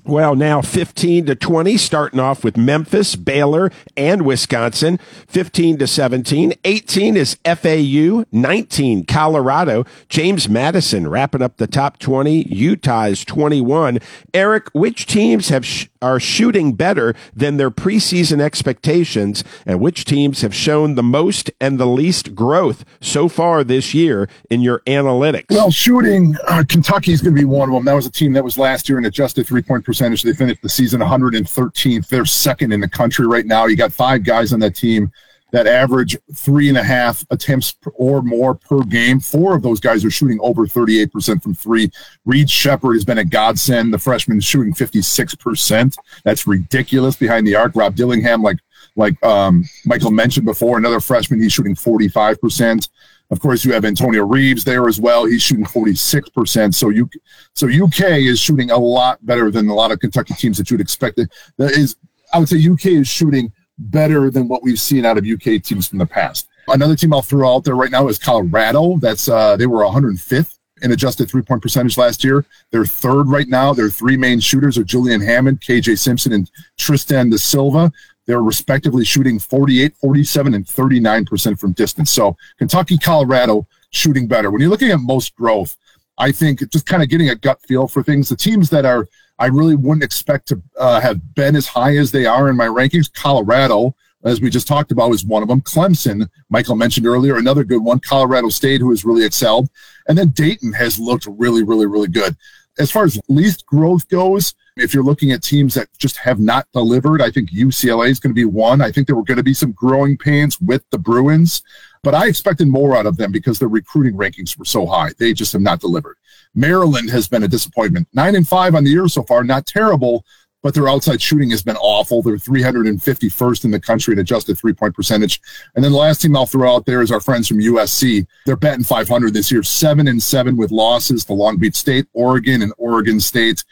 [0.05, 4.99] Well, now 15 to 20, starting off with Memphis, Baylor, and Wisconsin.
[5.29, 6.55] 15 to 17.
[6.65, 8.25] 18 is FAU.
[8.31, 9.85] 19, Colorado.
[10.09, 12.43] James Madison wrapping up the top 20.
[12.55, 13.99] Utah's 21.
[14.35, 20.43] Eric, which teams have sh- are shooting better than their preseason expectations, and which teams
[20.43, 25.47] have shown the most and the least growth so far this year in your analytics?
[25.49, 27.87] Well, shooting, uh, Kentucky's going to be one of them.
[27.87, 30.23] That was a team that was last year and adjusted three point percentage.
[30.23, 32.09] They finished the season 113th.
[32.09, 33.66] They're second in the country right now.
[33.66, 35.12] You got five guys on that team
[35.55, 39.20] that average three and a half attempts or more per game.
[39.20, 41.93] Four of those guys are shooting over 38% from three.
[42.24, 43.94] Reed Sheppard has been a godsend.
[43.94, 45.97] The freshman is shooting 56%.
[46.24, 47.77] That's ridiculous behind the arc.
[47.77, 48.59] Rob Dillingham, like
[48.97, 52.89] like um, Mychal mentioned before, another freshman, he's shooting 45%.
[53.31, 55.25] Of course, you have Antonio Reeves there as well.
[55.25, 56.75] He's shooting 46%.
[56.75, 57.09] So you,
[57.55, 60.81] so UK is shooting a lot better than a lot of Kentucky teams that you'd
[60.81, 61.17] expect.
[61.17, 61.97] That is,
[62.33, 65.89] I would say UK is shooting better than what we've seen out of UK teams
[65.89, 66.49] from the past.
[66.69, 68.99] Another team I'll throw out there right now is Colorado.
[68.99, 72.45] That's uh, they were 105th in adjusted three point percentage last year.
[72.71, 73.73] They're third right now.
[73.73, 77.93] Their three main shooters are Julian Hammond, KJ Simpson, and Tristan De Silva.
[78.27, 82.11] They're respectively shooting 48, 47, and 39% from distance.
[82.11, 84.51] So Kentucky, Colorado shooting better.
[84.51, 85.77] When you're looking at most growth,
[86.17, 88.29] I think just kind of getting a gut feel for things.
[88.29, 89.07] The teams that are
[89.39, 92.67] I really wouldn't expect to uh, have been as high as they are in my
[92.67, 93.13] rankings.
[93.13, 93.95] Colorado,
[94.25, 95.61] as we just talked about, is one of them.
[95.61, 98.01] Clemson, Mychal mentioned earlier, another good one.
[98.01, 99.69] Colorado State, who has really excelled.
[100.09, 102.37] And then Dayton has looked really, really, really good.
[102.79, 106.67] As far as least growth goes, if you're looking at teams that just have not
[106.73, 108.81] delivered, I think UCLA is going to be one.
[108.81, 111.63] I think there were going to be some growing pains with the Bruins,
[112.03, 115.11] but I expected more out of them because their recruiting rankings were so high.
[115.17, 116.17] They just have not delivered.
[116.57, 118.09] Maryland has been a disappointment.
[118.13, 120.25] Nine and five on the year so far, not terrible,
[120.65, 122.23] but their outside shooting has been awful.
[122.23, 125.43] They're 351st in the country at adjusted three point percentage.
[125.74, 128.27] And then the last team I'll throw out there is our friends from USC.
[128.47, 132.62] They're betting 500 this year, seven and seven with losses to Long Beach State, Oregon,
[132.62, 133.62] and Oregon State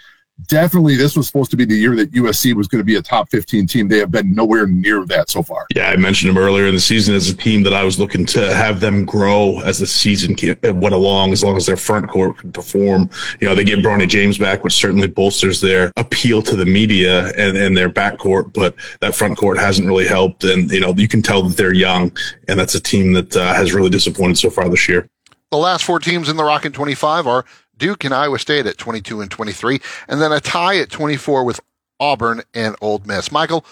[0.46, 3.02] definitely this was supposed to be the year that USC was going to be a
[3.02, 3.88] top 15 team.
[3.88, 5.66] They have been nowhere near that so far.
[5.74, 8.26] Yeah, I mentioned them earlier in the season as a team that I was looking
[8.26, 12.38] to have them grow as the season went along, as long as their front court
[12.38, 13.10] could perform.
[13.40, 17.28] You know, they get Bronny James back, which certainly bolsters their appeal to the media
[17.36, 20.44] and, and their backcourt, but that front court hasn't really helped.
[20.44, 22.16] And, you know, you can tell that they're young,
[22.48, 25.08] and that's a team that uh, has really disappointed so far this year.
[25.50, 27.44] The last four teams in the Rockin' 25 are
[27.82, 31.58] Duke and Iowa State at 22 and 23, and then a tie at 24 with
[31.98, 33.30] Auburn and Ole Miss.
[33.30, 33.64] Mychal,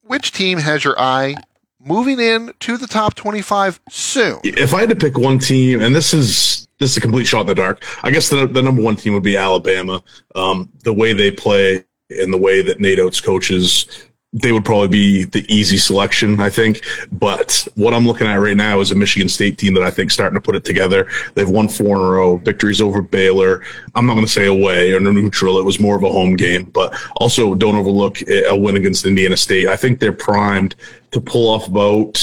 [0.00, 1.34] which team has your eye
[1.78, 4.40] moving in to the top 25 soon?
[4.44, 7.42] If I had to pick one team, and this is this is a complete shot
[7.42, 10.02] in the dark, I guess the, the number one team would be Alabama.
[10.34, 14.88] Um, the way they play and the way that Nate Oats coaches they would probably
[14.88, 16.84] be the easy selection, I think.
[17.12, 20.10] But what I'm looking at right now is a Michigan State team that I think
[20.10, 21.08] starting to put it together.
[21.34, 23.62] They've won four in a row, victories over Baylor.
[23.94, 25.58] I'm not going to say away or neutral.
[25.58, 29.36] It was more of a home game, but also don't overlook a win against Indiana
[29.36, 29.68] State.
[29.68, 30.74] I think they're primed
[31.12, 32.20] to pull off about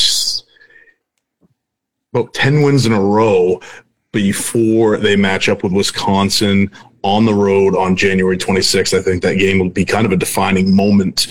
[2.13, 3.61] about 10 wins in a row
[4.11, 6.69] before they match up with Wisconsin
[7.03, 8.97] on the road on January 26th.
[8.97, 11.27] I think that game will be kind of a defining moment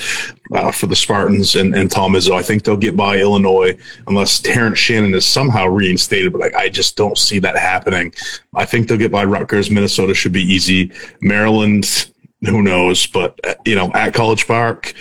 [0.52, 2.32] uh, for the Spartans and, and Tom Izzo.
[2.32, 6.68] I think they'll get by Illinois unless Terrence Shannon is somehow reinstated, but I, I
[6.68, 8.12] just don't see that happening.
[8.54, 9.70] I think they'll get by Rutgers.
[9.70, 10.92] Minnesota should be easy.
[11.20, 12.10] Maryland,
[12.44, 13.06] who knows?
[13.06, 14.94] But, uh, you know, at College Park,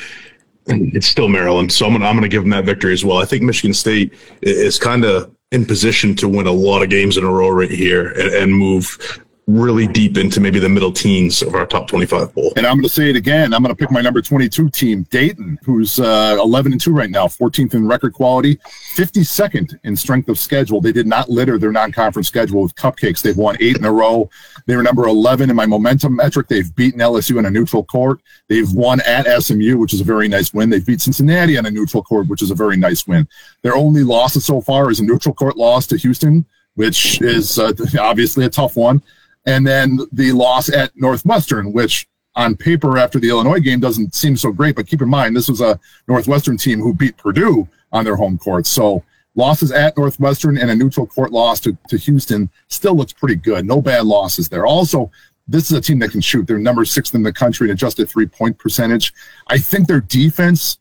[0.67, 1.71] it's still Maryland.
[1.71, 3.17] So I'm going to I'm gonna give them that victory as well.
[3.17, 7.17] I think Michigan State is kind of in position to win a lot of games
[7.17, 9.19] in a row right here and, and move
[9.49, 12.53] really deep into maybe the middle teens of our top 25 bowl.
[12.55, 13.53] And I'm going to say it again.
[13.53, 17.09] I'm going to pick my number 22 team, Dayton, who's uh, 11 and 2 right
[17.09, 18.57] now, 14th in record quality,
[18.95, 20.81] 52nd in strength of schedule.
[20.81, 23.23] They did not litter their non-conference schedule with cupcakes.
[23.23, 24.30] They've won eight in a row.
[24.67, 26.47] They were number 11 in my momentum metric.
[26.47, 28.21] They've beaten LSU on a neutral court.
[28.49, 30.69] They've won at SMU, which is a very nice win.
[30.69, 33.27] They've beat Cincinnati on a neutral court, which is a very nice win.
[33.63, 36.45] Their only loss so far is a neutral court loss to Houston,
[36.76, 39.01] which is uh, obviously a tough one
[39.45, 44.38] and then the loss at Northwestern, which on paper after the Illinois game doesn't seem
[44.38, 44.76] so great.
[44.76, 48.38] But keep in mind, this was a Northwestern team who beat Purdue on their home
[48.38, 48.68] court.
[48.68, 49.03] So
[49.36, 53.66] losses at Northwestern and a neutral court loss to, to Houston still looks pretty good.
[53.66, 54.66] No bad losses there.
[54.66, 55.11] Also,
[55.48, 56.45] this is a team that can shoot.
[56.45, 59.14] They're number six in the country in adjusted three point percentage.
[59.48, 60.78] I think their defense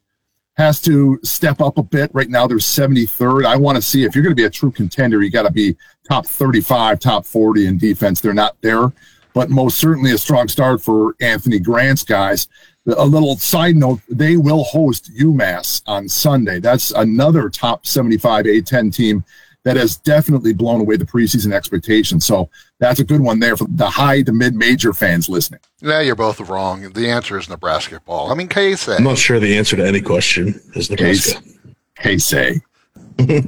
[0.58, 2.10] has to step up a bit.
[2.12, 3.46] Right now, they're 73rd.
[3.46, 5.52] I want to see if you're going to be a true contender, you got to
[5.52, 5.76] be
[6.08, 8.20] top 35, top 40 in defense.
[8.20, 8.92] They're not there,
[9.34, 12.48] but most certainly a strong start for Anthony Grant's guys.
[12.86, 16.58] A little side note, they will host UMass on Sunday.
[16.58, 19.24] That's another top 75 A10 team
[19.68, 22.24] that has definitely blown away the preseason expectations.
[22.24, 25.60] So that's a good one there for the high to mid major fans listening.
[25.82, 26.90] Yeah, you're both wrong.
[26.90, 28.32] The answer is Nebraska ball.
[28.32, 28.88] I mean, Case.
[28.88, 31.42] I'm not sure the answer to any question is Nebraska.
[31.96, 32.32] Case.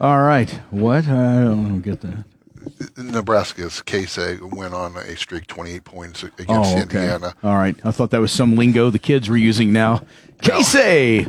[0.00, 0.48] All right.
[0.70, 1.06] What?
[1.06, 2.24] I don't get that.
[2.96, 6.80] Nebraska's case went on a streak 28 points against oh, okay.
[6.80, 7.34] Indiana.
[7.42, 7.76] All right.
[7.84, 10.00] I thought that was some lingo the kids were using now.
[10.40, 11.28] Case,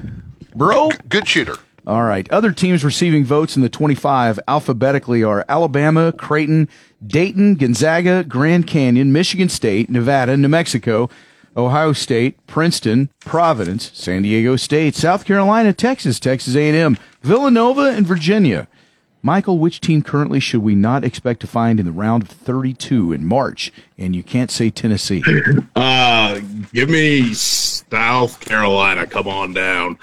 [0.55, 0.91] bro.
[1.09, 1.57] Good shooter.
[1.87, 2.29] All right.
[2.31, 6.67] Other teams receiving votes in the 25 alphabetically are Alabama, Creighton,
[7.05, 11.09] Dayton, Gonzaga, Grand Canyon, Michigan State, Nevada, New Mexico,
[11.55, 18.67] Ohio State, Princeton, Providence, San Diego State, South Carolina, Texas, Texas A&M, Villanova, and Virginia.
[19.23, 23.11] Mychal, which team currently should we not expect to find in the round of 32
[23.11, 23.71] in March?
[23.97, 25.23] And you can't say Tennessee.
[25.75, 26.39] Uh,
[26.73, 29.05] give me South Carolina.
[29.05, 29.97] Come on down.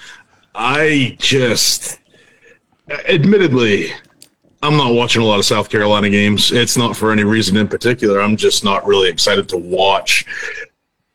[0.55, 1.99] I just,
[3.09, 3.93] admittedly,
[4.63, 6.53] I'm not watching a lot of South Carolina games.
[6.53, 8.21] It's not for any reason in particular.
[8.21, 10.27] I'm just not really excited to watch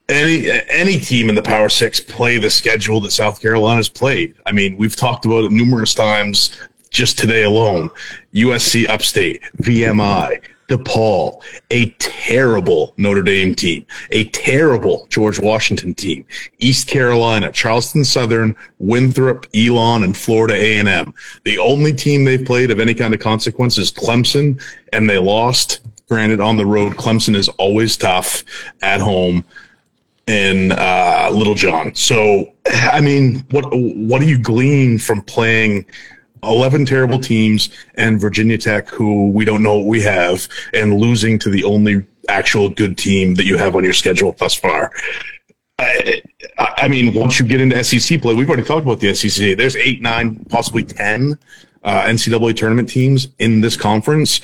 [0.10, 4.36] any any team in the Power Six play the schedule that South Carolina's played.
[4.46, 6.58] I mean, we've talked about it numerous times
[6.90, 7.90] just today alone.
[8.34, 11.42] USC Upstate, VMI, DePaul,
[11.72, 16.26] a terrible Notre Dame team, a terrible George Washington team,
[16.60, 21.14] East Carolina, Charleston Southern, Winthrop, Elon, and Florida A&M.
[21.46, 24.62] The only team they've played of any kind of consequence is Clemson,
[24.92, 25.82] and they lost.
[26.10, 28.44] Granted, on the road, Clemson is always tough
[28.82, 29.44] at home
[30.28, 31.96] in uh, Littlejohn.
[31.96, 35.86] So, I mean, what what do you glean from playing
[36.44, 41.40] 11 terrible teams and Virginia Tech, who we don't know what we have, and losing
[41.40, 44.92] to the only actual good team that you have on your schedule thus far?
[45.80, 46.22] I,
[46.58, 49.58] I mean, once you get into SEC play, we've already talked about the SEC.
[49.58, 51.38] There's eight, nine, possibly 10
[51.84, 54.42] uh, NCAA tournament teams in this conference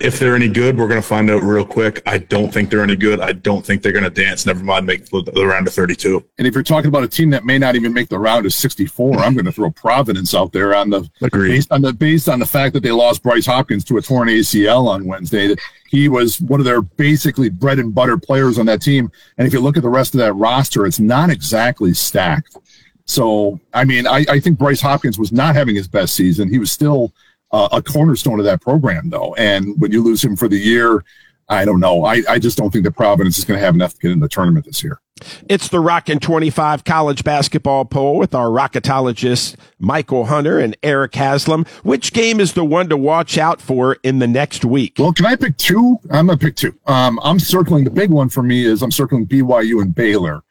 [0.00, 2.02] if they're any good, we're going to find out real quick.
[2.06, 3.20] I don't think they're any good.
[3.20, 4.46] I don't think they're going to dance.
[4.46, 6.24] Never mind make the round of 32.
[6.38, 8.54] And if you're talking about a team that may not even make the round of
[8.54, 11.50] 64, I'm going to throw Providence out there on the Agreed.
[11.50, 14.28] based on the based on the fact that they lost Bryce Hopkins to a torn
[14.28, 15.54] ACL on Wednesday.
[15.88, 19.12] He was one of their basically bread and butter players on that team.
[19.36, 22.56] And if you look at the rest of that roster, it's not exactly stacked.
[23.04, 26.48] So, I mean, I, I think Bryce Hopkins was not having his best season.
[26.48, 27.12] He was still
[27.52, 29.34] uh, a cornerstone of that program, though.
[29.34, 31.04] And when you lose him for the year,
[31.50, 32.04] I don't know.
[32.04, 34.20] I, I just don't think that Providence is going to have enough to get in
[34.20, 35.00] the tournament this year.
[35.48, 41.66] It's the Rockin' 25 college basketball poll with our rocketologists Mychal Hunter and Erik Haslam.
[41.82, 44.94] Which game is the one to watch out for in the next week?
[44.98, 45.98] Well, can I pick two?
[46.10, 46.78] I'm going to pick two.
[46.86, 50.42] Um, I'm circling the big one for me is I'm circling BYU and Baylor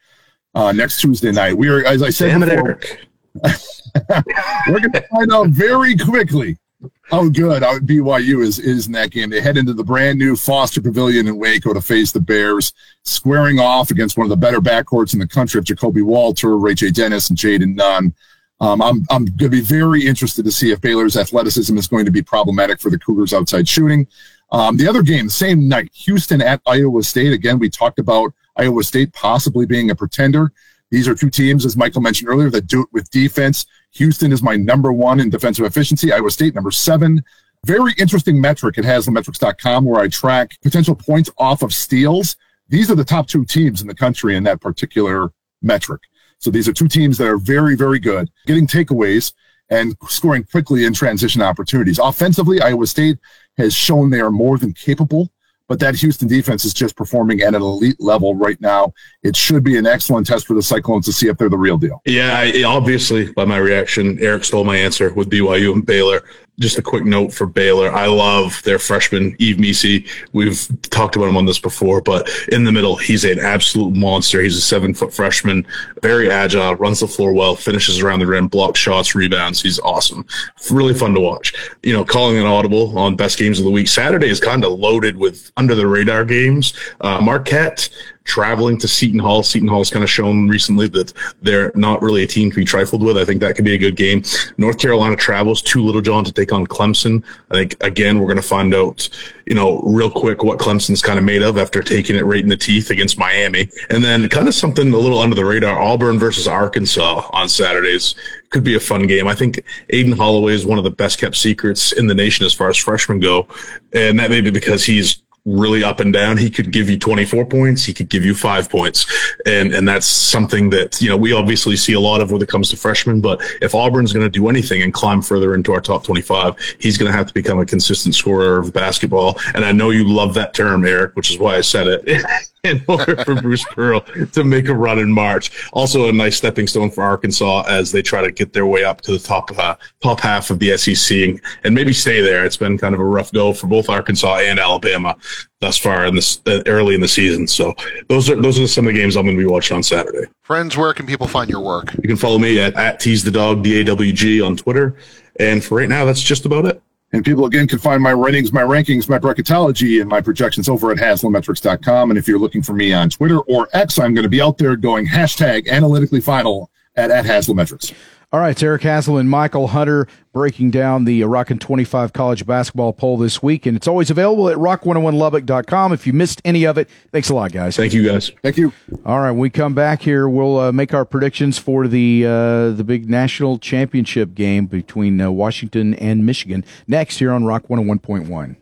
[0.54, 1.56] uh, next Tuesday night.
[1.56, 3.06] We are, as I said Damn it, before, Erik.
[4.68, 6.58] we're going to find out very quickly
[7.02, 9.30] how good BYU is is in that game.
[9.30, 12.72] They head into the brand new Foster Pavilion in Waco to face the Bears,
[13.04, 16.94] squaring off against one of the better backcourts in the country of Ja'Kobe Walter, RayJ
[16.94, 18.14] Dennis, and Jayden Nunn.
[18.60, 22.04] Um, I'm I'm going to be very interested to see if Baylor's athleticism is going
[22.04, 24.06] to be problematic for the Cougars outside shooting.
[24.52, 27.32] Um, the other game, same night, Houston at Iowa State.
[27.32, 30.52] Again, we talked about Iowa State possibly being a pretender.
[30.90, 33.66] These are two teams, as Michael mentioned earlier, that do it with defense.
[33.92, 36.12] Houston is my number one in defensive efficiency.
[36.12, 37.22] Iowa State, number seven.
[37.66, 42.36] Very interesting metric at Haslametrics.com where I track potential points off of steals.
[42.68, 46.02] These are the top two teams in the country in that particular metric.
[46.38, 49.34] So these are two teams that are very, very good, getting takeaways
[49.68, 51.98] and scoring quickly in transition opportunities.
[51.98, 53.18] Offensively, Iowa State
[53.58, 55.30] has shown they are more than capable
[55.70, 58.92] but that Houston defense is just performing at an elite level right now.
[59.22, 61.78] It should be an excellent test for the Cyclones to see if they're the real
[61.78, 62.02] deal.
[62.04, 66.22] Yeah, I, obviously, by my reaction, Erik stole my answer with BYU and Baylor.
[66.60, 67.90] Just a quick note for Baylor.
[67.90, 70.06] I love their freshman, Yves Missi.
[70.34, 74.42] We've talked about him on this before, but in the middle, he's an absolute monster.
[74.42, 75.66] He's a seven foot freshman,
[76.02, 79.62] very agile, runs the floor well, finishes around the rim, blocks shots, rebounds.
[79.62, 80.26] He's awesome.
[80.70, 81.54] Really fun to watch.
[81.82, 83.88] You know, calling an audible on best games of the week.
[83.88, 86.74] Saturday is kind of loaded with under the radar games.
[87.00, 87.88] Uh, Marquette,
[88.24, 89.42] traveling to Seton Hall.
[89.42, 93.02] Seton Hall's kind of shown recently that they're not really a team to be trifled
[93.02, 93.16] with.
[93.16, 94.22] I think that could be a good game.
[94.56, 97.24] North Carolina travels to Littlejohn to take on Clemson.
[97.50, 99.08] I think again we're going to find out,
[99.46, 102.48] you know, real quick what Clemson's kind of made of after taking it right in
[102.48, 106.18] the teeth against Miami, and then kind of something a little under the radar: Auburn
[106.18, 108.14] versus Arkansas on Saturdays
[108.50, 109.28] could be a fun game.
[109.28, 112.52] I think Aden Holloway is one of the best kept secrets in the nation as
[112.52, 113.46] far as freshmen go,
[113.92, 116.36] and that may be because he's really up and down.
[116.36, 117.84] He could give you 24 points.
[117.84, 119.06] He could give you five points.
[119.46, 122.48] And, and that's something that, you know, we obviously see a lot of when it
[122.48, 125.80] comes to freshmen, but if Auburn's going to do anything and climb further into our
[125.80, 129.38] top 25, he's going to have to become a consistent scorer of basketball.
[129.54, 132.24] And I know you love that term, Erik, which is why I said it.
[132.64, 135.50] in order for Bruce Pearl to make a run in March.
[135.72, 139.00] Also, a nice stepping stone for Arkansas as they try to get their way up
[139.02, 142.44] to the top uh, top half of the SEC and, and, maybe stay there.
[142.44, 145.16] It's been kind of a rough go for both Arkansas and Alabama
[145.60, 147.46] thus far in this uh, early in the season.
[147.46, 147.74] So
[148.08, 150.26] those are those are some of the games I'm going to be watching on Saturday.
[150.42, 151.94] Friends, where can people find your work?
[151.94, 154.96] You can follow me at, at tease the dog d a w g on Twitter.
[155.38, 156.82] And for right now, that's just about it.
[157.12, 160.92] And people again can find my ratings, my rankings, my bracketology, and my projections over
[160.92, 162.10] at Haslametrics.com.
[162.10, 164.58] And if you're looking for me on Twitter or X, I'm going to be out
[164.58, 167.92] there going hashtag analytically final at, at Haslametrics.
[168.32, 172.92] All right, it's Erik Haslam and Mychal Hunter breaking down the Rockin' 25 college basketball
[172.92, 173.66] poll this week.
[173.66, 175.92] And it's always available at rock101lubbock.com.
[175.92, 177.76] If you missed any of it, thanks a lot, guys.
[177.76, 178.30] Thank you, guys.
[178.40, 178.72] Thank you.
[179.04, 182.70] All right, when we come back here, we'll uh, make our predictions for the uh,
[182.70, 188.54] the big national championship game between uh, Washington and Michigan next here on Rock 101.1.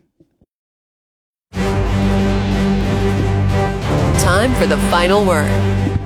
[4.19, 5.98] Time for the final word.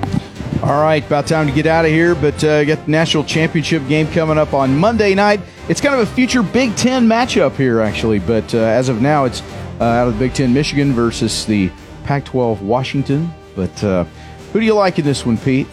[0.64, 3.86] All right, about time to get out of here, but uh, got the national championship
[3.86, 5.42] game coming up on Monday night.
[5.68, 9.26] It's kind of a future Big Ten matchup here, actually, but uh, as of now,
[9.26, 9.42] it's
[9.78, 11.70] uh, out of the Big Ten, Michigan versus the
[12.04, 13.30] Pac-12, Washington.
[13.54, 14.04] But uh,
[14.54, 15.66] who do you like in this one, Pete?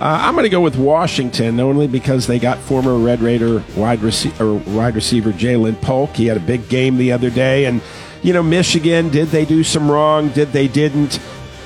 [0.00, 4.00] Uh, I'm going to go with Washington only because they got former Red Raider wide,
[4.00, 6.16] wide receiver Ja'Lynn Polk.
[6.16, 7.82] He had a big game the other day, and
[8.22, 9.10] you know Michigan.
[9.10, 10.30] Did they do some wrong?
[10.30, 11.20] Did they didn't?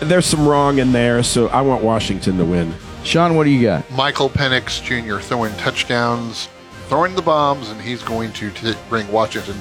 [0.09, 2.75] There's some wrong in there, so I want Washington to win.
[3.05, 3.89] Sean, what do you got?
[3.91, 5.19] Michael Penix Jr.
[5.19, 6.49] throwing touchdowns,
[6.89, 9.55] throwing the bombs, and he's going to t- bring Washington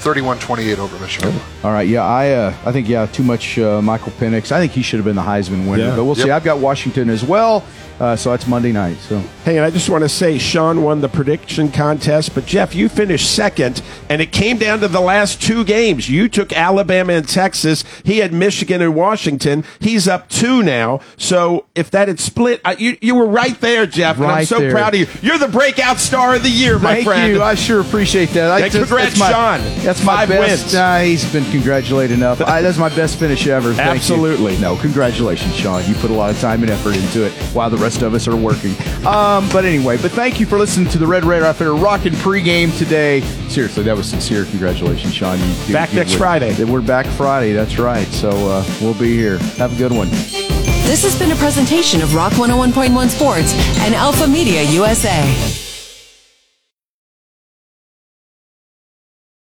[0.00, 1.34] 31-28 over Michigan.
[1.64, 4.52] All right, yeah, I uh, I think yeah, too much uh, Michael Penix.
[4.52, 5.96] I think he should have been the Heisman winner, Yeah.
[5.96, 6.30] but we'll see.
[6.30, 7.64] I've got Washington as well,
[8.00, 8.96] uh, so that's Monday night.
[8.98, 12.74] So Hey, and I just want to say Sean won the prediction contest, but Jeff,
[12.74, 16.08] you finished second, and it came down to the last two games.
[16.10, 17.82] You took Alabama and Texas.
[18.04, 19.64] He had Michigan and Washington.
[19.80, 21.00] He's up two now.
[21.16, 24.16] So if that had split, you you were right there, Jeff.
[24.18, 24.70] and I'm so there.
[24.70, 25.06] proud of you.
[25.22, 27.20] You're the breakout star of the year, my Thank friend.
[27.22, 27.42] Thank you.
[27.42, 28.50] I sure appreciate that.
[28.50, 29.84] I And congrats, that's my, Sean.
[29.84, 30.74] That's my Five best.
[30.74, 31.22] wins.
[31.22, 32.40] He's been congratulated enough.
[32.42, 33.72] I, that's my best finish ever.
[33.72, 33.92] Thank you.
[33.96, 34.58] Absolutely.
[34.58, 35.82] No, congratulations, Sean.
[35.88, 38.28] You put a lot of time and effort into it while the rest of us
[38.28, 38.72] are working.
[39.06, 42.12] Um, but anyway, but thank you for listening to the Red Raider out there rocking
[42.12, 43.22] pregame today.
[43.48, 44.44] Seriously, that was sincere.
[44.44, 45.38] Congratulations, Sean.
[45.38, 46.64] You, you- Back you- next we're- Friday.
[46.64, 47.54] We're back Friday.
[47.54, 48.06] That's right.
[48.08, 49.38] So uh, we'll be here.
[49.56, 50.08] Have a good one.
[50.10, 55.67] This has been a presentation of Rock 101.1 Sports and Alpha Media USA.